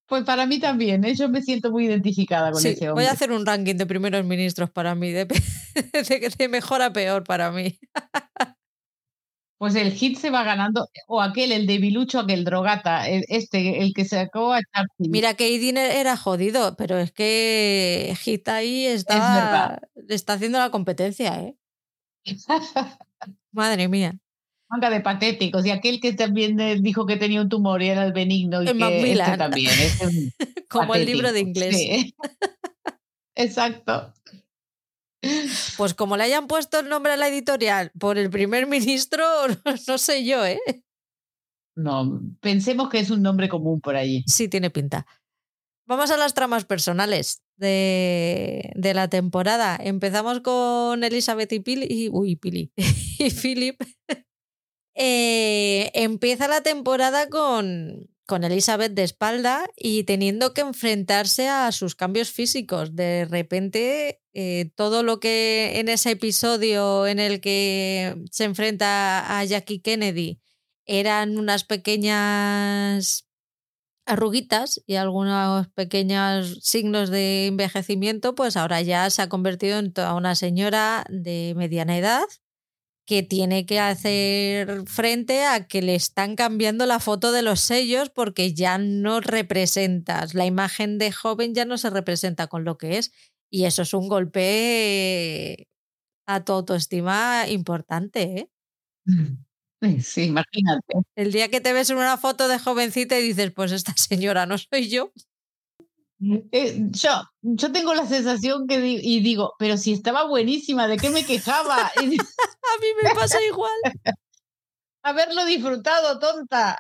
[0.09, 1.15] Pues para mí también, ¿eh?
[1.15, 3.03] yo me siento muy identificada con ese hombre.
[3.03, 5.25] Voy a hacer un ranking de primeros ministros para mí, de,
[5.75, 7.77] de, de mejor a peor para mí.
[9.57, 14.05] Pues el hit se va ganando, o aquel, el debilucho, aquel drogata, este, el que
[14.05, 15.09] sacó a Churchill.
[15.09, 21.41] Mira que Idin era jodido, pero es que Hit ahí está, está haciendo la competencia,
[21.41, 21.55] ¿eh?
[23.51, 24.19] Madre mía.
[24.69, 25.65] Manga de patéticos.
[25.65, 28.61] Y aquel que también dijo que tenía un tumor y era el benigno.
[28.61, 29.71] Y que este también.
[30.69, 31.75] Como el libro de inglés.
[33.35, 34.13] Exacto.
[35.77, 39.23] Pues como le hayan puesto el nombre a la editorial por el primer ministro,
[39.87, 40.59] no sé yo, ¿eh?
[41.75, 44.23] No, pensemos que es un nombre común por allí.
[44.25, 45.05] Sí, tiene pinta.
[45.85, 49.77] Vamos a las tramas personales de, de la temporada.
[49.81, 51.87] Empezamos con Elizabeth y Pili.
[51.89, 52.71] Y, uy, Pili.
[53.19, 53.81] y Philip.
[54.99, 61.93] Eh, empieza la temporada con, con Elizabeth de espalda y teniendo que enfrentarse a sus
[61.93, 62.95] cambios físicos.
[62.95, 69.43] De repente, eh, todo lo que en ese episodio en el que se enfrenta a
[69.43, 70.39] Jackie Kennedy
[70.85, 73.27] eran unas pequeñas
[74.05, 80.14] arruguitas y algunos pequeños signos de envejecimiento, pues ahora ya se ha convertido en toda
[80.14, 82.27] una señora de mediana edad
[83.07, 88.11] que tiene que hacer frente a que le están cambiando la foto de los sellos
[88.11, 92.99] porque ya no representas, la imagen de joven ya no se representa con lo que
[92.99, 93.11] es.
[93.49, 95.68] Y eso es un golpe
[96.28, 98.49] a tu autoestima importante, ¿eh?
[100.02, 100.94] Sí, imagínate.
[101.15, 104.45] El día que te ves en una foto de jovencita y dices, pues esta señora
[104.45, 105.11] no soy yo.
[106.52, 107.11] Eh, yo,
[107.41, 111.76] yo tengo la sensación que y digo, pero si estaba buenísima, ¿de qué me quejaba?
[111.95, 112.18] a mí
[113.03, 113.72] me pasa igual.
[115.03, 116.78] Haberlo disfrutado, tonta.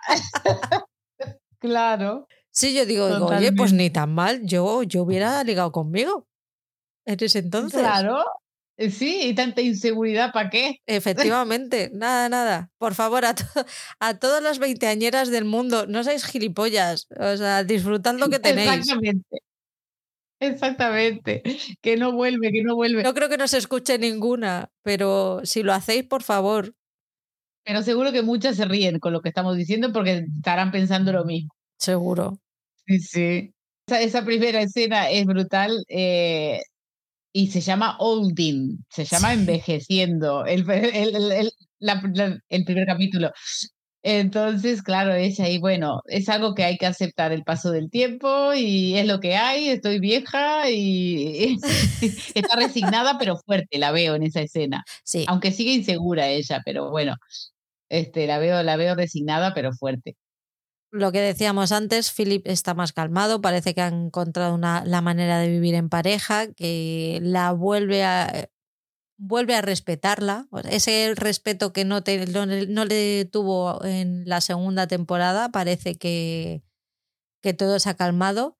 [1.59, 2.27] claro.
[2.49, 6.27] Sí, yo digo, oye, pues ni tan mal, yo, yo hubiera ligado conmigo
[7.07, 7.79] en ese entonces.
[7.79, 8.23] Claro,
[8.77, 10.81] eh, sí, y tanta inseguridad, ¿para qué?
[10.85, 12.69] Efectivamente, nada, nada.
[12.77, 13.33] Por favor, a,
[13.99, 17.07] a todas las veinteañeras del mundo, no seáis gilipollas.
[17.19, 18.69] O sea, disfrutad lo que tenéis.
[18.69, 19.39] Exactamente.
[20.39, 21.41] Exactamente,
[21.81, 23.01] que no vuelve, que no vuelve.
[23.01, 26.75] No creo que no se escuche ninguna, pero si lo hacéis, por favor.
[27.65, 31.25] Pero seguro que muchas se ríen con lo que estamos diciendo porque estarán pensando lo
[31.25, 31.49] mismo.
[31.79, 32.39] Seguro.
[32.85, 33.53] Sí, sí.
[33.87, 36.61] Esa, primera escena es brutal eh,
[37.37, 41.53] y se llama Olding, se llama Envejeciendo, el, el,
[42.49, 43.31] el primer capítulo.
[44.01, 48.55] Entonces, claro, es ahí, bueno, es algo que hay que aceptar el paso del tiempo
[48.55, 51.59] y es lo que hay, estoy vieja y
[52.33, 54.83] está resignada pero fuerte, la veo en esa escena.
[55.03, 55.25] Sí.
[55.27, 57.17] Aunque sigue insegura ella, pero bueno,
[57.89, 60.15] este, la veo, la veo resignada pero fuerte.
[60.91, 65.39] Lo que decíamos antes, Philip está más calmado, parece que ha encontrado una, la manera
[65.39, 68.49] de vivir en pareja, que la vuelve a,
[69.17, 70.47] vuelve a respetarla.
[70.69, 72.01] Ese respeto que no,
[72.69, 76.63] no, le tuvo en la segunda temporada, parece que,
[77.41, 78.57] que todo se ha calmado.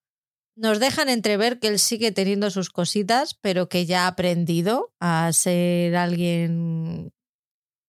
[0.55, 5.31] Nos dejan entrever que él sigue teniendo sus cositas, pero que ya ha aprendido a
[5.31, 7.13] ser alguien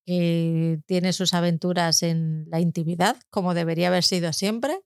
[0.08, 4.80] que tiene sus aventuras en la intimidad, como debería haber sido siempre,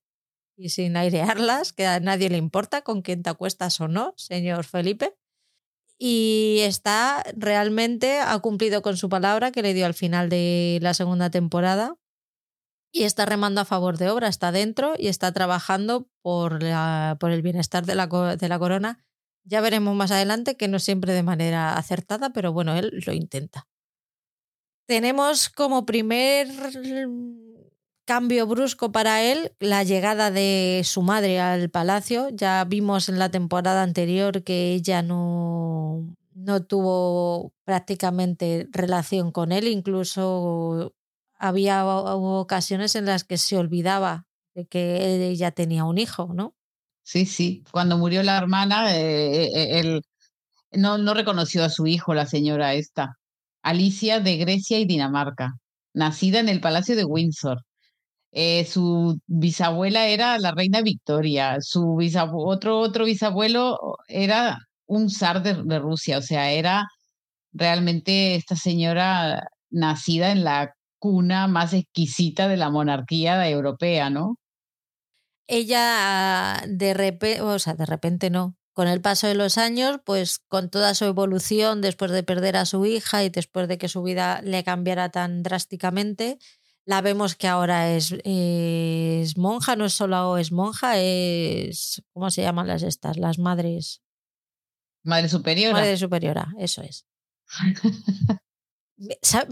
[0.57, 4.65] y sin airearlas, que a nadie le importa con quién te acuestas o no, señor
[4.65, 5.15] Felipe
[6.05, 10.95] y está realmente, ha cumplido con su palabra que le dio al final de la
[10.95, 11.95] segunda temporada
[12.91, 16.59] y está remando a favor de obra, está dentro y está trabajando por,
[17.21, 19.07] por el bienestar de la, de la corona.
[19.45, 23.69] Ya veremos más adelante que no siempre de manera acertada, pero bueno, él lo intenta.
[24.87, 26.49] Tenemos como primer
[28.05, 32.29] cambio brusco para él la llegada de su madre al palacio.
[32.31, 39.69] Ya vimos en la temporada anterior que ella no, no tuvo prácticamente relación con él,
[39.69, 40.95] incluso
[41.39, 46.55] había ocasiones en las que se olvidaba de que ella tenía un hijo, ¿no?
[47.03, 47.65] Sí, sí.
[47.73, 50.03] Cuando murió la hermana, eh, eh, él
[50.71, 53.19] no, no reconoció a su hijo, la señora esta,
[53.63, 55.55] Alicia de Grecia y Dinamarca,
[55.95, 57.63] nacida en el Palacio de Windsor.
[58.33, 61.99] Eh, su bisabuela era la reina Victoria, su
[62.35, 63.79] otro, otro bisabuelo
[64.09, 66.87] era un zar de, de, Rusia, o sea, era
[67.53, 74.37] realmente esta señora nacida en la cuna más exquisita de la monarquía europea, ¿no?
[75.49, 80.39] Ella de repente, o sea, de repente no, con el paso de los años, pues
[80.49, 84.03] con toda su evolución después de perder a su hija y después de que su
[84.03, 86.39] vida le cambiara tan drásticamente,
[86.85, 92.03] la vemos que ahora es, es, monja, no es solo es monja, es.
[92.13, 93.17] ¿Cómo se llaman las estas?
[93.19, 94.03] Las madres.
[95.05, 95.75] Madre superiora.
[95.75, 97.07] Madre superiora, eso es.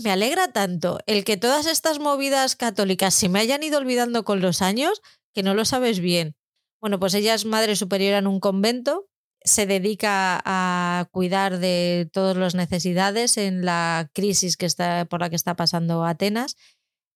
[0.03, 4.41] me alegra tanto el que todas estas movidas católicas se me hayan ido olvidando con
[4.41, 5.01] los años
[5.33, 6.37] que no lo sabes bien.
[6.81, 9.10] Bueno, pues ella es madre superiora en un convento,
[9.43, 15.31] se dedica a cuidar de todas las necesidades en la crisis que está, por la
[15.31, 16.57] que está pasando Atenas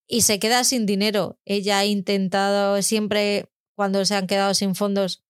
[0.06, 1.38] y se queda sin dinero.
[1.44, 5.24] Ella ha intentado siempre, cuando se han quedado sin fondos,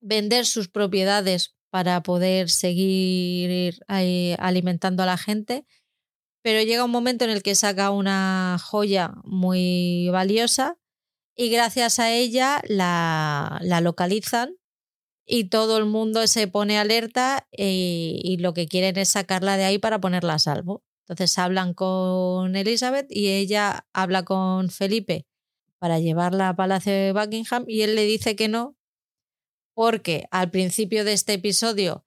[0.00, 5.66] vender sus propiedades para poder seguir alimentando a la gente,
[6.42, 10.78] pero llega un momento en el que saca una joya muy valiosa
[11.36, 14.59] y gracias a ella la, la localizan
[15.30, 19.64] y todo el mundo se pone alerta y, y lo que quieren es sacarla de
[19.64, 20.82] ahí para ponerla a salvo.
[21.08, 25.26] Entonces hablan con Elizabeth y ella habla con Felipe
[25.78, 28.76] para llevarla a Palacio de Buckingham y él le dice que no,
[29.72, 32.04] porque al principio de este episodio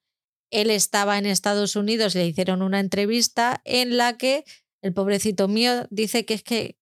[0.52, 4.44] él estaba en Estados Unidos, le hicieron una entrevista en la que
[4.82, 6.78] el pobrecito mío dice que es que,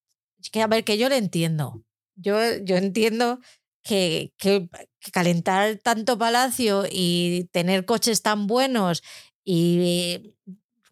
[0.51, 1.85] que a ver, que yo le entiendo.
[2.15, 3.39] Yo, yo entiendo
[3.83, 9.03] que, que, que, calentar tanto palacio y tener coches tan buenos
[9.43, 10.35] y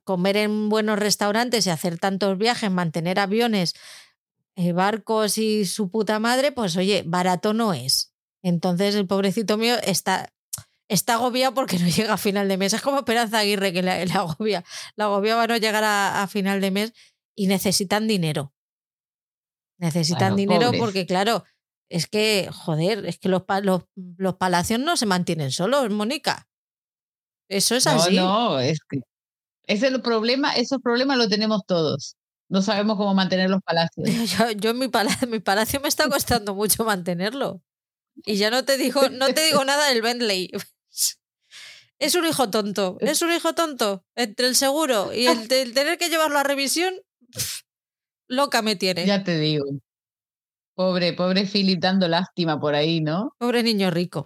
[0.03, 3.75] comer en buenos restaurantes y hacer tantos viajes, mantener aviones,
[4.55, 8.13] eh, barcos y su puta madre, pues oye, barato no es.
[8.41, 10.33] Entonces el pobrecito mío está,
[10.87, 12.73] está agobiado porque no llega a final de mes.
[12.73, 14.65] Es como Esperanza Aguirre que la, agobia.
[14.95, 16.93] La agobia va a no llegar a, final de mes
[17.35, 18.53] y necesitan dinero.
[19.77, 21.45] Necesitan dinero porque, claro,
[21.89, 23.83] es que, joder, es que los, los,
[24.17, 26.47] los, palacios no se mantienen solos, Mónica.
[27.49, 28.15] Eso es así.
[28.15, 29.01] No, no, es que
[29.69, 32.15] ese es el problema, esos problemas los tenemos todos.
[32.49, 34.03] No sabemos cómo mantener los palacios.
[34.37, 37.61] Yo, yo mi, palacio, mi palacio me está costando mucho mantenerlo.
[38.25, 40.51] Y ya no te digo, no te digo nada del Bentley.
[41.99, 44.05] Es un hijo tonto, es un hijo tonto.
[44.15, 46.93] Entre el seguro y el, el tener que llevarlo a revisión,
[48.29, 49.05] loca me tiene.
[49.05, 49.65] Ya te digo.
[50.79, 53.33] Pobre, pobre Philip dando lástima por ahí, ¿no?
[53.37, 54.25] Pobre niño rico.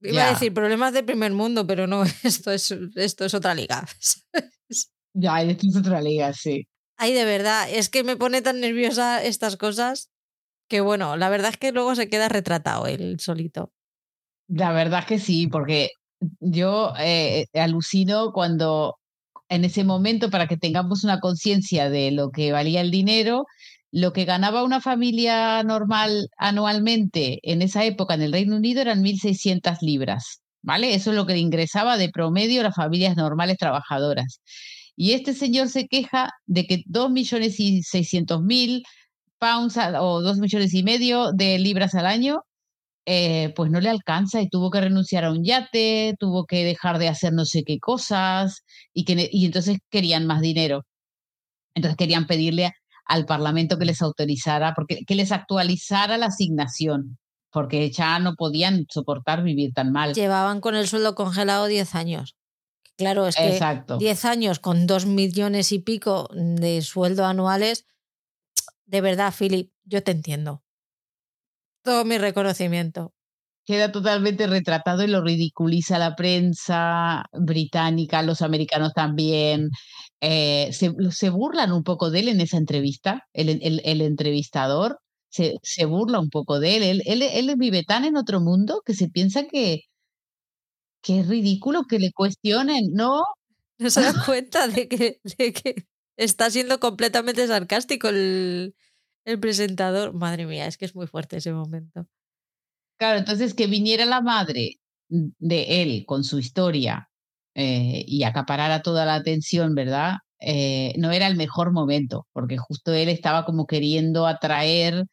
[0.00, 3.84] Iba a decir problemas de primer mundo, pero no, esto es, esto es otra liga.
[5.12, 6.68] ya, esto es otra liga, sí.
[6.96, 10.12] Ay, de verdad, es que me pone tan nerviosa estas cosas
[10.68, 13.72] que bueno, la verdad es que luego se queda retratado él solito.
[14.46, 15.88] La verdad es que sí, porque
[16.38, 19.00] yo eh, alucino cuando
[19.48, 23.46] en ese momento, para que tengamos una conciencia de lo que valía el dinero,
[23.92, 29.02] lo que ganaba una familia normal anualmente en esa época en el Reino Unido eran
[29.02, 30.94] 1.600 libras, ¿vale?
[30.94, 34.40] Eso es lo que ingresaba de promedio las familias normales trabajadoras.
[34.96, 38.84] Y este señor se queja de que 2 millones y 600 mil
[39.38, 42.42] pounds o 2 millones y medio de libras al año,
[43.06, 46.98] eh, pues no le alcanza y tuvo que renunciar a un yate, tuvo que dejar
[46.98, 50.84] de hacer no sé qué cosas y, que, y entonces querían más dinero.
[51.74, 52.72] Entonces querían pedirle
[53.10, 57.18] al Parlamento que les autorizara, porque, que les actualizara la asignación,
[57.50, 60.14] porque ya no podían soportar vivir tan mal.
[60.14, 62.36] Llevaban con el sueldo congelado 10 años.
[62.96, 63.58] Claro, es que
[63.98, 67.84] 10 años con 2 millones y pico de sueldo anuales,
[68.86, 70.62] de verdad, Philip, yo te entiendo.
[71.82, 73.12] Todo mi reconocimiento
[73.64, 79.70] queda totalmente retratado y lo ridiculiza la prensa británica, los americanos también.
[80.20, 85.00] Eh, se, burlan un poco de él en esa entrevista, el, entrevistador
[85.30, 87.02] se, burla un poco de él.
[87.06, 89.82] Él, vive tan en otro mundo que se piensa que,
[91.06, 93.22] es ridículo que le cuestionen, ¿no?
[93.78, 98.74] No se da cuenta de que, de que está siendo completamente sarcástico el
[99.40, 100.12] presentador.
[100.12, 102.06] Madre mía, es que es muy fuerte ese momento.
[103.00, 104.78] Claro, entonces que viniera la madre
[105.08, 107.08] de él con su historia
[107.54, 110.18] eh, y acaparara toda la atención, ¿verdad?
[110.38, 115.06] Eh, no era el mejor momento, porque justo él estaba como queriendo atraer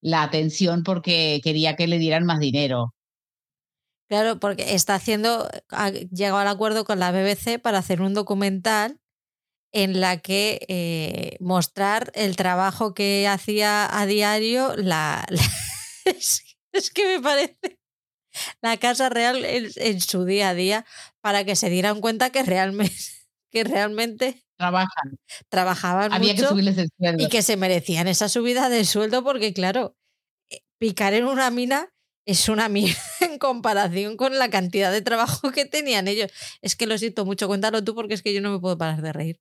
[0.00, 2.94] la atención porque quería que le dieran más dinero.
[4.08, 9.00] Claro, porque está haciendo, ha llegado al acuerdo con la BBC para hacer un documental
[9.70, 15.26] en la que eh, mostrar el trabajo que hacía a diario la
[16.78, 17.78] Es que me parece
[18.62, 20.86] la Casa Real en, su día a día
[21.20, 22.94] para que se dieran cuenta que realmente,
[23.50, 25.18] que realmente trabajan.
[25.48, 29.96] Trabajaban Había mucho que y que se merecían esa subida de sueldo porque, claro,
[30.50, 31.90] eh, picar en una mina
[32.26, 36.30] es una mierda en comparación con la cantidad de trabajo que tenían ellos.
[36.62, 39.02] Es que lo siento mucho, cuéntalo tú porque es que yo no me puedo parar
[39.02, 39.40] de reír.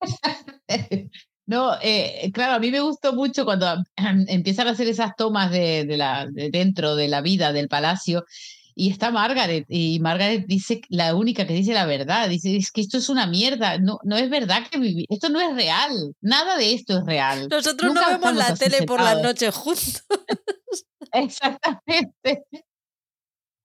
[1.48, 5.86] No, eh, claro, a mí me gustó mucho cuando empiezan a hacer esas tomas de,
[5.96, 8.26] la, dentro de la vida del palacio
[8.74, 12.82] y está Margaret y Margaret dice la única que dice la verdad, dice es que
[12.82, 16.58] esto es una mierda, no, no es verdad que viví, esto no es real, nada
[16.58, 17.48] de esto es real.
[17.48, 20.04] Nosotros no vemos la tele por las noches juntos.
[21.12, 22.44] Exactamente.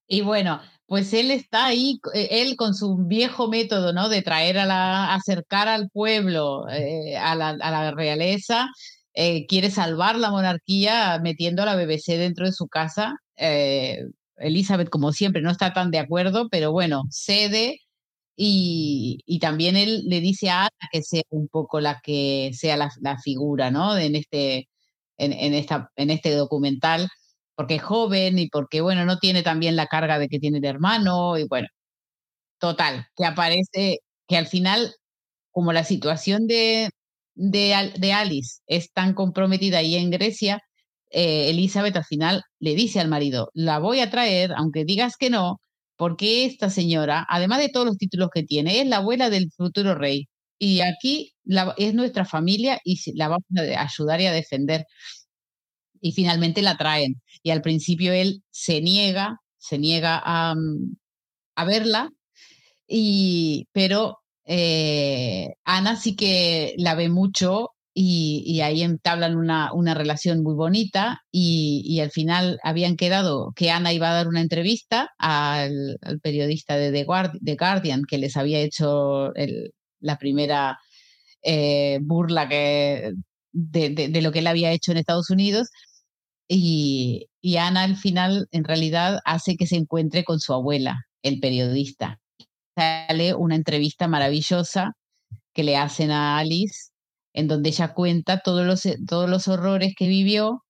[0.08, 0.62] Y bueno,
[0.94, 4.10] pues él está ahí, eh, él con su viejo método, ¿no?
[4.10, 8.70] De traer a la, acercar al pueblo eh, a, la, a, la, realeza,
[9.16, 13.16] eh, quiere salvar la monarquía metiendo a la BBC dentro de su casa.
[14.38, 17.80] Elizabeth, como siempre, no está tan de acuerdo, pero bueno, cede
[18.36, 22.78] y, y, también él le dice a Ana que sea un poco la que sea
[22.78, 23.98] la, la figura, ¿no?
[23.98, 24.70] En este,
[25.18, 27.10] en, en, esta, en este documental
[27.56, 30.66] porque es joven y porque, bueno, no tiene también la carga de que tiene el
[30.66, 31.68] hermano y bueno,
[32.60, 34.94] total, que aparece, que al final,
[35.52, 36.90] como la situación de,
[37.36, 40.62] de, de Alice es tan comprometida ahí en Grecia,
[41.12, 45.30] eh, Elizabeth al final le dice al marido, la voy a traer, aunque digas que
[45.30, 45.60] no,
[45.98, 49.96] porque esta señora, además de todos los títulos que tiene, es la abuela del futuro
[49.96, 50.28] rey.
[50.60, 51.34] Y aquí
[51.78, 54.86] es nuestra familia y la vamos a ayudar y a defender
[56.04, 57.22] y finalmente la traen.
[57.44, 60.96] Y al principio él se niega, se niega a, mm,
[61.66, 62.12] verla,
[62.88, 70.44] y, pero eh, Ana sí que la ve mucho y, ahí entablan una, una, relación
[70.44, 76.00] muy bonita y, al final habían quedado que Ana iba a dar una entrevista al,
[76.22, 79.32] periodista de The, Guardian que les había hecho
[80.02, 80.80] la primera
[81.44, 83.14] eh, burla que,
[83.54, 85.70] de, de, de, lo que él había hecho en Estados Unidos
[86.56, 92.20] y, Ana al final en realidad hace que se encuentre con su abuela, el periodista.
[92.76, 94.94] Sale una entrevista maravillosa
[95.54, 96.92] que le hacen a Alice,
[97.34, 100.64] en donde ella cuenta todos los, todos los horrores que vivió,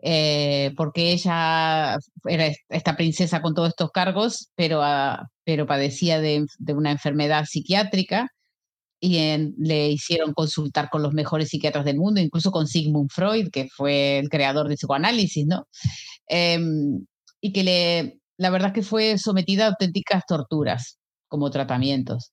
[0.00, 6.46] eh, porque ella era esta princesa con todos estos cargos, pero, ah, pero padecía de,
[6.58, 8.28] de, una enfermedad psiquiátrica
[9.00, 9.18] y
[9.58, 14.18] le hicieron consultar con los mejores psiquiatras del mundo, incluso con Sigmund Freud, que fue
[14.18, 15.66] el creador de psicoanálisis, ¿no?
[16.26, 17.06] Em,
[17.40, 20.98] y que le, la verdad que fue sometida a auténticas torturas
[21.28, 22.32] como tratamientos.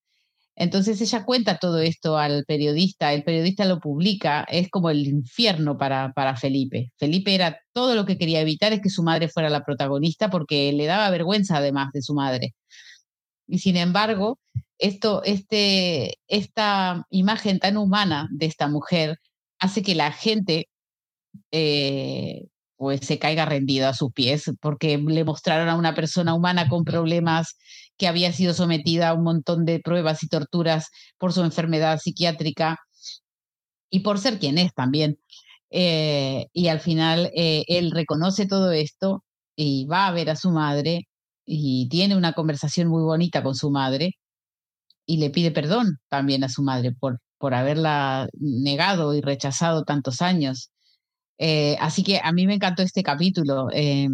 [0.58, 5.78] Entonces ella cuenta todo esto al periodista, el periodista lo publica, es como el infierno
[5.78, 6.92] para, para Felipe.
[6.98, 10.72] Felipe era todo lo que quería evitar es que su madre fuera la protagonista porque
[10.72, 12.56] le daba vergüenza además de su madre.
[13.48, 14.40] Y sin embargo,
[14.78, 19.20] esto, este, esta imagen tan humana de esta mujer
[19.60, 20.70] hace que la gente
[21.52, 22.48] eh,
[22.78, 26.84] pues se caiga rendido a sus pies, porque le mostraron a una persona humana con
[26.84, 27.56] problemas
[27.98, 32.78] que había sido sometida a un montón de pruebas y torturas por su enfermedad psiquiátrica
[33.90, 35.18] y por ser quien es también.
[35.70, 39.24] Eh, y al final eh, él reconoce todo esto
[39.56, 41.08] y va a ver a su madre
[41.46, 44.18] y tiene una conversación muy bonita con su madre
[45.06, 50.22] y le pide perdón también a su madre por, por haberla negado y rechazado tantos
[50.22, 50.72] años.
[51.38, 53.68] Eh, así que a mí me encantó este capítulo.
[53.74, 54.10] Eh,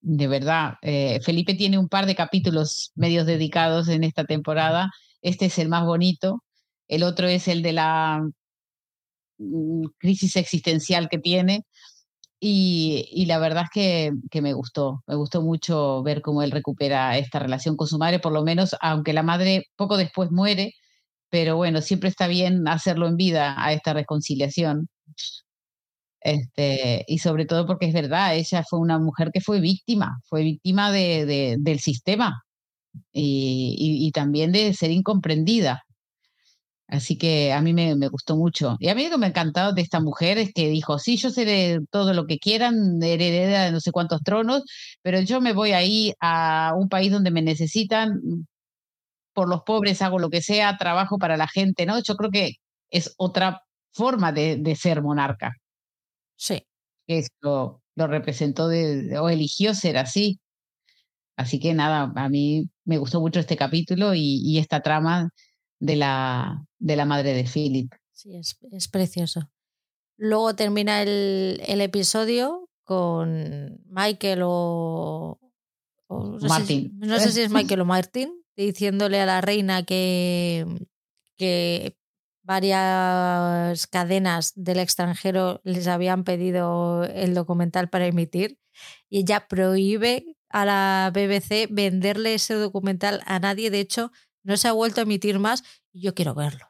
[0.00, 4.90] de verdad, eh, Felipe tiene un par de capítulos medios dedicados en esta temporada.
[5.22, 6.44] Este es el más bonito.
[6.88, 8.22] El otro es el de la
[9.38, 11.64] mm, crisis existencial que tiene.
[12.40, 13.70] Y, la verdad es
[14.30, 18.18] que, me gustó, me gustó mucho ver cómo él recupera esta relación con su madre,
[18.18, 20.74] por lo menos, aunque la madre poco después muere,
[21.30, 24.88] pero bueno, siempre está bien hacerlo en vida a esta reconciliación.
[26.20, 30.42] Este, y sobre todo porque es verdad, ella fue una mujer que fue víctima, fue
[30.42, 32.42] víctima de, del sistema
[33.12, 35.85] y, también de ser incomprendida.
[36.88, 38.76] Así que a mí me, gustó mucho.
[38.78, 41.16] Y a mí lo que me ha encantado de esta mujer es que dijo, sí,
[41.16, 44.62] yo seré todo lo que quieran, heredera de no sé cuántos tronos,
[45.02, 48.20] pero yo me voy ahí a un país donde me necesitan,
[49.32, 52.00] por los pobres hago lo que sea, trabajo para la gente, ¿no?
[52.00, 52.52] Yo creo que
[52.90, 55.54] es otra forma de ser monarca.
[56.36, 56.62] Sí.
[57.06, 60.40] Esto lo representó de, o eligió ser así.
[61.36, 65.30] Así que nada, a mí me gustó mucho este capítulo y, esta trama
[65.78, 67.92] de la, de la madre de Philip.
[68.12, 69.50] Sí, es, es precioso.
[70.16, 75.38] Luego termina el, el, episodio con Michael o,
[76.08, 76.98] no Martin.
[76.98, 80.66] no sé si es Michael o Martin diciéndole a la reina que,
[81.36, 81.98] que
[82.42, 88.58] varias cadenas del extranjero les habían pedido el documental para emitir
[89.10, 93.70] y ella prohíbe a la BBC venderle ese documental a nadie.
[93.70, 94.12] De hecho,
[94.46, 96.66] no se ha vuelto a emitir más y yo quiero verlo.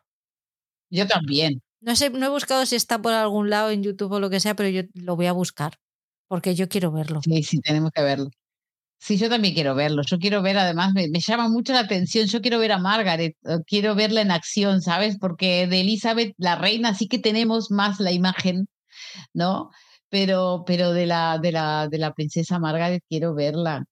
[0.90, 1.62] Yo también.
[1.80, 4.40] No sé, no he buscado si está por algún lado en YouTube o lo que
[4.40, 5.78] sea, pero yo lo voy a buscar
[6.26, 7.20] porque yo quiero verlo.
[7.22, 8.30] Sí, sí, tenemos que verlo.
[8.98, 10.02] Sí, yo también quiero verlo.
[10.06, 12.26] Yo quiero ver, además, me, llama mucho la atención.
[12.26, 13.36] Yo quiero ver a Margaret,
[13.66, 15.18] quiero verla en acción, ¿sabes?
[15.18, 18.68] Porque de Elizabeth, la reina, sí que tenemos más la imagen,
[19.34, 19.70] ¿no?
[20.08, 23.84] Pero, pero de la, de la, de la princesa Margaret quiero verla.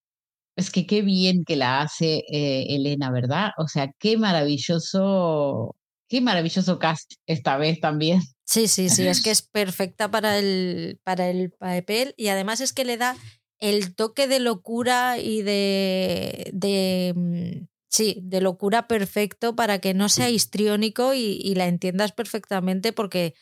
[0.57, 3.51] Es que qué bien que la hace eh, Elena, ¿verdad?
[3.59, 5.77] O sea, qué maravilloso,
[6.09, 8.21] qué maravilloso cast esta vez también.
[8.47, 12.75] Sí, sí, sí, es que es perfecta para el, para el papel y además es
[12.75, 13.17] que le da
[13.59, 20.09] el toque de locura y de, de mm, sí, de locura perfecto para que no
[20.09, 23.35] sea histriónico y, la entiendas perfectamente porque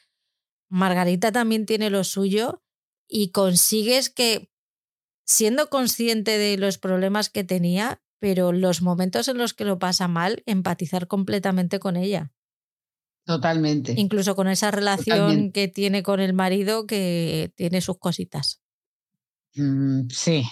[0.68, 2.62] Margarita también tiene lo suyo
[3.09, 4.52] y consigues que,
[5.24, 10.09] siendo consciente de los problemas que tenía, pero los momentos en los que lo pasa
[10.09, 12.32] mal, empatizar completamente con ella.
[13.24, 13.94] Totalmente.
[13.97, 18.61] Incluso con esa relación que tiene con el marido que tiene sus cositas.
[19.55, 20.44] Mm, sí,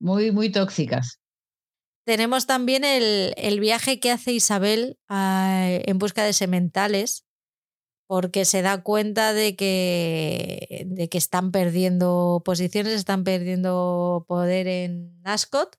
[0.00, 1.20] muy, muy tóxicas.
[2.04, 7.24] Tenemos también el, el viaje que hace Isabel en busca de sementales,
[8.12, 15.18] porque se da cuenta de que, de que están perdiendo posiciones, están perdiendo poder en
[15.24, 15.78] Ascot.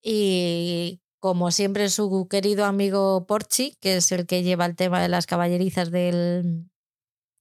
[0.00, 5.08] Y como siempre, su querido amigo Porchi, que es el que lleva el tema de
[5.08, 6.70] las caballerizas del,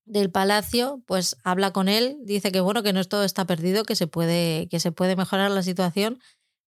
[0.05, 3.95] del palacio, pues habla con él, dice que bueno, que no todo está perdido, que
[3.95, 6.19] se puede, que se puede mejorar la situación,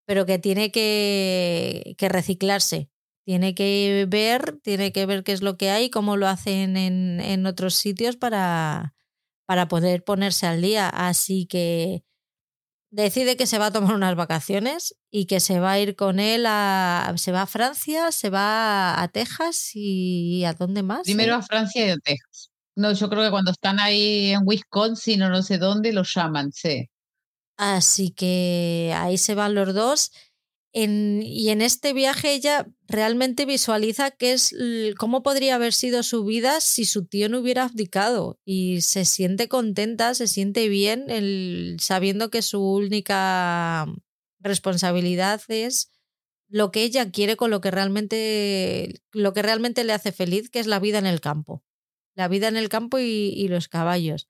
[0.06, 2.88] pero que tiene que, que reciclarse.
[3.24, 7.20] Tiene que ver, tiene que ver qué es lo que hay, cómo lo hacen en,
[7.20, 8.94] en otros sitios para,
[9.46, 10.88] para poder ponerse al día.
[10.88, 12.04] Así que
[12.90, 16.20] decide que se va a tomar unas vacaciones y que se va a ir con
[16.20, 17.12] él a.
[17.16, 21.02] Se va a Francia, se va a Texas y ¿a dónde más?
[21.02, 22.50] Primero a Francia y a Texas.
[22.76, 26.52] No, yo creo que cuando están ahí en Wisconsin o no sé dónde, los llaman,
[26.52, 26.88] sí.
[27.56, 30.10] Así que ahí se van los dos.
[30.76, 34.52] Y en este viaje ella realmente visualiza es
[34.98, 39.48] cómo podría haber sido su vida si su tío no hubiera abdicado y se siente
[39.48, 43.86] contenta, se siente bien el, sabiendo que su única
[44.40, 45.92] responsabilidad es
[46.48, 50.58] lo que ella quiere con lo que realmente, lo que realmente le hace feliz, que
[50.58, 51.62] es la vida en el campo.
[52.16, 54.28] La vida en el campo y, y los caballos.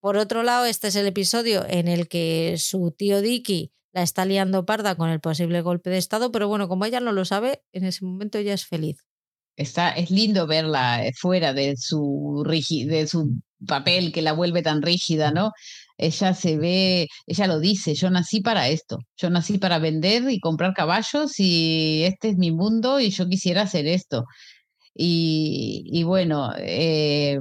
[0.00, 4.24] Por otro lado, este es el episodio en el que su tío Dicky la está
[4.24, 7.62] liando parda con el posible golpe de Estado, pero bueno, como ella no lo sabe,
[7.72, 8.98] en ese momento ella es feliz.
[9.56, 14.82] Está, es lindo verla eh, fuera de su, de su papel que la vuelve tan
[14.82, 15.52] rígida, ¿no?
[15.96, 20.40] Ella se ve, ella lo dice, yo nací para esto, yo nací para vender y
[20.40, 24.24] comprar caballos y este es mi mundo y yo quisiera hacer esto.
[24.96, 27.40] Y, bueno, eh,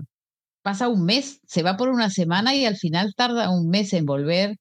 [0.61, 4.05] pasa un mes, se va por una semana y al final tarda un mes en
[4.05, 4.57] volver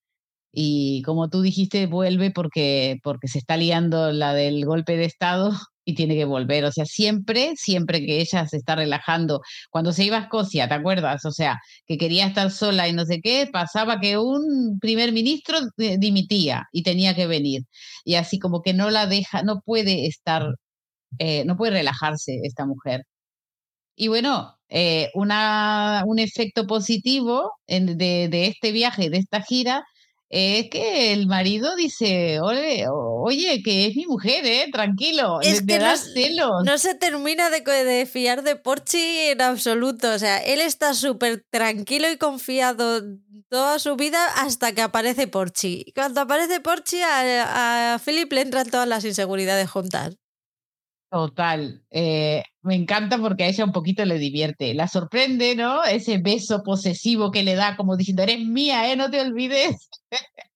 [0.52, 5.50] y como tú dijiste, vuelve porque, porque se está liando la del golpe de Estado
[5.84, 6.64] y tiene que volver.
[6.64, 10.74] O sea, siempre, siempre que ella se está relajando, cuando se iba a Escocia, ¿te
[10.74, 11.24] acuerdas?
[11.24, 15.58] O sea, que quería estar sola y no sé qué, pasaba que un primer ministro
[15.76, 17.62] dimitía y tenía que venir.
[18.04, 20.54] Y así como que no la deja, no puede estar,
[21.18, 23.04] eh, no puede relajarse esta mujer.
[23.96, 29.84] Y bueno, eh, una, un efecto positivo de, de este viaje, de esta gira,
[30.34, 34.66] es que el marido dice, oye, oye, que es mi mujer, ¿eh?
[34.72, 36.64] Tranquilo, es que no, celos.
[36.64, 40.10] No se termina de, fiar de Porchi en absoluto.
[40.10, 43.02] O sea, él está súper tranquilo y confiado
[43.50, 45.92] toda su vida hasta que aparece Porchi.
[45.94, 50.16] Cuando aparece Porchi, a, a Philip le entran todas las inseguridades juntas.
[51.12, 51.84] Total.
[51.90, 54.72] Eh, me encanta porque a ella un poquito le divierte.
[54.72, 55.84] La sorprende, ¿no?
[55.84, 58.96] Ese beso posesivo que le da, como diciendo, eres mía, ¿eh?
[58.96, 59.90] No te olvides.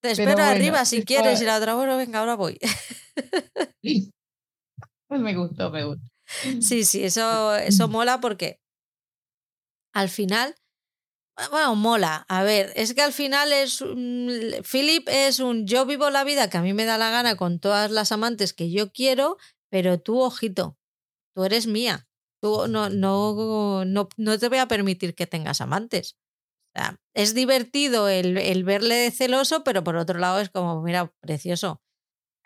[0.00, 2.56] Te espero arriba si quieres y la otra, bueno, venga, ahora voy.
[3.82, 6.06] Pues me gustó, me gustó.
[6.60, 8.60] Sí, sí, eso, eso mola porque
[9.92, 10.54] al final,
[11.50, 12.24] bueno, mola.
[12.28, 13.84] A ver, es que al final es.
[14.70, 17.60] Philip es un yo vivo la vida que a mí me da la gana con
[17.60, 19.36] todas las amantes que yo quiero,
[19.70, 20.76] pero tú, ojito,
[21.34, 22.08] tú eres mía.
[22.40, 26.16] Tú no, no, no, no te voy a permitir que tengas amantes
[27.14, 31.80] es divertido el, verle celoso, pero por otro lado es como, mira, precioso.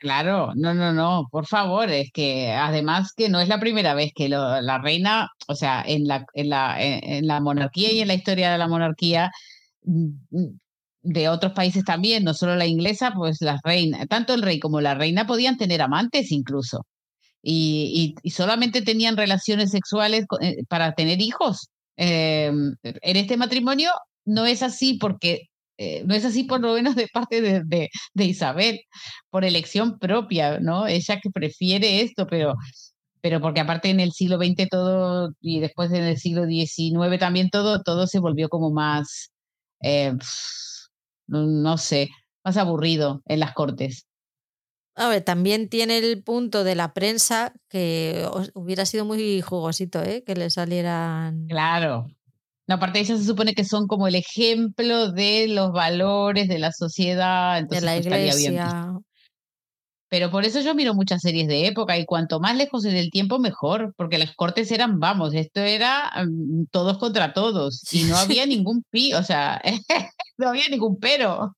[0.02, 4.10] Claro, no, no, no, por favor, es que además que no es la primera vez
[4.12, 8.14] que la reina, o sea, en la, en, la, en la monarquía y en la
[8.14, 9.30] historia de la monarquía
[9.84, 10.58] mm, mm,
[11.02, 14.80] de otros países también, no solo la inglesa, pues las reinas, tanto el rey como
[14.80, 16.84] la reina podían tener amantes incluso.
[17.42, 21.68] Y, solamente tenían relaciones sexuales eh, para tener hijos.
[21.96, 23.92] Em, en este matrimonio
[24.24, 25.42] no es así porque
[25.82, 28.82] eh, no es así por lo menos de parte de, de, Isabel,
[29.30, 30.86] por elección propia, ¿no?
[30.86, 32.54] Ella que prefiere esto, pero,
[33.20, 37.50] pero porque aparte en el siglo XX todo, y después en el siglo XIX también
[37.50, 39.32] todo, todo se volvió como más,
[39.82, 40.14] eh,
[41.26, 42.10] no sé,
[42.44, 44.06] más aburrido en las cortes.
[44.94, 50.22] A ver, también tiene el punto de la prensa que hubiera sido muy jugosito, ¿eh?
[50.24, 51.46] Que le salieran.
[51.48, 52.06] Claro,
[52.68, 56.58] no, aparte de eso se supone que son como el ejemplo de los valores de
[56.58, 57.62] la sociedad.
[57.64, 58.92] de la iglesia.
[60.08, 63.38] Pero por eso yo miro muchas series de época y cuanto más lejos del tiempo
[63.38, 68.44] mejor, porque las cortes eran, vamos, esto era mm, todos contra todos y no había
[68.44, 69.60] ningún pi, o sea,
[70.36, 71.56] no había ningún pero.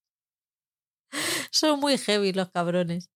[1.51, 3.09] Son muy heavy los cabrones.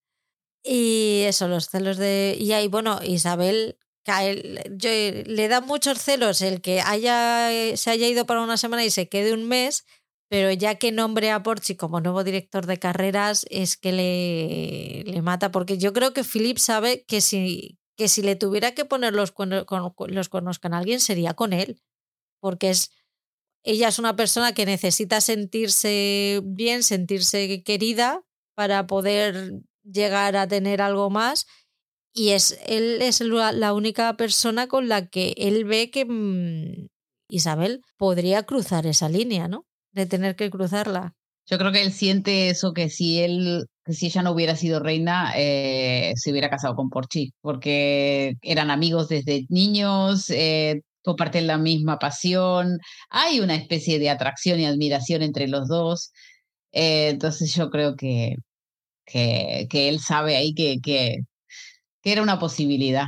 [0.65, 2.36] Y eso, los celos de...
[2.39, 3.78] Y ahí, bueno, Isabel
[4.09, 9.09] le da muchos celos el que haya, se haya ido para una semana y se
[9.09, 9.85] quede un mes,
[10.28, 15.22] pero ya que nombre a Porchi como nuevo director de carreras es que le, le
[15.22, 19.14] mata, porque yo creo que Philip sabe que si, que si le tuviera que poner
[19.14, 19.66] los cuernos,
[20.09, 21.82] los con alguien sería con él,
[22.40, 22.90] porque es,
[23.64, 28.22] ella es una persona que necesita sentirse bien, sentirse querida
[28.55, 31.47] para poder llegar a tener algo más
[32.19, 36.89] y es, él es la única persona con la que él ve que mm,
[37.28, 39.66] Isabel podría cruzar esa línea, ¿no?
[39.93, 41.15] De tener que cruzarla.
[41.47, 44.81] Yo creo que él siente eso que si él, que si ella no hubiera sido
[44.81, 51.57] reina, eh, se hubiera casado con Porchi, porque eran amigos desde niños, eh, comparten la
[51.57, 52.78] misma pasión,
[53.09, 56.12] hay una especie de atracción y admiración entre los dos.
[56.73, 58.35] Eh, entonces yo creo que,
[59.07, 60.81] que, que él sabe ahí que,
[62.03, 63.07] que era una posibilidad.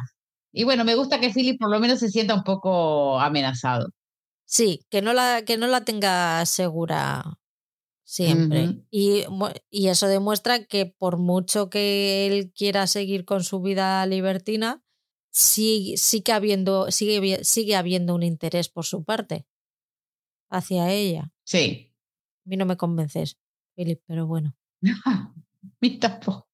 [0.53, 3.91] Y bueno, me gusta que Philip por lo menos se sienta un poco amenazado.
[4.45, 7.39] Sí, que no la, que no la tenga segura
[8.05, 8.83] siempre.
[8.91, 9.23] y,
[9.71, 14.83] y, eso demuestra que por mucho que él quiera seguir con su vida libertina,
[15.31, 19.47] sí, sigue, habiendo, sigue, sigue habiendo un interés por su parte
[20.51, 21.33] hacia ella.
[21.45, 21.95] Sí.
[22.45, 23.39] A mí no me convences,
[23.77, 24.57] Philip, pero bueno.
[25.81, 26.50] mí tampoco.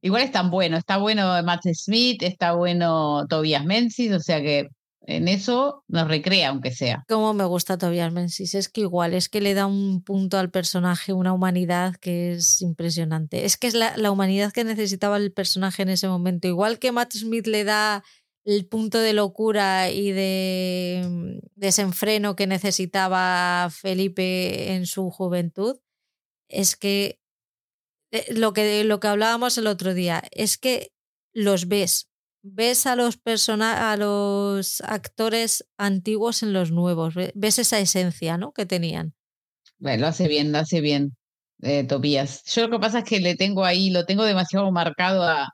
[0.00, 4.68] Igual están buenos, está bueno Matt Smith, está bueno Tobias Menzies, o sea que
[5.08, 7.04] en eso nos recrea, aunque sea.
[7.08, 10.50] Como me gusta Tobias Menzies, es que igual, es que le da un punto al
[10.50, 13.46] personaje, una humanidad que es impresionante.
[13.46, 16.46] Es que es la, la humanidad que necesitaba el personaje en ese momento.
[16.46, 18.04] Igual que Matt Smith le da
[18.44, 25.78] el punto de locura y de mm, desenfreno que necesitaba Felipe en su juventud,
[26.48, 27.18] es que
[28.30, 30.92] lo que, lo que hablábamos el otro día, es que
[31.32, 32.08] los ves,
[32.42, 38.52] ves a los, a los actores antiguos en los nuevos, ves esa esencia ¿no?
[38.52, 39.14] que tenían.
[39.78, 41.16] Bueno, lo hace bien, lo hace bien,
[41.62, 42.42] eh, Tobías.
[42.44, 45.48] Yo lo que pasa es que le tengo ahí, lo tengo demasiado marcado a,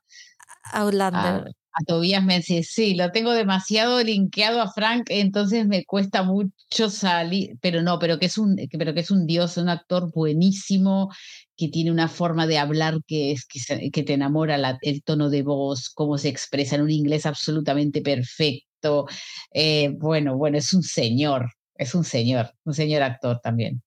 [0.72, 1.52] Outlander.
[1.74, 7.59] A Tobías Menzies, sí, lo tengo demasiado linkeado a Frank, entonces me cuesta mucho salir,
[7.60, 11.10] pero no, pero que es un, pero que es un dios, un actor buenísimo,
[11.56, 15.90] que tiene una forma de hablar que es que, te enamora el tono de voz,
[15.90, 19.06] cómo se expresa en un inglés absolutamente perfecto.
[19.52, 23.82] Eh, bueno, bueno, es un señor, es un señor, un señor actor también.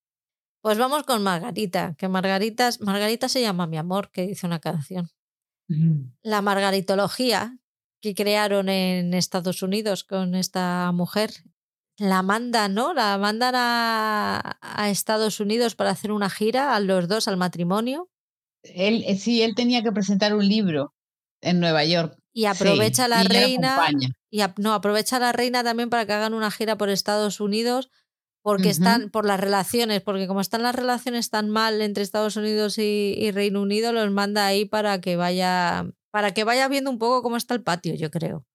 [0.62, 5.10] Pues vamos con Margarita, que Margarita, Margarita se llama Mi Amor, que dice una canción.
[6.22, 7.58] La margaritología,
[8.02, 11.32] que crearon en Estados Unidos con esta mujer.
[11.98, 12.94] La mandan, ¿no?
[12.94, 18.10] La mandan a, a Estados Unidos para hacer una gira a los dos al matrimonio.
[18.64, 20.94] Él, eh, sí, él tenía que presentar un libro
[21.42, 22.18] en Nueva York.
[22.34, 23.90] Y aprovecha la reina.
[24.30, 27.90] y no, aprovecha la reina también para que hagan una gira por Estados Unidos
[28.44, 32.78] porque están por las relaciones, porque como están las relaciones tan mal entre Estados Unidos
[32.78, 37.00] y, y, Reino Unido, los manda ahí para que vaya para que vaya viendo un
[37.00, 38.46] poco cómo está el patio, yo creo.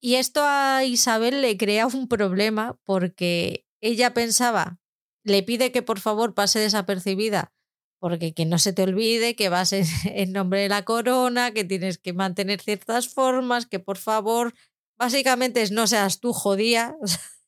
[0.00, 4.78] Y esto a Isabel le crea un problema porque ella pensaba,
[5.24, 7.52] le pide que por favor pase desapercibida,
[7.98, 9.86] porque que no se te olvide que vas en,
[10.32, 14.54] nombre de la corona, que tienes que mantener ciertas formas, que por favor,
[14.98, 16.96] básicamente es no seas tú jodía,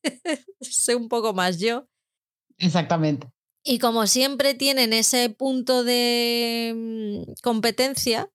[0.60, 1.88] sé un poco más yo.
[2.58, 3.30] Exactamente.
[3.62, 8.30] Y como siempre tienen ese punto de mm, competencia,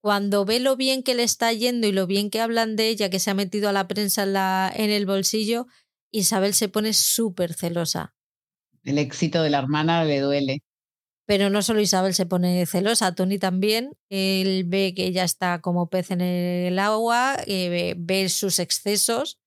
[0.00, 3.10] cuando ve lo bien que le está yendo y lo bien que hablan de ella,
[3.10, 5.66] que se ha metido a la prensa en, la, en el bolsillo,
[6.10, 8.14] Isabel se pone súper celosa.
[8.82, 10.62] El éxito de la hermana le duele.
[11.26, 13.92] Pero no solo Isabel se pone celosa, Tony también.
[14.08, 19.38] Él ve que ella está como pez en el agua, eh, ve, sus excesos.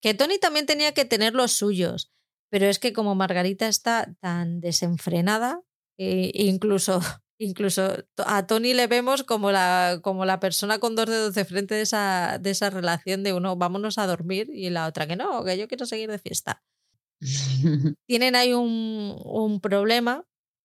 [0.00, 2.10] Que Tony también tenía que tener los suyos.
[2.50, 5.60] Pero es que como Margarita está tan desenfrenada,
[5.98, 7.00] eh, incluso
[7.40, 11.76] Incluso a Tony le vemos como la, como la persona con dos dedos de frente
[11.76, 15.44] de esa, de esa relación de uno, vámonos a dormir y la otra que no,
[15.44, 16.64] que yo quiero seguir de fiesta.
[18.06, 20.24] Tienen ahí un, un problema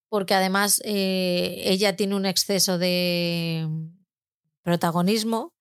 [0.10, 3.68] porque además eh, ella tiene un exceso de
[4.64, 5.54] protagonismo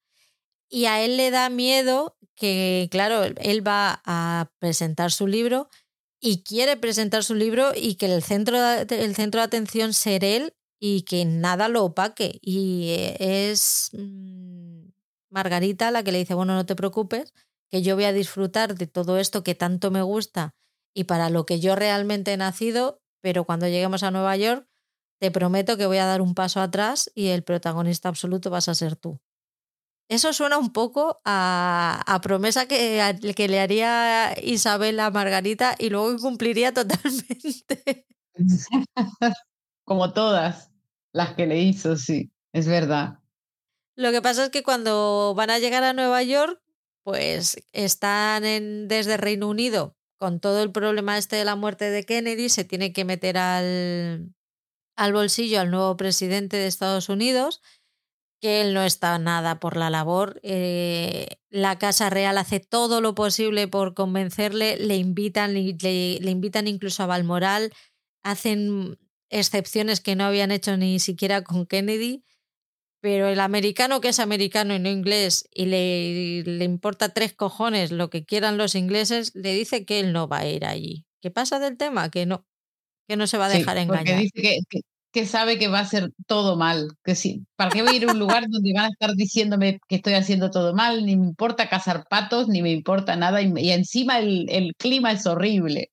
[0.69, 5.69] y a él le da miedo que, claro, él va a presentar su libro
[6.21, 10.55] y quiere presentar su libro y que el centro, el centro de atención ser él
[10.85, 12.41] y que nada lo opaque.
[12.43, 13.17] Y eh,
[13.51, 14.89] es mm,
[15.31, 17.33] Margarita la que le dice, bueno, no te preocupes,
[17.71, 20.57] que yo voy a disfrutar de todo esto que tanto me gusta
[20.93, 24.67] y para lo que yo realmente he nacido, pero cuando lleguemos a Nueva York,
[25.21, 28.75] te prometo que voy a dar un paso atrás y el protagonista absoluto vas a
[28.75, 29.21] ser tú.
[30.11, 35.91] Eso suena un poco a, a promesa que, que, le haría Isabel a Margarita y
[35.91, 38.05] luego cumpliría totalmente.
[39.85, 40.72] Como todas.
[41.13, 43.19] Las que le hizo, sí, es verdad.
[43.97, 46.61] Lo que pasa es que cuando van a llegar a Nueva York,
[47.05, 52.05] pues están en, desde Reino Unido con todo el problema este de la muerte de
[52.05, 54.33] Kennedy, se tiene que meter al,
[54.97, 57.61] al bolsillo al nuevo presidente de Estados Unidos,
[58.41, 60.39] que él no está nada por la labor.
[60.45, 65.75] Eh, la Casa Real hace todo lo posible por convencerle, le invitan, le,
[66.21, 67.73] le invitan incluso a Balmoral,
[68.23, 68.99] hacen
[69.33, 72.25] excepciones que no habían hecho ni siquiera con Kennedy,
[73.01, 77.91] pero el americano que es americano y no inglés y le, le importa tres cojones
[77.91, 81.05] lo que quieran los ingleses, le dice que él no va a ir allí.
[81.21, 82.11] ¿Qué pasa del tema?
[82.11, 82.47] Que no,
[83.09, 84.23] que no se va a dejar engañar.
[85.13, 86.89] Que, sabe que va a ser todo mal.
[87.05, 89.79] Que sí, ¿Para qué voy a ir a un lugar donde van a estar diciéndome
[89.89, 91.05] que estoy haciendo todo mal?
[91.05, 93.43] Ni me importa cazar patos, ni me importa nada.
[93.43, 95.91] Y, y encima el, el clima es horrible.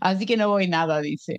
[0.00, 1.36] Así que no voy nada, dice.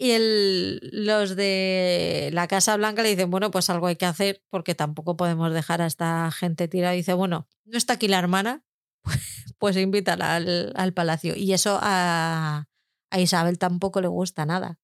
[0.00, 4.42] Y el, los de la Casa Blanca le dicen, bueno, pues algo hay que hacer
[4.48, 6.94] porque tampoco podemos dejar a esta gente tirada.
[6.94, 8.64] Y dice, bueno, no está aquí la hermana,
[9.58, 11.36] pues invítala al, al palacio.
[11.36, 12.66] Y eso a,
[13.10, 14.78] a, Isabel tampoco le gusta nada.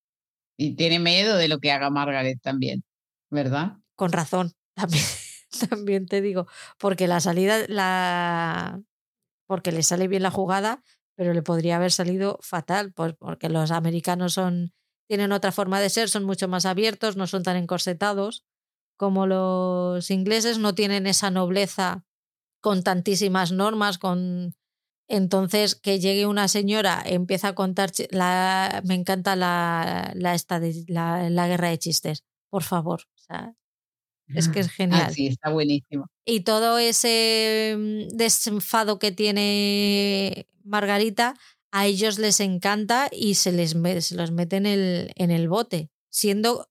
[0.58, 2.84] Y tiene miedo de lo que haga Margaret también.
[3.30, 3.78] ¿verdad?
[3.94, 5.04] Con razón, también,
[5.70, 6.46] también te digo,
[6.78, 8.82] porque la salida, la
[9.46, 10.82] porque le sale bien la jugada,
[11.14, 14.74] pero le podría haber salido fatal, pues porque los americanos son
[15.08, 18.44] tienen otra forma de ser, son mucho más abiertos, no son tan encorsetados
[18.96, 22.04] como los ingleses, no tienen esa nobleza
[22.60, 24.54] con tantísimas normas, con
[25.08, 30.84] entonces que llegue una señora, empieza a contar, la, me encanta la, la, esta de,
[30.88, 33.54] la, la guerra de chistes, por favor, o sea,
[34.34, 35.14] es que es Ah, genial.
[35.14, 36.06] sí, está buenísimo.
[36.24, 41.34] Y todo ese mm, desenfado que tiene Margarita,
[41.70, 45.90] a ellos les encanta y se les se los mete en el, en el bote,
[46.10, 46.68] siendo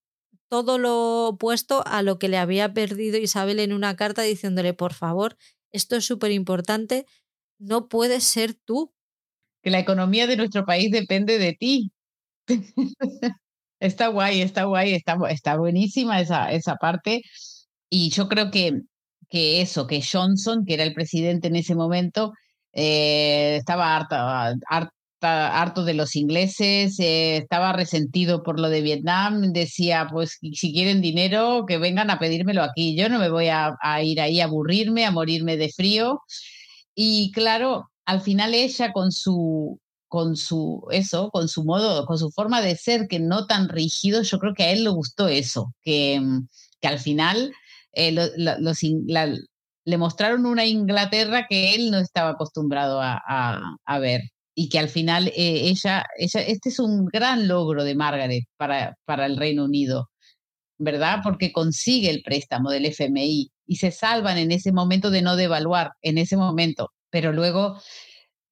[0.50, 4.94] todo lo opuesto a lo que le había perdido Isabel en una carta diciéndole, por
[4.94, 5.38] favor,
[5.72, 7.06] esto es súper importante,
[7.60, 8.94] no puedes ser tú.
[9.62, 11.92] Que la economía de nuestro país depende de ti.
[13.82, 17.22] Está guay, está guay, está, está buenísima esa, esa parte.
[17.90, 18.72] Y yo creo que,
[19.30, 22.32] que eso, que Johnson, que era el presidente en ese momento,
[22.76, 24.92] eh, estaba harta, harta-
[25.62, 31.02] harto de los ingleses, eh, estaba resentido por lo de Vietnam, decía, pues si quieren
[31.02, 32.96] dinero, que vengan a pedírmelo aquí.
[32.96, 36.22] Yo no me voy a, a ir ahí a aburrirme, a morirme de frío.
[36.94, 42.30] Y claro, al final ella con su, con su, eso, con su modo, con su
[42.32, 45.74] forma de ser, que no tan rígido, yo creo que a él le gustó eso,
[45.82, 46.22] que,
[46.82, 47.52] que al final
[47.94, 49.34] eh, lo- la- los la-
[49.86, 54.22] le mostraron una Inglaterra que él no estaba acostumbrado a, ver.
[54.58, 58.96] Y que al final eh, ella, ella, este es un gran logro de Margaret para,
[59.06, 60.10] para el Reino Unido,
[60.78, 61.20] ¿verdad?
[61.24, 65.92] Porque consigue el préstamo del FMI y se salvan en ese momento de no devaluar,
[66.02, 66.92] en ese momento.
[67.10, 67.80] Pero luego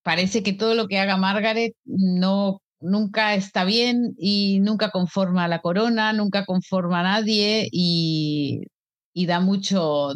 [0.04, 5.48] parece que todo lo que haga Margaret no nunca está bien y nunca conforma a
[5.48, 8.62] la corona, nunca conforma a nadie y,
[9.14, 10.10] y da mucho,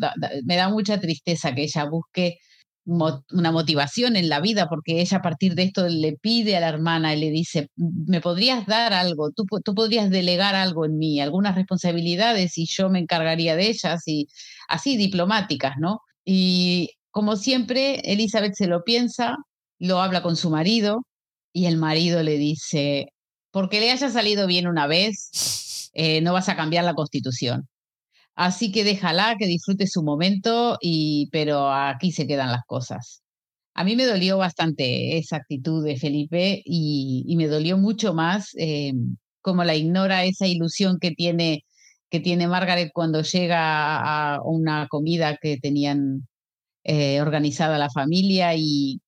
[0.46, 2.40] me da mucha tristeza que ella busque
[2.88, 6.70] una motivación en la vida, porque ella a partir de esto le pide a la
[6.70, 9.32] hermana y le dice, ¿me podrías dar algo?
[9.32, 14.08] ¿Tú, tú podrías delegar algo en mí, algunas responsabilidades y yo me encargaría de ellas
[14.08, 14.28] y
[14.70, 16.00] así diplomáticas, ¿no?
[16.24, 19.36] Y como siempre, Elizabeth se lo piensa,
[19.80, 21.06] lo habla con su marido
[21.52, 23.08] y el marido le dice,
[23.52, 27.68] porque le haya salido bien una vez, eh, no vas a cambiar la constitución.
[28.38, 33.24] Así que déjala que disfrute su momento, y, pero aquí se quedan las cosas.
[33.74, 38.94] A mí me dolió bastante esa actitud de Felipe y, me dolió mucho más eh,
[39.42, 41.66] cómo la ignora esa ilusión que tiene,
[42.12, 46.28] que tiene Margaret cuando llega a una comida que tenían
[46.84, 49.02] eh, organizada la familia y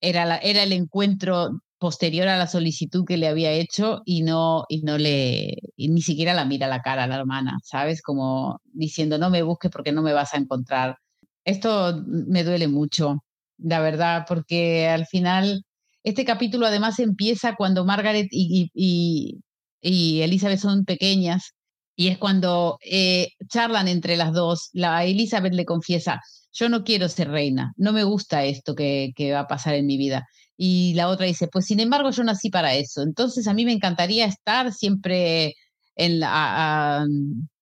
[0.00, 1.50] era, la, era el encuentro
[1.80, 6.34] posterior a la solicitud que le había hecho y no, y no le, ni siquiera
[6.34, 8.02] la mira la cara a la hermana, ¿sabes?
[8.02, 10.98] Como diciendo, no me busques porque no me vas a encontrar.
[11.44, 13.24] Esto me duele mucho,
[13.58, 15.64] la verdad, porque al final,
[16.04, 19.40] este capítulo además empieza cuando Margaret y, y,
[19.80, 21.54] y Elizabeth son pequeñas
[21.96, 24.68] y es cuando eh, charlan entre las dos.
[24.72, 26.20] La Elizabeth le confiesa,
[26.52, 29.86] yo no quiero ser reina, no me gusta esto que, que, va a pasar en
[29.86, 30.26] mi vida.
[30.62, 33.72] Y la otra dice, pues sin embargo yo nací para eso, entonces a mí me
[33.72, 35.54] encantaría estar siempre,
[35.96, 37.06] en la, a,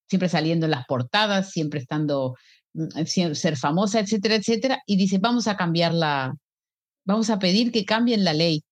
[0.08, 2.34] siempre saliendo en las portadas, siempre estando,
[3.04, 4.82] ser famosa, etcétera, etcétera.
[4.84, 6.34] Y dice, vamos a cambiar la,
[7.04, 8.64] vamos a pedir que cambien la ley.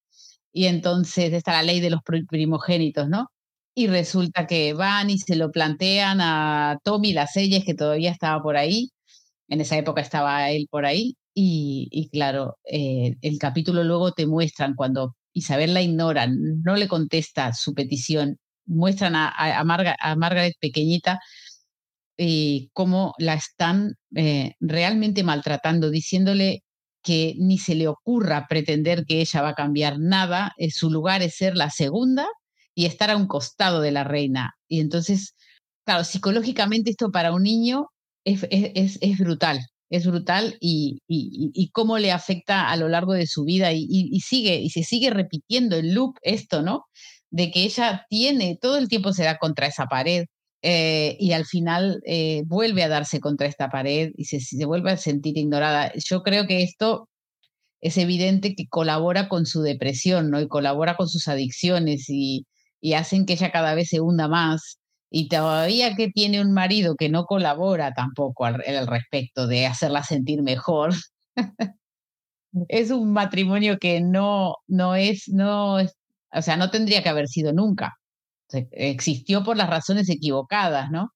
[0.53, 3.31] Y entonces está la ley de los primogénitos, ¿no?
[3.77, 8.57] Y resulta que van y se lo plantean a Tommy Laselles, que todavía estaba por
[8.57, 8.91] ahí,
[9.49, 14.75] en esa época estaba él por ahí, y, claro, eh, el capítulo luego te muestran
[14.75, 21.21] cuando Isabel la ignora, no le contesta su petición, muestran a, Marga, a Margaret pequeñita
[22.19, 26.63] eh, cómo la están eh, realmente maltratando, diciéndole
[27.03, 31.23] que ni se le ocurra pretender que ella va a cambiar nada, eh, su lugar
[31.23, 32.27] es ser la segunda
[32.75, 34.55] y estar a un costado de la reina.
[34.69, 35.35] Y entonces,
[35.85, 37.89] claro, psicológicamente esto para un niño
[38.25, 39.61] es brutal,
[39.91, 44.21] es brutal y, y, cómo le afecta a lo largo de su vida y, y,
[44.21, 46.87] sigue y se sigue repitiendo el loop esto, ¿no?
[47.31, 50.27] De que ella tiene, todo el tiempo se da contra esa pared
[50.63, 54.91] eh, y al final eh, vuelve a darse contra esta pared y se, se, vuelve
[54.93, 55.93] a sentir ignorada.
[55.95, 57.09] Yo creo que esto
[57.81, 60.41] es evidente que colabora con su depresión, ¿no?
[60.41, 62.47] Y colabora con sus adicciones y,
[62.81, 64.79] y hacen que ella cada vez se hunda más
[65.11, 70.03] y todavía que tiene un marido que no colabora tampoco al, al respecto de hacerla
[70.03, 70.95] sentir mejor,
[72.69, 75.95] es un matrimonio que no, no es, no es,
[76.33, 77.95] o sea, no tendría que haber sido nunca.
[78.73, 81.11] Existió por las razones equivocadas, ¿no?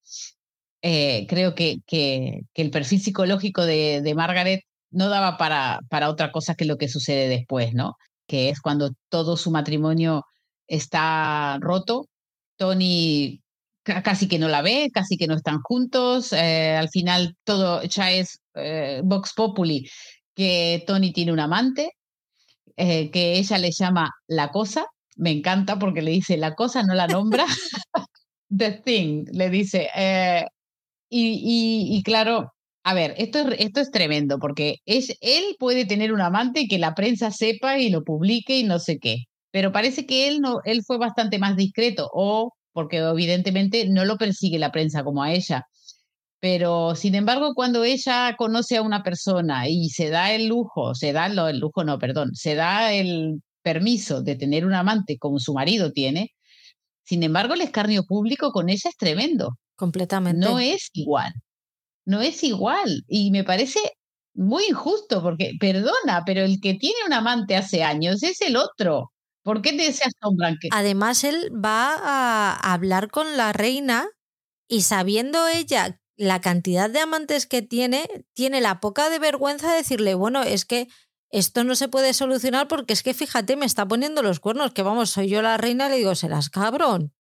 [0.83, 6.33] eh, creo que, que, el perfil psicológico de, de, Margaret no daba para, para otra
[6.33, 7.97] cosa que lo que sucede después, ¿no?
[8.27, 10.25] Que es cuando todo su matrimonio
[10.67, 12.07] está roto.
[12.57, 13.40] Tony
[13.82, 16.32] casi que no la ve, casi que no están juntos.
[16.32, 19.89] Eh, al final todo ya es eh, Vox Populi,
[20.35, 21.93] que Tony tiene un amante,
[22.77, 24.86] eh, que ella le llama la cosa.
[25.16, 27.47] Me encanta porque le dice la cosa, no la nombra.
[28.57, 29.89] The thing, le dice.
[31.09, 32.52] Y, y, claro,
[32.85, 36.78] a ver, esto es, esto es tremendo porque es, él puede tener un amante que
[36.78, 39.24] la prensa sepa y lo publique y no sé qué.
[39.51, 44.17] Pero parece que él, no, él fue bastante más discreto o porque evidentemente no lo
[44.17, 45.67] persigue la prensa como a ella.
[46.41, 51.13] Pero, sin embargo, cuando ella conoce a una persona y se da el lujo, se
[51.13, 55.53] da el lujo, no, perdón, se da el permiso de tener un amante como su
[55.53, 56.33] marido tiene,
[57.11, 59.59] sin embargo, el escarnio público con ella es tremendo.
[59.75, 60.47] Completamente.
[60.47, 61.33] No es igual.
[62.05, 63.03] No es igual.
[63.09, 63.81] Y me parece
[64.33, 69.11] muy injusto porque, perdona, pero el que tiene un amante hace años es el otro.
[69.51, 70.68] ¿Por qué te se asombran que.?
[70.70, 74.09] Además, él va a hablar con la reina
[74.68, 79.78] y sabiendo ella la cantidad de amantes que tiene, tiene la poca de vergüenza de
[79.78, 80.86] decirle, bueno, es que
[81.31, 84.82] esto no se puede solucionar porque es que fíjate, me está poniendo los cuernos, que
[84.82, 87.12] vamos, soy yo la reina, le digo, serás cabrón.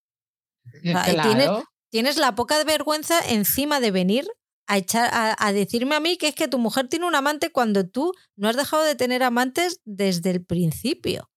[1.90, 4.28] tienes, la poca de vergüenza encima de venir
[4.66, 7.88] a, echar, a, decirme a mí que es que tu mujer tiene un amante cuando
[7.88, 11.29] tú no has dejado de tener amantes desde el principio.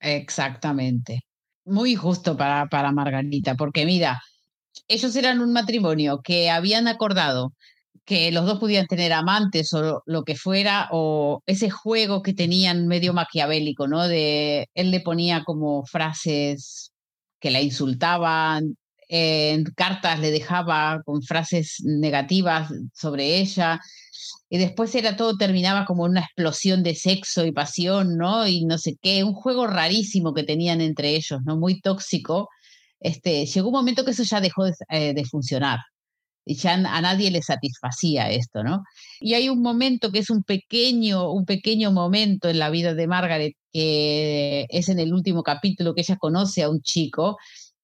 [0.00, 1.20] Exactamente.
[1.64, 4.20] Muy justo para, para Margarita, porque mira,
[4.88, 7.52] ellos eran un matrimonio que habían acordado
[8.04, 12.88] que los dos podían tener amantes o lo que fuera, o ese juego que tenían
[12.88, 14.08] medio maquiavélico, ¿no?
[14.08, 16.92] De él le ponía como frases
[17.40, 18.76] que la insultaban,
[19.08, 23.80] en cartas le dejaba con frases negativas sobre ella,
[24.50, 28.48] y después era todo, terminaba como una explosión de sexo y pasión, ¿no?
[28.48, 31.56] Y no sé qué, un juego rarísimo que tenían entre ellos, ¿no?
[31.56, 32.48] Muy tóxico.
[33.00, 35.78] Este, llegó un momento que eso ya dejó de, eh, funcionar
[36.44, 38.82] y ya a nadie le satisfacía esto, ¿no?
[39.20, 43.06] Y hay un momento que es un pequeño, un pequeño momento en la vida de
[43.06, 47.36] Margaret, que es en el último capítulo que ella conoce a un chico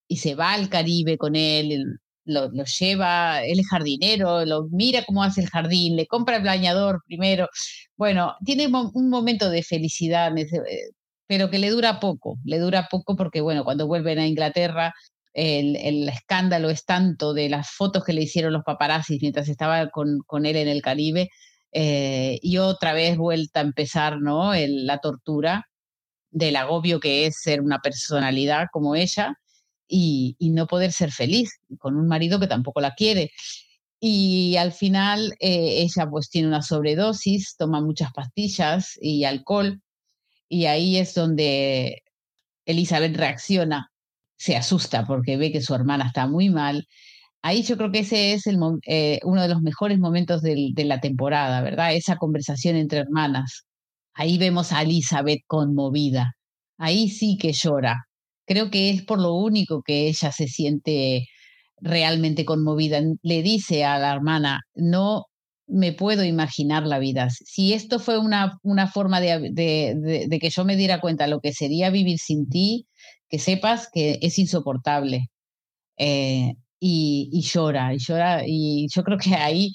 [0.09, 5.23] y se va al Caribe con él, lo, lleva, él es jardinero, lo mira cómo
[5.23, 7.49] hace el jardín, le compra el bañador primero.
[7.97, 10.47] Bueno, tiene un momento de felicidad, eh,
[11.27, 14.95] pero que le dura poco, le dura poco porque, bueno, cuando vuelven a Inglaterra,
[15.33, 19.89] el, el, escándalo es tanto de las fotos que le hicieron los paparazzis mientras estaba
[19.91, 21.31] con, con él en el Caribe,
[21.73, 24.53] eh, y otra vez vuelta a empezar, ¿no?
[24.55, 25.69] la tortura
[26.31, 29.37] del agobio que es ser una personalidad como ella
[29.89, 33.31] y, no poder ser feliz con un marido que tampoco la quiere.
[34.01, 39.81] Y al final eh, ella pues tiene una sobredosis, toma muchas pastillas y alcohol
[40.49, 42.03] y ahí es donde
[42.67, 43.91] Elizabeth reacciona,
[44.37, 46.87] se asusta porque ve que su hermana está muy mal.
[47.43, 51.01] Ahí yo creo que ese es el, eh, uno de los mejores momentos de la
[51.01, 51.95] temporada, ¿verdad?
[51.95, 53.67] Esa conversación entre hermanas.
[54.15, 56.35] Ahí vemos a Elizabeth conmovida.
[56.79, 58.07] Ahí sí que llora
[58.47, 61.29] creo que es por lo único que ella se siente
[61.81, 63.01] realmente conmovida.
[63.23, 65.27] Le dice a la hermana, no
[65.67, 67.29] me puedo imaginar la vida.
[67.31, 71.53] Si esto fue una, una forma de, de, que yo me diera cuenta lo que
[71.53, 72.87] sería vivir sin ti,
[73.29, 75.29] que sepas que es insoportable.
[75.99, 79.73] Eh, y, y, llora, y llora, y yo creo que ahí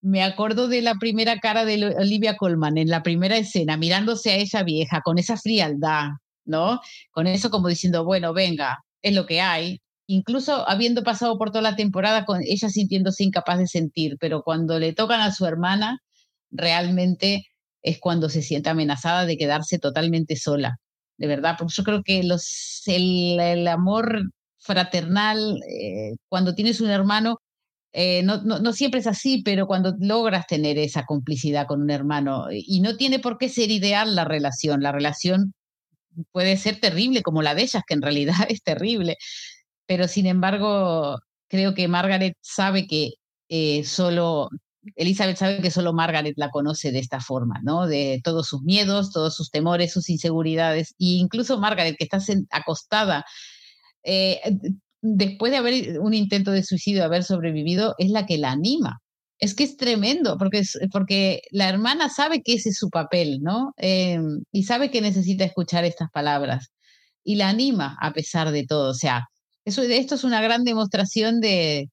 [0.00, 4.36] me acuerdo de la primera cara de Olivia Colman en la primera escena, mirándose a
[4.36, 6.08] esa vieja con esa frialdad,
[6.48, 6.80] ¿no?
[7.12, 9.80] Con eso como diciendo, bueno, venga, es lo que hay.
[10.06, 14.78] Incluso habiendo pasado por toda la temporada con ella sintiéndose incapaz de sentir, pero cuando
[14.78, 16.00] le tocan a su hermana,
[16.50, 17.44] realmente
[17.82, 20.78] es cuando se siente amenazada de quedarse totalmente sola,
[21.18, 24.22] de verdad, porque yo creo que los, el, amor
[24.58, 27.38] fraternal, eh, cuando tienes un hermano,
[27.92, 31.90] eh, no, no, no, siempre es así, pero cuando logras tener esa complicidad con un
[31.90, 35.54] hermano, y no tiene por qué ser ideal la relación, la relación
[36.32, 39.16] puede ser terrible, como la de ellas, que en realidad es terrible.
[39.86, 41.18] Pero sin embargo,
[41.48, 43.14] creo que Margaret sabe que
[43.48, 44.50] eh, solo,
[44.96, 47.86] Elizabeth sabe que solo Margaret la conoce de esta forma, ¿no?
[47.86, 50.90] De todos sus miedos, todos sus temores, sus inseguridades.
[50.98, 52.18] E incluso Margaret, que está
[52.50, 53.24] acostada,
[54.04, 54.40] eh,
[55.02, 59.00] después de haber un intento de suicidio, haber sobrevivido, es la que la anima
[59.38, 60.62] es que es tremendo, porque,
[60.92, 63.72] porque la hermana sabe que ese es su papel, ¿no?
[63.76, 66.70] Em, y sabe que necesita escuchar estas palabras
[67.24, 68.90] y la anima a pesar de todo.
[68.90, 69.28] O sea,
[69.64, 71.90] eso, esto es una gran demostración de,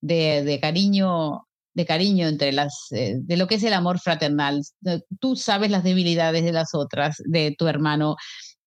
[0.00, 4.62] de, cariño de cariño entre las eh, de lo que es el amor fraternal.
[5.20, 8.16] Tú sabes las debilidades de las otras, de tu hermano,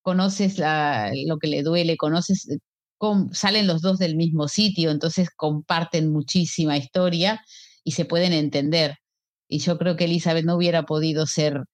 [0.02, 2.48] conoces lo que le duele, conoces
[3.32, 7.42] salen los dos del mismo sitio, entonces comparten muchísima historia
[7.84, 8.96] y se pueden entender.
[9.48, 11.64] Y yo creo que Elizabeth no hubiera podido ser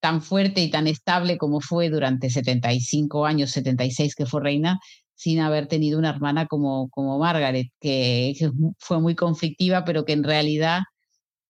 [0.00, 4.78] tan fuerte y tan estable como fue durante 75 años, 76 que fue reina,
[5.14, 8.34] sin haber tenido una hermana como, como Margaret, que,
[8.78, 10.82] fue muy conflictiva, pero que en realidad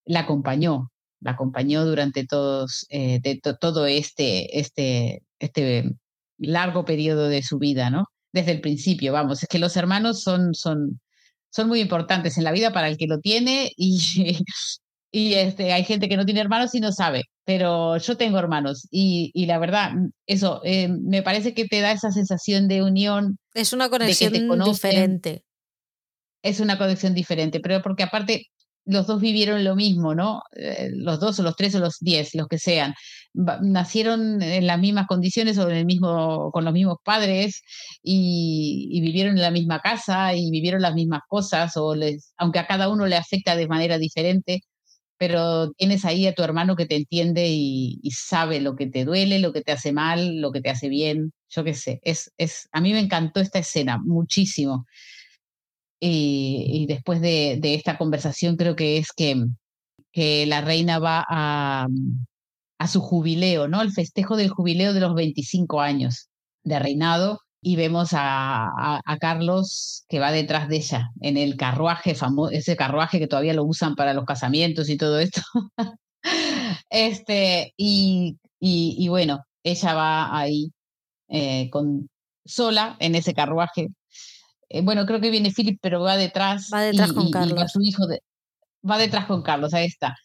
[0.07, 0.91] la acompañó,
[1.21, 3.21] la acompañó durante todos, eh,
[3.61, 5.93] todo este, este, este
[6.39, 8.07] largo periodo de su vida, ¿no?
[8.33, 11.01] Desde el principio, vamos, es que los hermanos son, son,
[11.51, 13.99] son muy importantes en la vida para el que lo tiene y,
[15.11, 18.87] y este, hay gente que no tiene hermanos y no sabe, pero yo tengo hermanos
[18.91, 22.83] y, y la verdad, mm, eso, eh, me parece que te da esa sensación de
[22.83, 23.39] unión.
[23.55, 24.33] Es una conexión
[24.65, 25.43] diferente.
[26.43, 28.47] Es una conexión diferente, pero porque aparte
[28.89, 30.43] los dos vivieron lo mismo, ¿no?
[30.57, 32.95] Eh, los dos o los tres o los diez, los que sean.
[33.35, 37.63] Nacieron en las mismas condiciones o en el mismo, con los mismos padres
[38.03, 42.59] y, y, vivieron en la misma casa y vivieron las mismas cosas, o les, aunque
[42.59, 44.63] a cada uno le afecta de manera diferente,
[45.19, 49.41] pero tienes ahí a tu hermano que te entiende y, sabe lo que te duele,
[49.41, 52.01] lo que te hace mal, lo que te hace bien, yo qué sé.
[52.05, 54.87] Es, es, a mí me encantó esta escena muchísimo.
[56.01, 59.45] Y, después de, esta conversación creo que es que,
[60.13, 61.89] que la reina va a,
[62.89, 63.83] su jubileo, ¿no?
[63.83, 66.29] El festejo del jubileo de los 25 años
[66.63, 72.53] de reinado y vemos a, Carlos que va detrás de ella en el carruaje famoso,
[72.53, 75.43] ese carruaje que todavía lo usan para los casamientos y todo esto.
[76.91, 80.73] este, y, y, bueno, ella va ahí
[81.29, 82.09] eh, con,
[82.45, 83.89] sola en ese carruaje.
[84.69, 86.71] Eh, bueno, creo que viene Philip, pero va detrás.
[86.73, 87.73] Va detrás con Carlos.
[87.73, 88.07] su hijo
[88.89, 90.17] va detrás con Carlos, ahí está.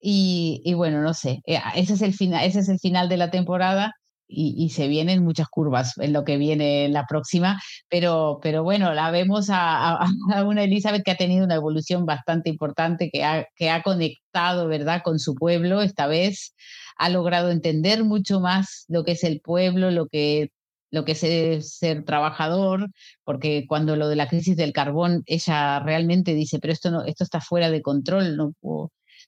[0.00, 3.18] Y, y bueno, no sé, eh, ese es el final, ese es el final de
[3.18, 3.94] la temporada
[4.30, 9.10] y, se vienen muchas curvas en lo que viene la próxima, pero, pero bueno, la
[9.10, 9.98] vemos a,
[10.46, 15.02] una Elizabeth que ha tenido una evolución bastante importante, que ha, que ha conectado, ¿verdad?,
[15.02, 16.54] con su pueblo esta vez,
[16.96, 20.50] ha logrado entender mucho más lo que es el pueblo, lo que
[20.90, 22.90] lo que es ser trabajador,
[23.24, 27.24] porque cuando lo de la crisis del carbón, ella realmente dice, pero esto no, esto
[27.24, 28.54] está fuera de control, no,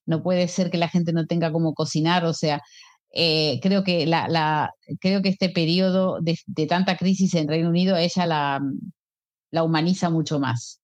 [0.06, 2.62] no puede ser que la gente no tenga cómo cocinar, o sea,
[3.14, 8.26] eh, creo, que la, creo que este periodo de, tanta crisis en Reino Unido, ella
[8.26, 8.60] la,
[9.51, 10.80] la humaniza mucho más.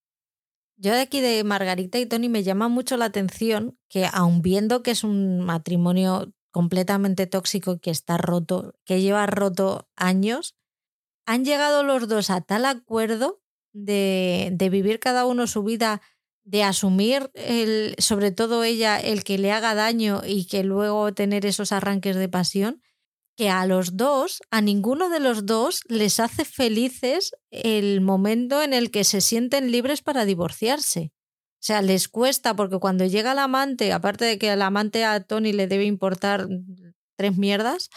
[0.77, 4.83] Yo de aquí de Margarita y Tony me llama mucho la atención que aun viendo
[4.83, 10.55] que es un matrimonio completamente tóxico que está roto, que lleva roto años,
[11.29, 13.43] han llegado los dos a tal acuerdo
[13.75, 16.01] de, vivir cada uno su vida
[16.45, 17.31] de asumir,
[17.99, 22.31] sobre todo ella, el que le haga daño y que luego tener esos arranques de
[22.31, 22.81] pasión,
[23.37, 28.73] que a los dos, a ninguno de los dos les hace felices el momento en
[28.73, 31.13] el que se sienten libres para divorciarse.
[31.57, 35.21] O sea, les cuesta porque cuando llega el amante, aparte de que el amante a
[35.21, 36.49] Tony le debe importar
[37.17, 37.91] tres mierdas,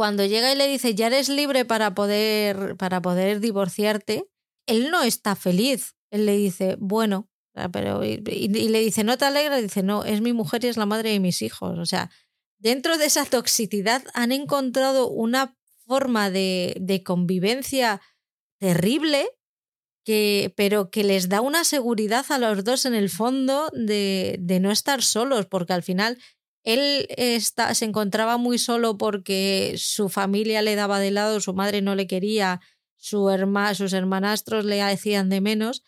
[0.00, 4.24] cuando llega y le dice ya eres libre para poder, para poder divorciarte,
[4.66, 5.94] él no está feliz.
[6.10, 9.60] Él le dice, bueno, Ah, pero, y, le dice, ¿no te alegra?
[9.60, 11.78] dice, no, es mi mujer y es la madre de mis hijos.
[11.78, 12.10] O sea,
[12.58, 15.56] dentro de esa toxicidad han encontrado una
[15.86, 18.00] forma de, de convivencia
[18.58, 19.28] terrible,
[20.04, 24.60] que, pero que les da una seguridad a los dos en el fondo de, de
[24.60, 26.18] no estar solos, porque al final
[26.64, 31.82] él está, se encontraba muy solo porque su familia le daba de lado, su madre
[31.82, 32.60] no le quería,
[32.96, 33.30] su
[33.74, 35.84] sus hermanastros le hacían de menos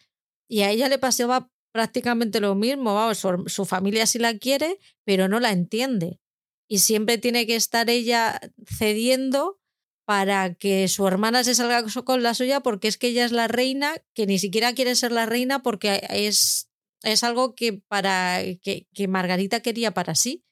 [0.48, 5.28] y a ella le pasaba prácticamente lo mismo, vamos, su, familia sí la quiere, pero
[5.28, 6.20] no la entiende.
[6.68, 9.58] Y siempre tiene que estar ella cediendo
[10.04, 13.48] para que su hermana se salga con la suya porque es que ella es la
[13.48, 16.68] reina, que ni siquiera quiere ser la reina porque es,
[17.02, 20.44] es algo que, para, que, que Margarita quería para sí.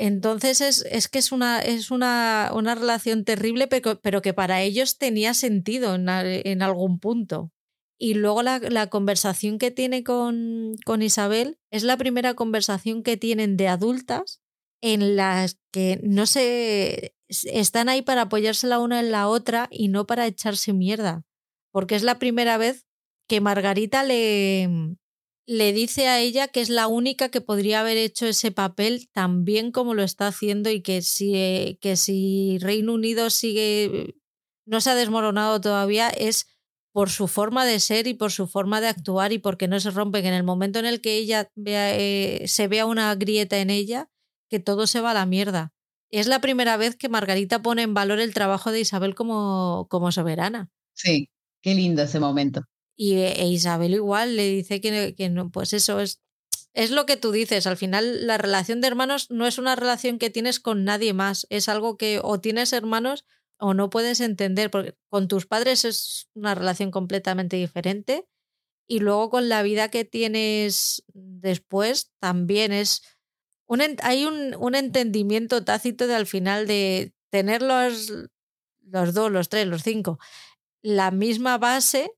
[0.00, 4.62] Entonces es, es que es una, es una, una relación terrible, pero, pero, que para
[4.62, 7.50] ellos tenía sentido en, en algún punto.
[7.98, 13.56] Y luego la, conversación que tiene con, con, Isabel es la primera conversación que tienen
[13.56, 14.40] de adultas
[14.80, 19.88] en las que no se están ahí para apoyarse la una en la otra y
[19.88, 21.24] no para echarse mierda.
[21.72, 22.86] Porque es la primera vez
[23.26, 24.96] que Margarita le,
[25.48, 29.46] le dice a ella que es la única que podría haber hecho ese papel tan
[29.46, 34.14] bien como lo está haciendo y que si, que si Reino Unido sigue
[34.66, 36.46] no se ha desmoronado todavía es
[36.92, 39.90] por su forma de ser y por su forma de actuar y porque no se
[39.90, 40.26] rompen.
[40.26, 44.10] En el momento en el que ella vea, eh, se vea una grieta en ella,
[44.50, 45.72] que todo se va a la mierda.
[46.10, 50.12] Es la primera vez que Margarita pone en valor el trabajo de Isabel como, como
[50.12, 50.70] soberana.
[50.94, 51.30] Sí,
[51.62, 52.62] qué lindo ese momento.
[53.00, 56.20] Y e Isabel igual le dice que, que no, pues eso es,
[56.74, 57.68] es lo que tú dices.
[57.68, 61.46] Al final, la relación de hermanos no es una relación que tienes con nadie más.
[61.48, 63.24] Es algo que o tienes hermanos
[63.56, 68.26] o no puedes entender, porque con tus padres es una relación completamente diferente.
[68.88, 73.02] Y luego con la vida que tienes después también es
[73.66, 78.12] un, hay un, un, entendimiento tácito de al final de tener los,
[78.80, 80.18] los dos, los tres, los cinco,
[80.82, 82.10] la misma base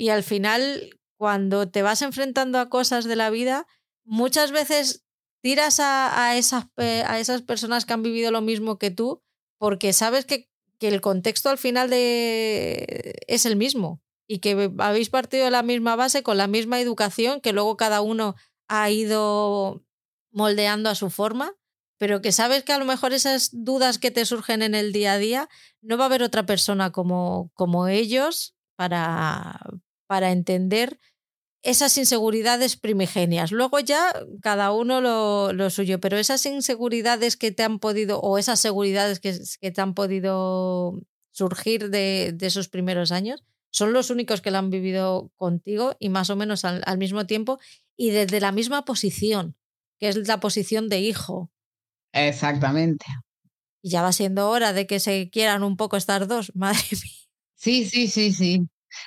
[0.00, 3.66] y al final cuando te vas enfrentando a cosas de la vida,
[4.02, 5.04] muchas veces
[5.42, 9.22] tiras a, a, esas, a esas personas que han vivido lo mismo que tú
[9.58, 10.48] porque sabes que,
[10.78, 15.62] que el contexto al final de, es el mismo y que habéis partido de la
[15.62, 18.36] misma base con la misma educación que luego cada uno
[18.68, 19.84] ha ido
[20.32, 21.52] moldeando a su forma,
[21.98, 25.12] pero que sabes que a lo mejor esas dudas que te surgen en el día
[25.12, 25.50] a día,
[25.82, 29.60] no va a haber otra persona como, como ellos para,
[30.10, 30.98] para entender
[31.62, 33.52] esas inseguridades primigenias.
[33.52, 34.12] Luego ya
[34.42, 39.20] cada uno lo, lo, suyo, pero esas inseguridades que te han podido, o esas seguridades
[39.20, 41.00] que, que te han podido
[41.30, 46.08] surgir de, de, esos primeros años, son los únicos que lo han vivido contigo y
[46.08, 47.60] más o menos al, al mismo tiempo
[47.96, 49.54] y desde la misma posición
[50.00, 51.52] que es la posición de hijo.
[52.12, 53.06] Exactamente.
[53.82, 57.12] Y ya va siendo hora de que se quieran un poco estar dos, madre mía.
[57.54, 58.66] Sí, sí, sí, sí.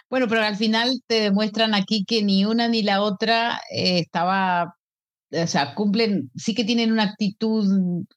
[0.10, 4.76] Bueno, pero al final te demuestran aquí que ni una ni la otra eh, estaba
[5.36, 7.66] o sea, cumplen, sí que tienen una actitud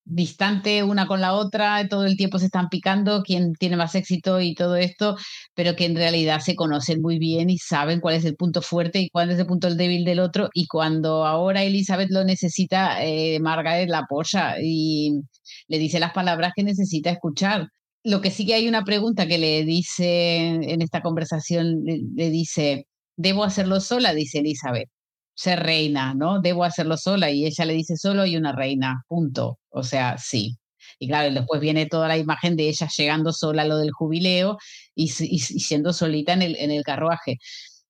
[0.04, 4.40] distante una con la otra, todo el tiempo se están picando, quién tiene más éxito
[4.40, 5.16] y todo esto,
[5.54, 9.00] pero que en realidad se conocen muy bien y saben cuál es el punto fuerte
[9.00, 10.50] y cuál es el punto débil del otro.
[10.52, 15.20] Y cuando ahora Elizabeth lo necesita, eh, Margaret la apoya y
[15.68, 17.68] le dice las palabras que necesita escuchar.
[18.06, 22.86] Lo que sí que hay una pregunta que le dice en esta conversación, le dice,
[23.16, 24.14] ¿debo hacerlo sola?
[24.14, 24.88] Dice Elizabeth
[25.36, 26.40] ser reina, ¿no?
[26.40, 29.58] Debo hacerlo sola y ella le dice solo hay una reina, punto.
[29.68, 30.56] O sea, sí.
[30.98, 34.58] Y claro, después viene toda la imagen de ella llegando sola a lo del jubileo
[34.94, 37.38] y, siendo solita en el, en el carruaje.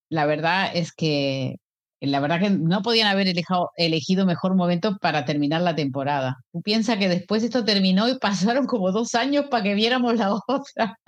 [0.08, 1.56] La verdad es que
[2.00, 6.36] la verdad que no podían haber elegido, elegido mejor momento para terminar la temporada.
[6.52, 10.34] Tú piensas que después esto terminó y pasaron como dos años para que viéramos la
[10.46, 10.98] otra.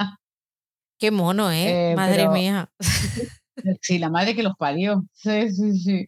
[0.98, 1.92] Qué mono, ¿eh?
[1.92, 2.70] eh madre mía.
[3.82, 5.04] Sí, la madre que los parió.
[5.14, 6.06] Sí, sí, sí.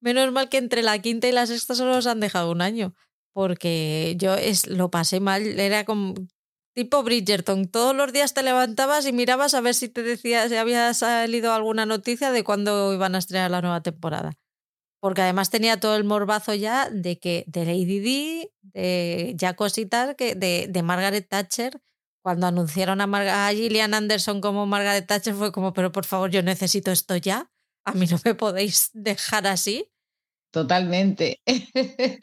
[0.00, 2.92] Menos mal que entre la quinta y la sexta solo nos han dejado un año,
[3.32, 6.14] porque yo es, lo pasé mal, era como
[6.78, 10.54] tipo Bridgerton, todos los días te levantabas y mirabas a ver si te decía si
[10.54, 14.34] había salido alguna noticia de cuándo iban a estrenar la nueva temporada.
[15.00, 20.14] Porque además tenía todo el morbazo ya de que de Lady Di, de ya cositas
[20.14, 21.80] que de, Margaret Thatcher,
[22.22, 26.44] cuando anunciaron a, a Gillian Anderson como Margaret Thatcher fue como, pero por favor, yo
[26.44, 27.50] necesito esto ya
[27.84, 29.90] a mí no me podéis dejar así.
[30.52, 31.40] Totalmente.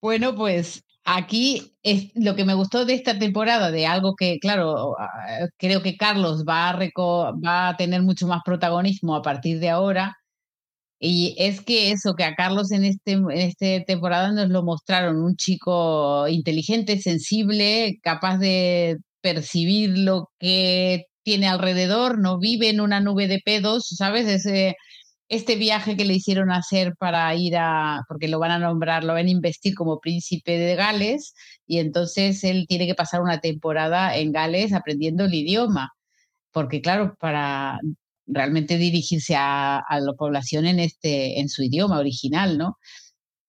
[0.00, 4.94] bueno, pues aquí es lo que me gustó de esta temporada, de algo que, claro,
[5.56, 10.16] creo que Carlos va a, va a tener mucho más protagonismo a partir de ahora.
[11.00, 15.22] Y es que eso, que a Carlos en, este, en esta temporada nos lo mostraron,
[15.22, 23.00] un chico inteligente, sensible, capaz de percibir lo que tiene alrededor, no vive en una
[23.00, 24.26] nube de pedos, ¿sabes?
[24.26, 24.76] Ese,
[25.28, 29.12] este viaje que le hicieron hacer para ir a, porque lo van a nombrar, lo
[29.12, 31.34] van a investir como príncipe de Gales,
[31.66, 35.92] y entonces él tiene que pasar una temporada en Gales aprendiendo el idioma,
[36.52, 37.78] porque claro, para
[38.26, 42.78] realmente dirigirse a, a la población en, este, en su idioma original, ¿no?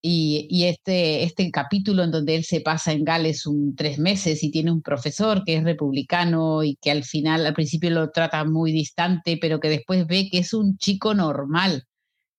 [0.02, 4.50] Y, este, este capítulo en donde él se pasa en Gales un tres meses y
[4.50, 8.72] tiene un profesor que es republicano y que al final, al principio lo trata muy
[8.72, 11.84] distante, pero que después ve que es un chico normal,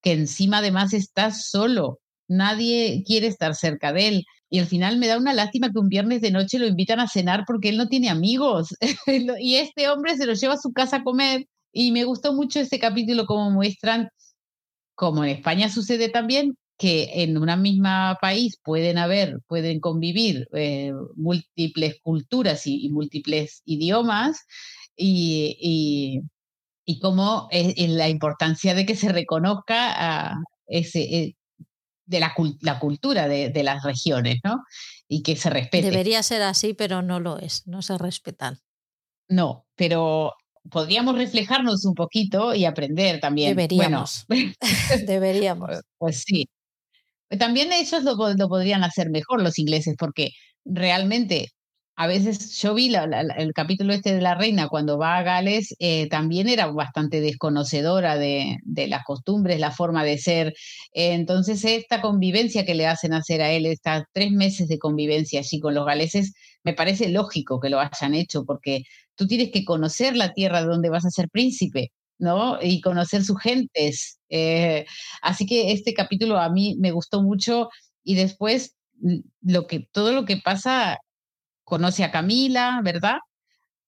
[0.02, 4.26] que encima además está solo, nadie quiere estar cerca de él.
[4.50, 7.08] Y al final me da una lástima que un viernes de noche lo invitan a
[7.08, 8.76] cenar porque él no tiene amigos.
[9.40, 11.46] y este hombre se lo lleva a su casa a comer.
[11.72, 14.10] Y me gustó mucho este capítulo como muestran,
[14.96, 20.92] como en España sucede también, que en una misma país pueden haber, pueden convivir eh,
[21.16, 24.48] múltiples culturas y, múltiples idiomas
[24.96, 26.24] y,
[26.84, 31.36] y, cómo es, la importancia de que se reconozca ese, eh,
[32.08, 34.64] de la, la cultura de, de, las regiones, ¿no?
[35.08, 35.88] Y que se respete.
[35.92, 38.58] Debería ser así, pero no lo es, no se respetan.
[39.30, 40.34] No, pero
[40.72, 43.56] podríamos reflejarnos un poquito y aprender también.
[43.56, 44.26] Deberíamos.
[45.06, 45.68] Deberíamos.
[45.70, 46.50] Pues, pues sí.
[47.40, 50.32] También ellos lo, lo, podrían hacer mejor los ingleses, porque
[50.66, 51.50] realmente
[52.02, 56.08] a veces yo vi el capítulo este de la reina cuando va a Gales, eh,
[56.10, 60.54] también era bastante desconocedora de, las costumbres, la forma de ser.
[60.94, 65.60] entonces, esta convivencia que le hacen hacer a él, estas tres meses de convivencia allí
[65.60, 66.34] con los galeses,
[66.64, 68.84] me parece lógico que lo hayan hecho, porque
[69.16, 71.92] tú tienes que conocer la tierra donde vas a ser príncipe.
[72.22, 72.58] ¿No?
[72.62, 74.20] Y conocer sus gentes.
[74.30, 74.86] Eh,
[75.22, 77.70] así que este capítulo a mí me gustó mucho
[78.04, 78.76] y después
[79.42, 81.00] lo que, todo lo que pasa
[81.64, 83.18] conoce a Camila, ¿verdad?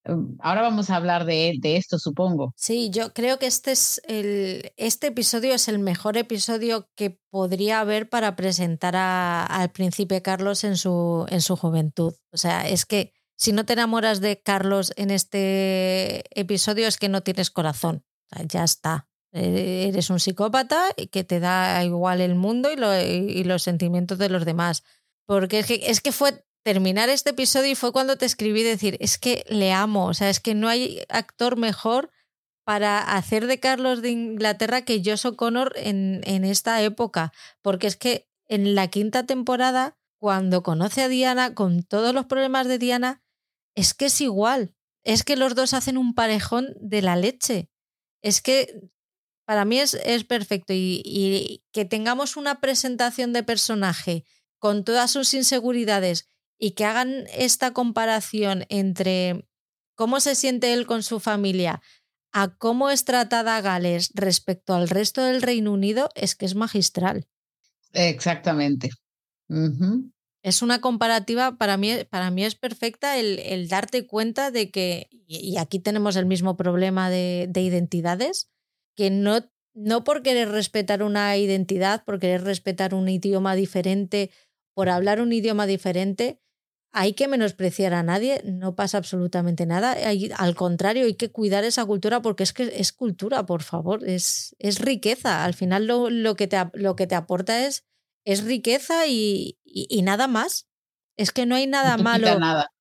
[0.03, 2.53] Em, ahora vamos a hablar de, esto, supongo.
[2.57, 4.73] Sí, yo creo que este es el.
[4.77, 10.75] Este episodio es el mejor episodio que podría haber para presentar al príncipe Carlos en
[10.75, 12.13] su, en su juventud.
[12.31, 17.09] O sea, es que si no te enamoras de Carlos en este episodio, es que
[17.09, 18.03] no tienes corazón.
[18.47, 19.07] Ya está.
[19.31, 24.29] E, eres un psicópata que te da igual el mundo y, y los sentimientos de
[24.29, 24.83] los demás.
[25.25, 28.97] Porque es que, es que fue terminar este episodio y fue cuando te escribí decir,
[28.99, 32.09] es que le amo, o sea, es que no hay actor mejor
[32.65, 37.97] para hacer de Carlos de Inglaterra que Josh O'Connor en, en esta época, porque es
[37.97, 43.21] que en la quinta temporada, cuando conoce a Diana, con todos los problemas de Diana,
[43.75, 44.73] es que es igual,
[45.03, 47.69] es que los dos hacen un parejón de la leche,
[48.23, 48.89] es que
[49.45, 54.23] para mí es, es perfecto y, que tengamos una presentación de personaje
[54.57, 56.27] con todas sus inseguridades
[56.57, 59.47] y que hagan esta comparación entre
[59.95, 61.81] cómo se siente él con su familia
[62.31, 67.27] a cómo es tratada Gales respecto al resto del Reino Unido es que es magistral.
[67.91, 68.89] Exactamente.
[70.43, 75.57] Es una comparativa, para mí, para mí es perfecta el, darte cuenta de que, y
[75.57, 78.51] aquí tenemos el mismo problema de, de identidades,
[78.95, 84.31] que no, no por querer respetar una identidad, por querer respetar un idioma diferente,
[84.73, 86.43] por hablar un idioma diferente,
[86.95, 89.95] hay que menospreciar a nadie, no pasa absolutamente nada.
[90.37, 94.55] al contrario, hay que cuidar esa cultura porque es que es cultura, por favor, es,
[94.59, 95.43] es riqueza.
[95.43, 97.83] Al final lo, lo, que te, lo que te aporta es,
[98.25, 99.57] es riqueza y,
[100.03, 100.67] nada más.
[101.15, 102.27] Es que no hay nada malo.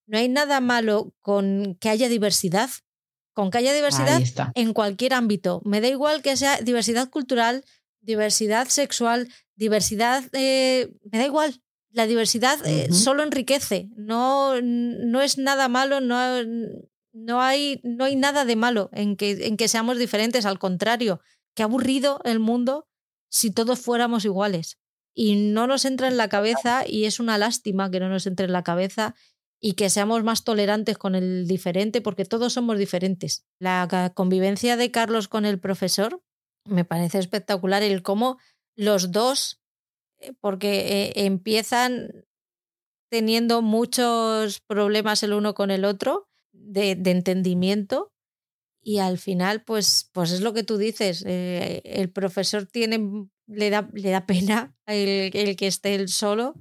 [0.07, 2.71] No hay nada malo con que haya diversidad.
[3.35, 4.23] Con que haya diversidad
[4.55, 5.63] en cualquier ámbito.
[5.65, 7.65] Me da igual que sea diversidad cultural,
[8.01, 10.25] diversidad sexual, diversidad.
[10.33, 11.63] Eh, me da igual
[11.93, 16.43] la diversidad eh, solo enriquece, no, no es nada malo, no,
[17.13, 21.21] no, hay, no hay nada de malo en que, en que seamos diferentes, al contrario,
[21.55, 22.89] qué aburrido el mundo
[23.29, 24.79] si todos fuéramos iguales.
[25.15, 28.47] Y no nos entra en la cabeza, y es una lástima que no nos entre
[28.47, 29.15] en la cabeza
[29.61, 33.45] y que seamos más tolerantes con el diferente, porque todos somos diferentes.
[33.61, 36.23] La convivencia de Carlos con el profesor
[36.65, 38.39] me parece espectacular, el cómo
[38.77, 39.61] los dos
[40.21, 42.25] eh, porque eh, empiezan
[43.11, 48.13] teniendo muchos problemas el uno con el otro de, entendimiento
[48.83, 53.71] y al final pues, pues es lo que tú dices, eh, el profesor tiene, le,
[53.71, 56.55] da, le da pena el, el, que esté él solo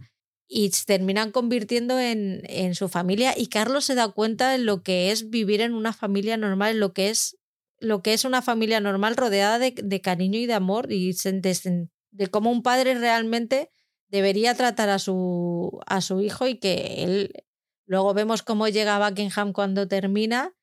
[0.48, 5.12] y terminan convirtiendo en, en, su familia y Carlos se da cuenta de lo que
[5.12, 7.38] es vivir en una familia normal, lo que es
[7.80, 11.32] lo que es una familia normal rodeada de, de cariño y de amor y se,
[11.32, 13.72] de cómo un padre realmente
[14.08, 17.34] debería tratar a su, a su hijo y que él
[17.88, 20.54] luego vemos cómo llega Buckingham cuando termina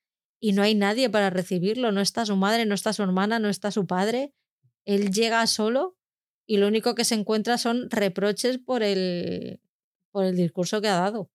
[0.40, 3.48] y no hay nadie para recibirlo, no está su madre, no está su hermana, no
[3.48, 4.32] está su padre,
[4.84, 5.97] él llega solo
[6.48, 9.60] y lo único que se encuentra son reproches por el,
[10.10, 11.30] por el discurso que ha dado.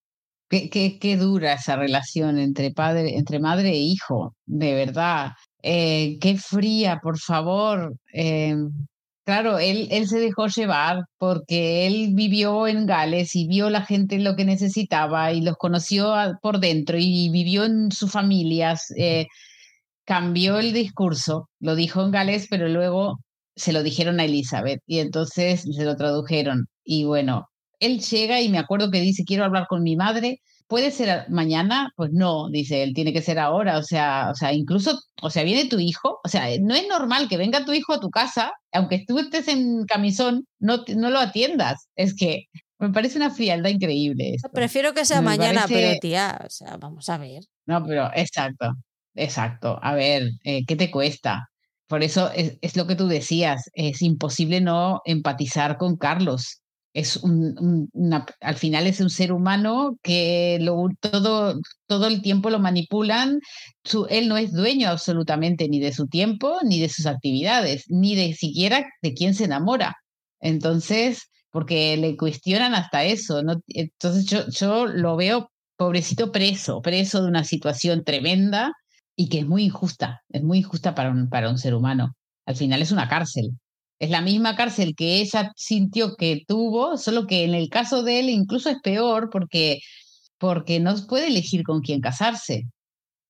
[0.49, 5.31] Qué, qué, dura esa relación entre padre, entre madre e hijo, de verdad.
[5.61, 7.95] Eh, qué fría, por favor.
[8.13, 8.55] Eh,
[9.25, 14.19] Claro, él, él se dejó llevar porque él vivió en Gales y vio la gente
[14.19, 18.87] lo que necesitaba y los conoció por dentro y vivió en sus familias.
[18.97, 19.27] Eh,
[20.05, 23.19] cambió el discurso, lo dijo en Gales, pero luego
[23.55, 26.67] se lo dijeron a Elizabeth y entonces se lo tradujeron.
[26.83, 27.47] Y bueno,
[27.79, 30.39] él llega y me acuerdo que dice, quiero hablar con mi madre
[30.73, 31.91] ¿Puede ser mañana?
[31.95, 33.77] Pues no, dice él, tiene que ser ahora.
[33.77, 36.19] O sea, o sea, incluso, o sea, viene tu hijo.
[36.23, 39.47] O sea, no es normal que venga tu hijo a tu casa, aunque tú estés
[39.49, 41.89] en camisón, no, no lo atiendas.
[41.95, 42.45] Es que
[42.79, 44.35] me parece una frialdad increíble.
[44.53, 47.43] Prefiero que sea mañana, pero tía, o sea, vamos a ver.
[47.67, 48.73] No, pero exacto,
[49.13, 49.79] exacto.
[49.81, 51.49] A ver, eh, ¿qué te cuesta?
[51.93, 56.63] Por eso es, es, lo que tú decías, es imposible no empatizar con Carlos.
[56.91, 57.87] es un,
[58.41, 63.39] al final es un ser humano que lo, todo, todo el tiempo lo manipulan.
[63.83, 68.15] Su, él no es dueño absolutamente ni de su tiempo, ni de sus actividades, ni
[68.15, 69.95] de siquiera de quién se enamora.
[70.39, 73.43] Entonces, porque le cuestionan hasta eso.
[73.43, 73.61] ¿no?
[73.67, 78.73] Entonces yo, yo lo veo pobrecito preso, preso de una situación tremenda
[79.15, 82.15] y que es muy injusta, es muy injusta para un, para un ser humano.
[82.45, 83.51] Al final es una cárcel.
[83.99, 88.19] Es la misma cárcel que ella sintió que tuvo, solo que en el caso de
[88.19, 89.79] él incluso es peor porque,
[90.37, 92.67] porque no puede elegir con quién casarse.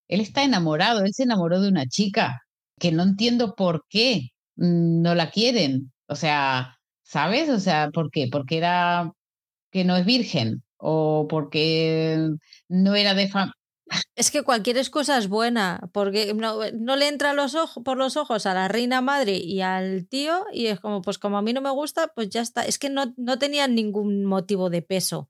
[0.07, 2.41] Él está enamorado, él se enamoró de una chica
[2.79, 5.91] que no entiendo por qué no la quieren.
[6.07, 7.49] O sea, ¿sabes?
[7.49, 8.27] O sea, ¿por qué?
[8.31, 9.11] Porque era
[9.71, 12.29] que no es virgen o porque
[12.69, 13.29] no era de.
[14.15, 18.45] Es que cualquier excusa es buena, porque no, le entra los ojos, por los ojos
[18.45, 21.61] a la reina madre y al tío, y es como, pues como a mí no
[21.61, 22.63] me gusta, pues ya está.
[22.63, 25.29] Es que no, no tenían ningún motivo de peso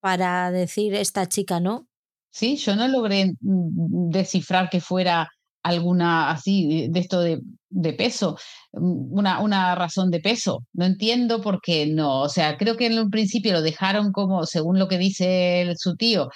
[0.00, 1.88] para decir esta chica no.
[2.30, 5.28] Sí, yo no logré mm, descifrar que fuera
[5.62, 8.36] alguna así de esto de, de, peso,
[8.72, 10.64] mm, una, una razón de peso.
[10.72, 12.20] No entiendo por qué no.
[12.20, 15.96] O sea, creo que en un principio lo dejaron como, según lo que dice su
[15.96, 16.28] tío,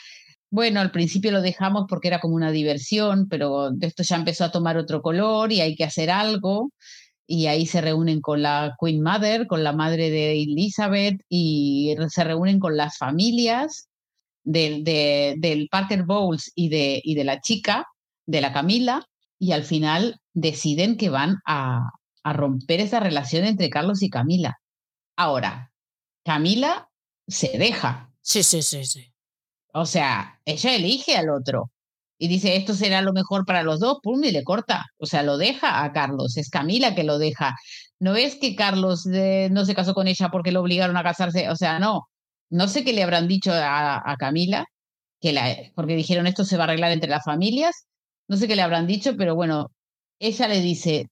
[0.52, 4.52] bueno, al principio lo dejamos porque era como una diversión, pero esto ya empezó a
[4.52, 6.72] tomar otro color y hay que hacer algo.
[7.26, 12.24] Y ahí se reúnen con la Queen Mother, con la madre de Elizabeth, y se
[12.24, 13.88] reúnen con las familias
[14.44, 17.86] del, del Parker Bowles y de, y de la chica,
[18.26, 19.06] de la Camila,
[19.38, 21.92] y al final deciden que van a,
[22.24, 24.60] a romper esa relación entre Carlos y Camila.
[25.16, 25.72] Ahora,
[26.26, 26.90] Camila
[27.26, 28.12] se deja.
[28.20, 29.11] Sí, sí, sí, sí.
[29.72, 31.70] O sea, ella elige al otro
[32.18, 34.86] y dice, esto será lo mejor para los dos, pum, y le corta.
[34.98, 37.56] O sea, lo deja a Carlos, es Camila que lo deja.
[37.98, 41.50] No es que Carlos eh, no se casó con ella porque lo obligaron a casarse,
[41.50, 42.08] o sea, no.
[42.50, 44.66] No sé qué le habrán dicho a, Camila,
[45.20, 47.86] que la, porque dijeron esto se va a arreglar entre las familias.
[48.28, 49.72] No sé qué le habrán dicho, pero bueno,
[50.20, 51.08] ella le dice,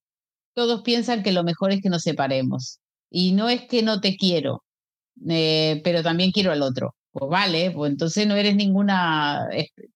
[0.54, 2.80] todos piensan que lo mejor es que nos separemos.
[3.10, 4.64] Y no es que no te quiero,
[5.28, 6.94] eh, pero también quiero al otro.
[7.12, 9.48] Pues vale, pues entonces no eres ninguna,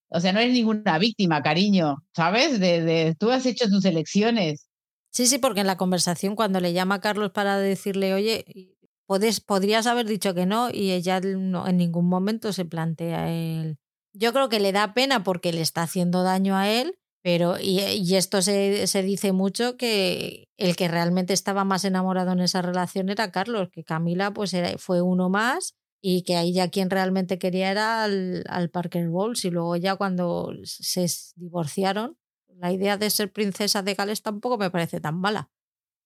[0.09, 2.59] o sea, no eres ninguna víctima, cariño, ¿sabes?
[2.59, 4.69] De, tú has hecho tus elecciones.
[5.13, 8.75] Sí, sí, porque en la conversación cuando le llama a Carlos para decirle, oye,
[9.07, 13.79] puedes, podrías haber dicho que no y ella no, en ningún momento se plantea él.
[14.13, 17.81] Yo creo que le da pena porque le está haciendo daño a él, pero y,
[17.81, 22.61] y esto se, se, dice mucho que el que realmente estaba más enamorado en esa
[22.61, 25.75] relación era Carlos, que Camila pues era, fue uno más
[26.07, 30.53] y que ahí ya quien realmente quería era al, Parker Bowles y luego ya cuando
[30.65, 31.07] se
[31.37, 32.19] divorciaron,
[32.59, 35.49] la idea de ser princesa de Gales tampoco me parece tan mala.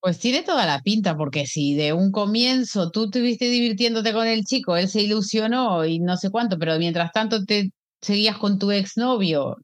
[0.00, 4.44] Pues tiene toda la pinta, porque si de un comienzo tú estuviste divirtiéndote con el
[4.44, 8.70] chico, él se ilusionó y no sé cuánto, pero mientras tanto te seguías con tu
[8.70, 9.56] exnovio,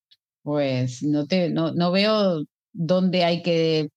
[0.43, 2.43] pues no, te, no, no veo
[2.73, 3.89] dónde hay que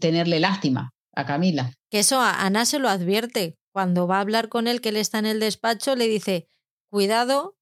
[0.00, 1.70] tenerle lástima a Camila.
[1.90, 4.96] Que eso a Ana se lo advierte cuando va a hablar con él, que él
[4.96, 6.48] está en el despacho, le dice,
[6.88, 7.58] cuidado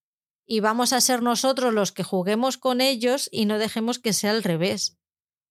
[0.47, 4.31] y vamos a ser nosotros los que juguemos con ellos y no dejemos que sea
[4.31, 4.97] al revés.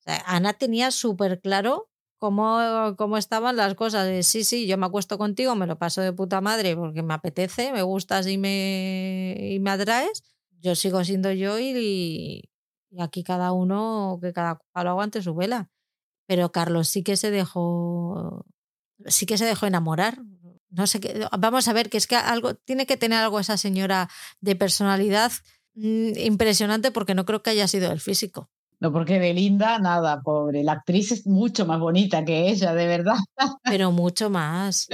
[0.06, 4.08] Ana tenía súper claro cómo, cómo estaban las cosas.
[4.08, 7.14] De, sí, sí, yo me acuesto contigo, me lo paso de puta madre porque me
[7.14, 10.24] apetece, me gustas y me, y me atraes.
[10.62, 12.50] Yo sigo siendo yo y,
[12.90, 15.70] y aquí cada uno, que cada palo aguante su vela.
[16.26, 18.46] Pero Carlos sí que se dejó,
[19.08, 20.20] sí que se dejó enamorar
[20.74, 23.58] no sé qué, vamos a ver que es que algo tiene que tener algo esa
[23.58, 24.10] señora
[24.42, 25.32] de personalidad
[25.76, 28.50] mm, impresionante porque no creo que haya sido el físico.
[28.80, 30.64] No, porque Belinda, nada, pobre.
[30.64, 33.16] La actriz es mucho más bonita que ella, de verdad.
[33.64, 34.90] Pero mucho más.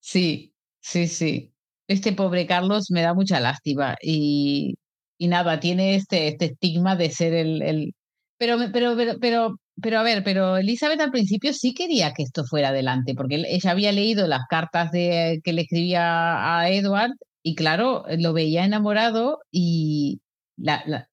[0.00, 1.50] Sí, sí, sí.
[1.88, 4.74] Este pobre Carlos me da mucha lástima y,
[5.18, 7.94] y nada, tiene este, este estigma de ser el, el...
[8.38, 12.44] Pero, pero, pero, pero pero a ver, pero Elizabeth al principio sí quería que esto
[12.44, 17.12] fuera adelante, porque ella había leído las cartas de, que le escribía a Edward
[17.42, 20.20] y claro, lo veía enamorado y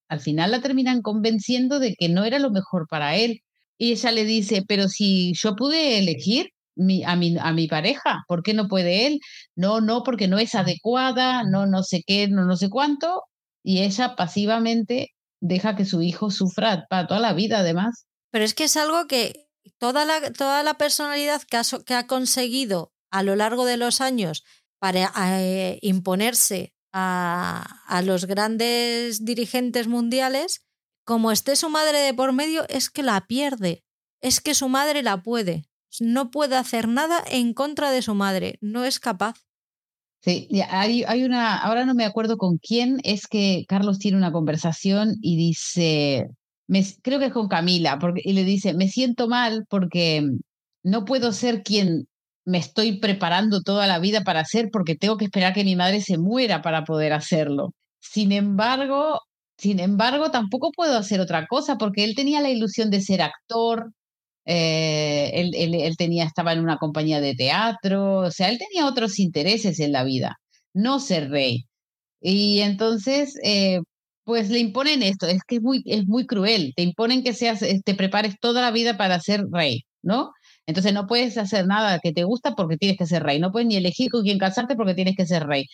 [0.09, 3.41] al final la terminan convenciendo de que no era lo mejor para él.
[3.77, 6.49] Y ella le dice, pero si yo pude elegir
[7.05, 9.19] a, mi, a mi pareja, ¿por qué no puede él?
[9.55, 13.23] No, no, porque no es adecuada, no, no sé qué, no, no sé cuánto.
[13.63, 18.06] Y ella pasivamente deja que su hijo sufra para toda la vida, además.
[18.37, 19.49] Pero es que es algo que
[19.79, 23.99] toda la, toda la personalidad que ha, que ha conseguido a lo largo de los
[23.99, 24.43] años
[24.77, 25.11] para
[25.41, 30.67] eh, imponerse a, a los grandes dirigentes mundiales,
[31.03, 33.83] como esté su madre de por medio, es que la pierde.
[34.21, 35.65] Es que su madre la puede.
[35.99, 38.59] No puede hacer nada en contra de su madre.
[38.61, 39.47] No es capaz.
[40.21, 44.31] Sí, hay, hay una, ahora no me acuerdo con quién, es que Carlos tiene una
[44.31, 46.29] conversación y dice,
[47.01, 50.23] creo que es con Camila, porque, y le dice, me siento mal porque
[50.83, 52.07] no puedo ser quien
[52.45, 56.01] me estoy preparando toda la vida para hacer porque tengo que esperar que mi madre
[56.01, 57.73] se muera para poder hacerlo.
[57.99, 59.19] Sin embargo,
[59.57, 63.91] sin embargo, tampoco puedo hacer otra cosa porque él tenía la ilusión de ser actor,
[64.45, 69.19] eh, él, él, tenía, estaba en una compañía de teatro, o sea, él tenía otros
[69.19, 70.37] intereses en la vida,
[70.73, 71.65] no ser rey.
[72.21, 73.81] Y entonces, eh,
[74.27, 77.61] pues le imponen esto, es que es muy, es muy cruel, te imponen que seas,
[77.61, 80.33] eh, te prepares toda la vida para ser rey, ¿no?
[80.65, 83.69] Entonces no puedes hacer nada que te gusta porque tienes que ser rey, no puedes
[83.69, 85.67] ni elegir con quién casarte porque tienes que ser rey.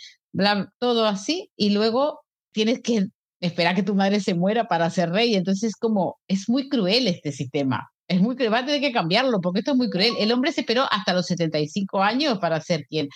[0.78, 2.22] todo así y luego
[2.52, 3.08] tienes que
[3.42, 5.34] esperar que tu madre se muera para ser rey.
[5.34, 7.90] Entonces, como es muy cruel este sistema.
[8.08, 10.14] Es muy cruel, va a tener que cambiarlo porque esto es muy cruel.
[10.20, 13.08] El hombre se esperó hasta los 75 años para ser quien,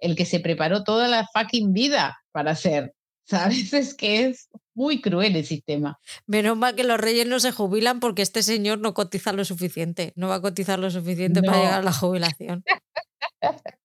[0.00, 2.92] el que se preparó toda la fucking vida para ser.
[3.26, 3.72] ¿Sabes?
[3.72, 5.98] Es que es muy cruel el sistema.
[6.26, 10.12] Menos mal que los reyes no se jubilan porque este señor no cotiza lo suficiente.
[10.14, 12.64] No va a cotizar lo suficiente para llegar a la jubilación.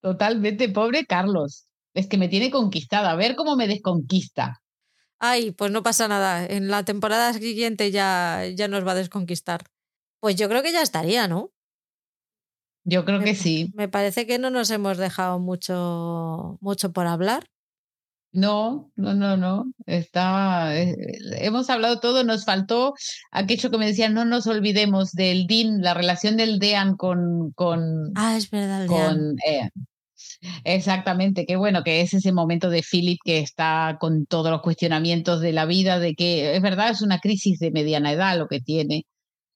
[0.00, 1.66] Totalmente, pobre Carlos.
[1.94, 3.12] Es que me tiene conquistada.
[3.12, 4.60] A ver cómo me desconquista.
[5.20, 6.44] Ay, pues no pasa nada.
[6.44, 9.64] En la temporada siguiente ya, ya nos va a desconquistar.
[10.18, 11.52] Pues yo creo que ya estaría, ¿no?
[12.84, 13.70] Yo creo que sí.
[13.74, 17.46] Me parece que no nos hemos dejado mucho, mucho por hablar.
[18.32, 19.64] No, no, no, no.
[19.86, 20.94] Está, eh,
[21.38, 22.94] hemos hablado todo, nos faltó
[23.32, 27.52] aquello que me decían, no nos olvidemos del DIN, la relación del DEAN con...
[27.52, 28.86] con ah, es verdad.
[28.86, 29.68] Con, eh,
[30.64, 35.40] Exactamente, qué bueno que es ese momento de Philip que está con todos los cuestionamientos
[35.40, 38.60] de la vida, de que es verdad, es una crisis de mediana edad lo que
[38.60, 39.06] tiene,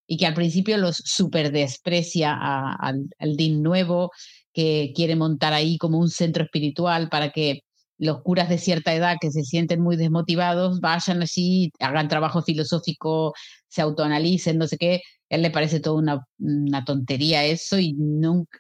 [0.07, 4.11] y que al principio los super desprecia al, al Dean nuevo,
[4.53, 7.64] que quiere montar ahí como un centro espiritual para que
[7.99, 13.33] los curas de cierta edad que se sienten muy desmotivados vayan así, hagan trabajo filosófico,
[13.69, 17.97] se autoanalicen, no sé qué, él le parece toda una, una tontería eso y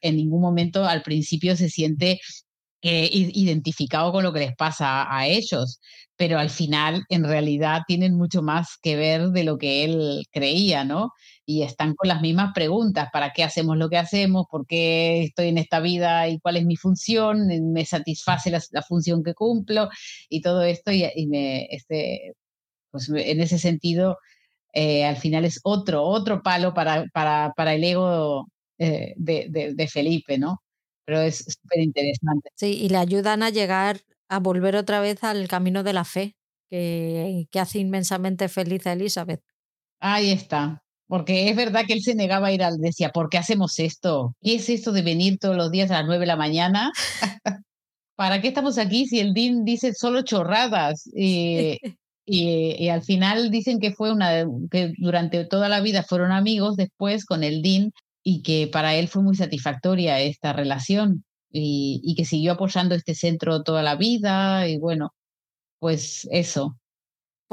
[0.01, 2.21] en ningún momento al principio se siente
[2.87, 5.81] eh, identificado con lo que les pasa a, ellos,
[6.17, 10.85] pero al final en realidad tienen mucho más que ver de lo que él creía,
[10.85, 11.13] ¿no?
[11.47, 14.47] Y están con las mismas preguntas, ¿para qué hacemos lo que hacemos?
[14.50, 16.28] ¿Por qué estoy en esta vida?
[16.28, 17.48] ¿Y cuál es mi función?
[17.73, 19.89] ¿Me satisface la, función que cumplo?
[20.28, 22.34] Y todo esto, y, y me, este,
[22.90, 24.18] pues en ese sentido,
[24.73, 28.48] eh, al final es otro, otro palo para, para, para el ego
[28.78, 30.62] eh, de, de, Felipe, ¿no?
[31.05, 32.50] Pero es súper interesante.
[32.55, 36.36] Sí, y le ayudan a llegar, a volver otra vez al camino de la fe,
[36.70, 39.42] que, que hace inmensamente feliz a Elizabeth.
[39.98, 40.84] Ahí está.
[41.15, 44.34] Porque es verdad que él se negaba a ir al, decía, ¿por qué hacemos esto?
[44.43, 46.91] ¿Qué es esto de venir todos los días a las nueve de la mañana?
[48.17, 51.09] ¿Para qué estamos aquí si el Dean dice solo chorradas?
[51.17, 51.78] Eh,
[52.26, 57.25] y, al final dicen que fue una que durante toda la vida fueron amigos después
[57.26, 57.93] con el Dean
[58.25, 63.62] y que para él fue muy satisfactoria esta relación y, que siguió apoyando este centro
[63.62, 65.15] toda la vida y bueno,
[65.78, 66.76] pues eso.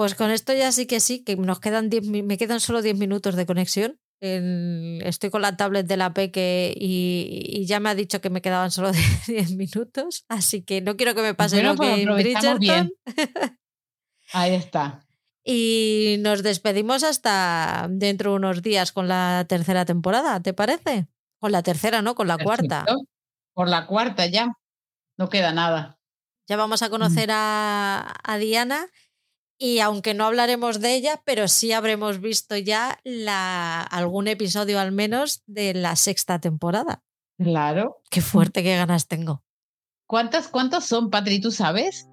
[0.01, 2.97] Pues con esto ya sí que sí, que nos quedan diez, me quedan solo 10
[2.97, 3.99] minutos de conexión.
[4.19, 8.41] estoy con la tablet de la Peque y, y, ya me ha dicho que me
[8.41, 8.91] quedaban solo
[9.27, 12.89] 10 minutos, así que no quiero que me pase lo pues que Bridgerton.
[14.33, 15.05] Ahí está.
[15.45, 21.09] Y nos despedimos hasta dentro de unos días con la tercera temporada, ¿te parece?
[21.39, 22.15] Con la tercera, ¿no?
[22.15, 22.85] Con la cuarta.
[23.53, 24.51] Por la cuarta ya.
[25.17, 25.99] No queda nada.
[26.47, 28.87] Ya vamos a conocer a, a, Diana
[29.63, 34.91] y aunque no hablaremos de ella, pero sí habremos visto ya la, algún episodio al
[34.91, 37.03] menos de la sexta temporada.
[37.37, 38.01] Claro.
[38.09, 39.43] Qué fuerte, qué ganas tengo.
[40.07, 41.39] ¿Cuántas, ¿Cuántos son, Patri?
[41.39, 42.09] ¿Tú sabes?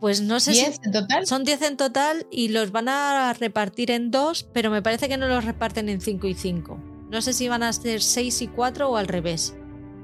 [0.00, 0.64] Pues no sé si.
[0.84, 1.26] en total?
[1.26, 5.16] Son 10 en total y los van a repartir en dos, pero me parece que
[5.16, 6.78] no los reparten en 5 y 5.
[7.10, 9.56] No sé si van a ser 6 y 4 o al revés.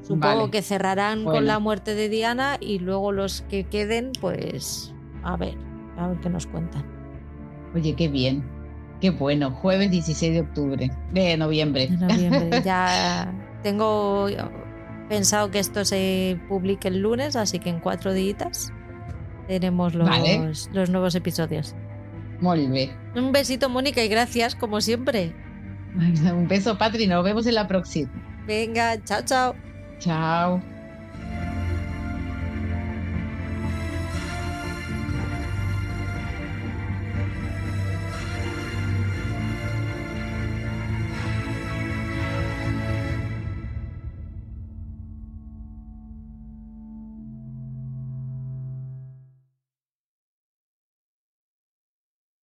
[0.02, 5.36] Supongo que cerrarán con la muerte de Diana y luego los que queden, pues a
[5.36, 5.69] ver,
[6.00, 6.84] a ver qué nos cuentan.
[7.74, 8.44] Oye, qué bien.
[9.00, 9.50] Qué bueno.
[9.50, 10.90] Jueves 16 de octubre.
[11.12, 11.88] De noviembre.
[11.88, 12.62] De noviembre.
[12.64, 14.26] ya tengo
[15.08, 18.72] pensado que esto se publique el lunes, así que en cuatro días
[19.48, 21.74] tenemos los, los nuevos episodios.
[22.40, 22.90] Muy bien.
[23.14, 25.34] Un besito, Mónica, y gracias, como siempre.
[25.94, 27.06] Un beso, Patri.
[27.06, 28.10] Nos vemos en la próxima.
[28.46, 29.54] Venga, chao, chao.
[29.98, 30.79] Chao.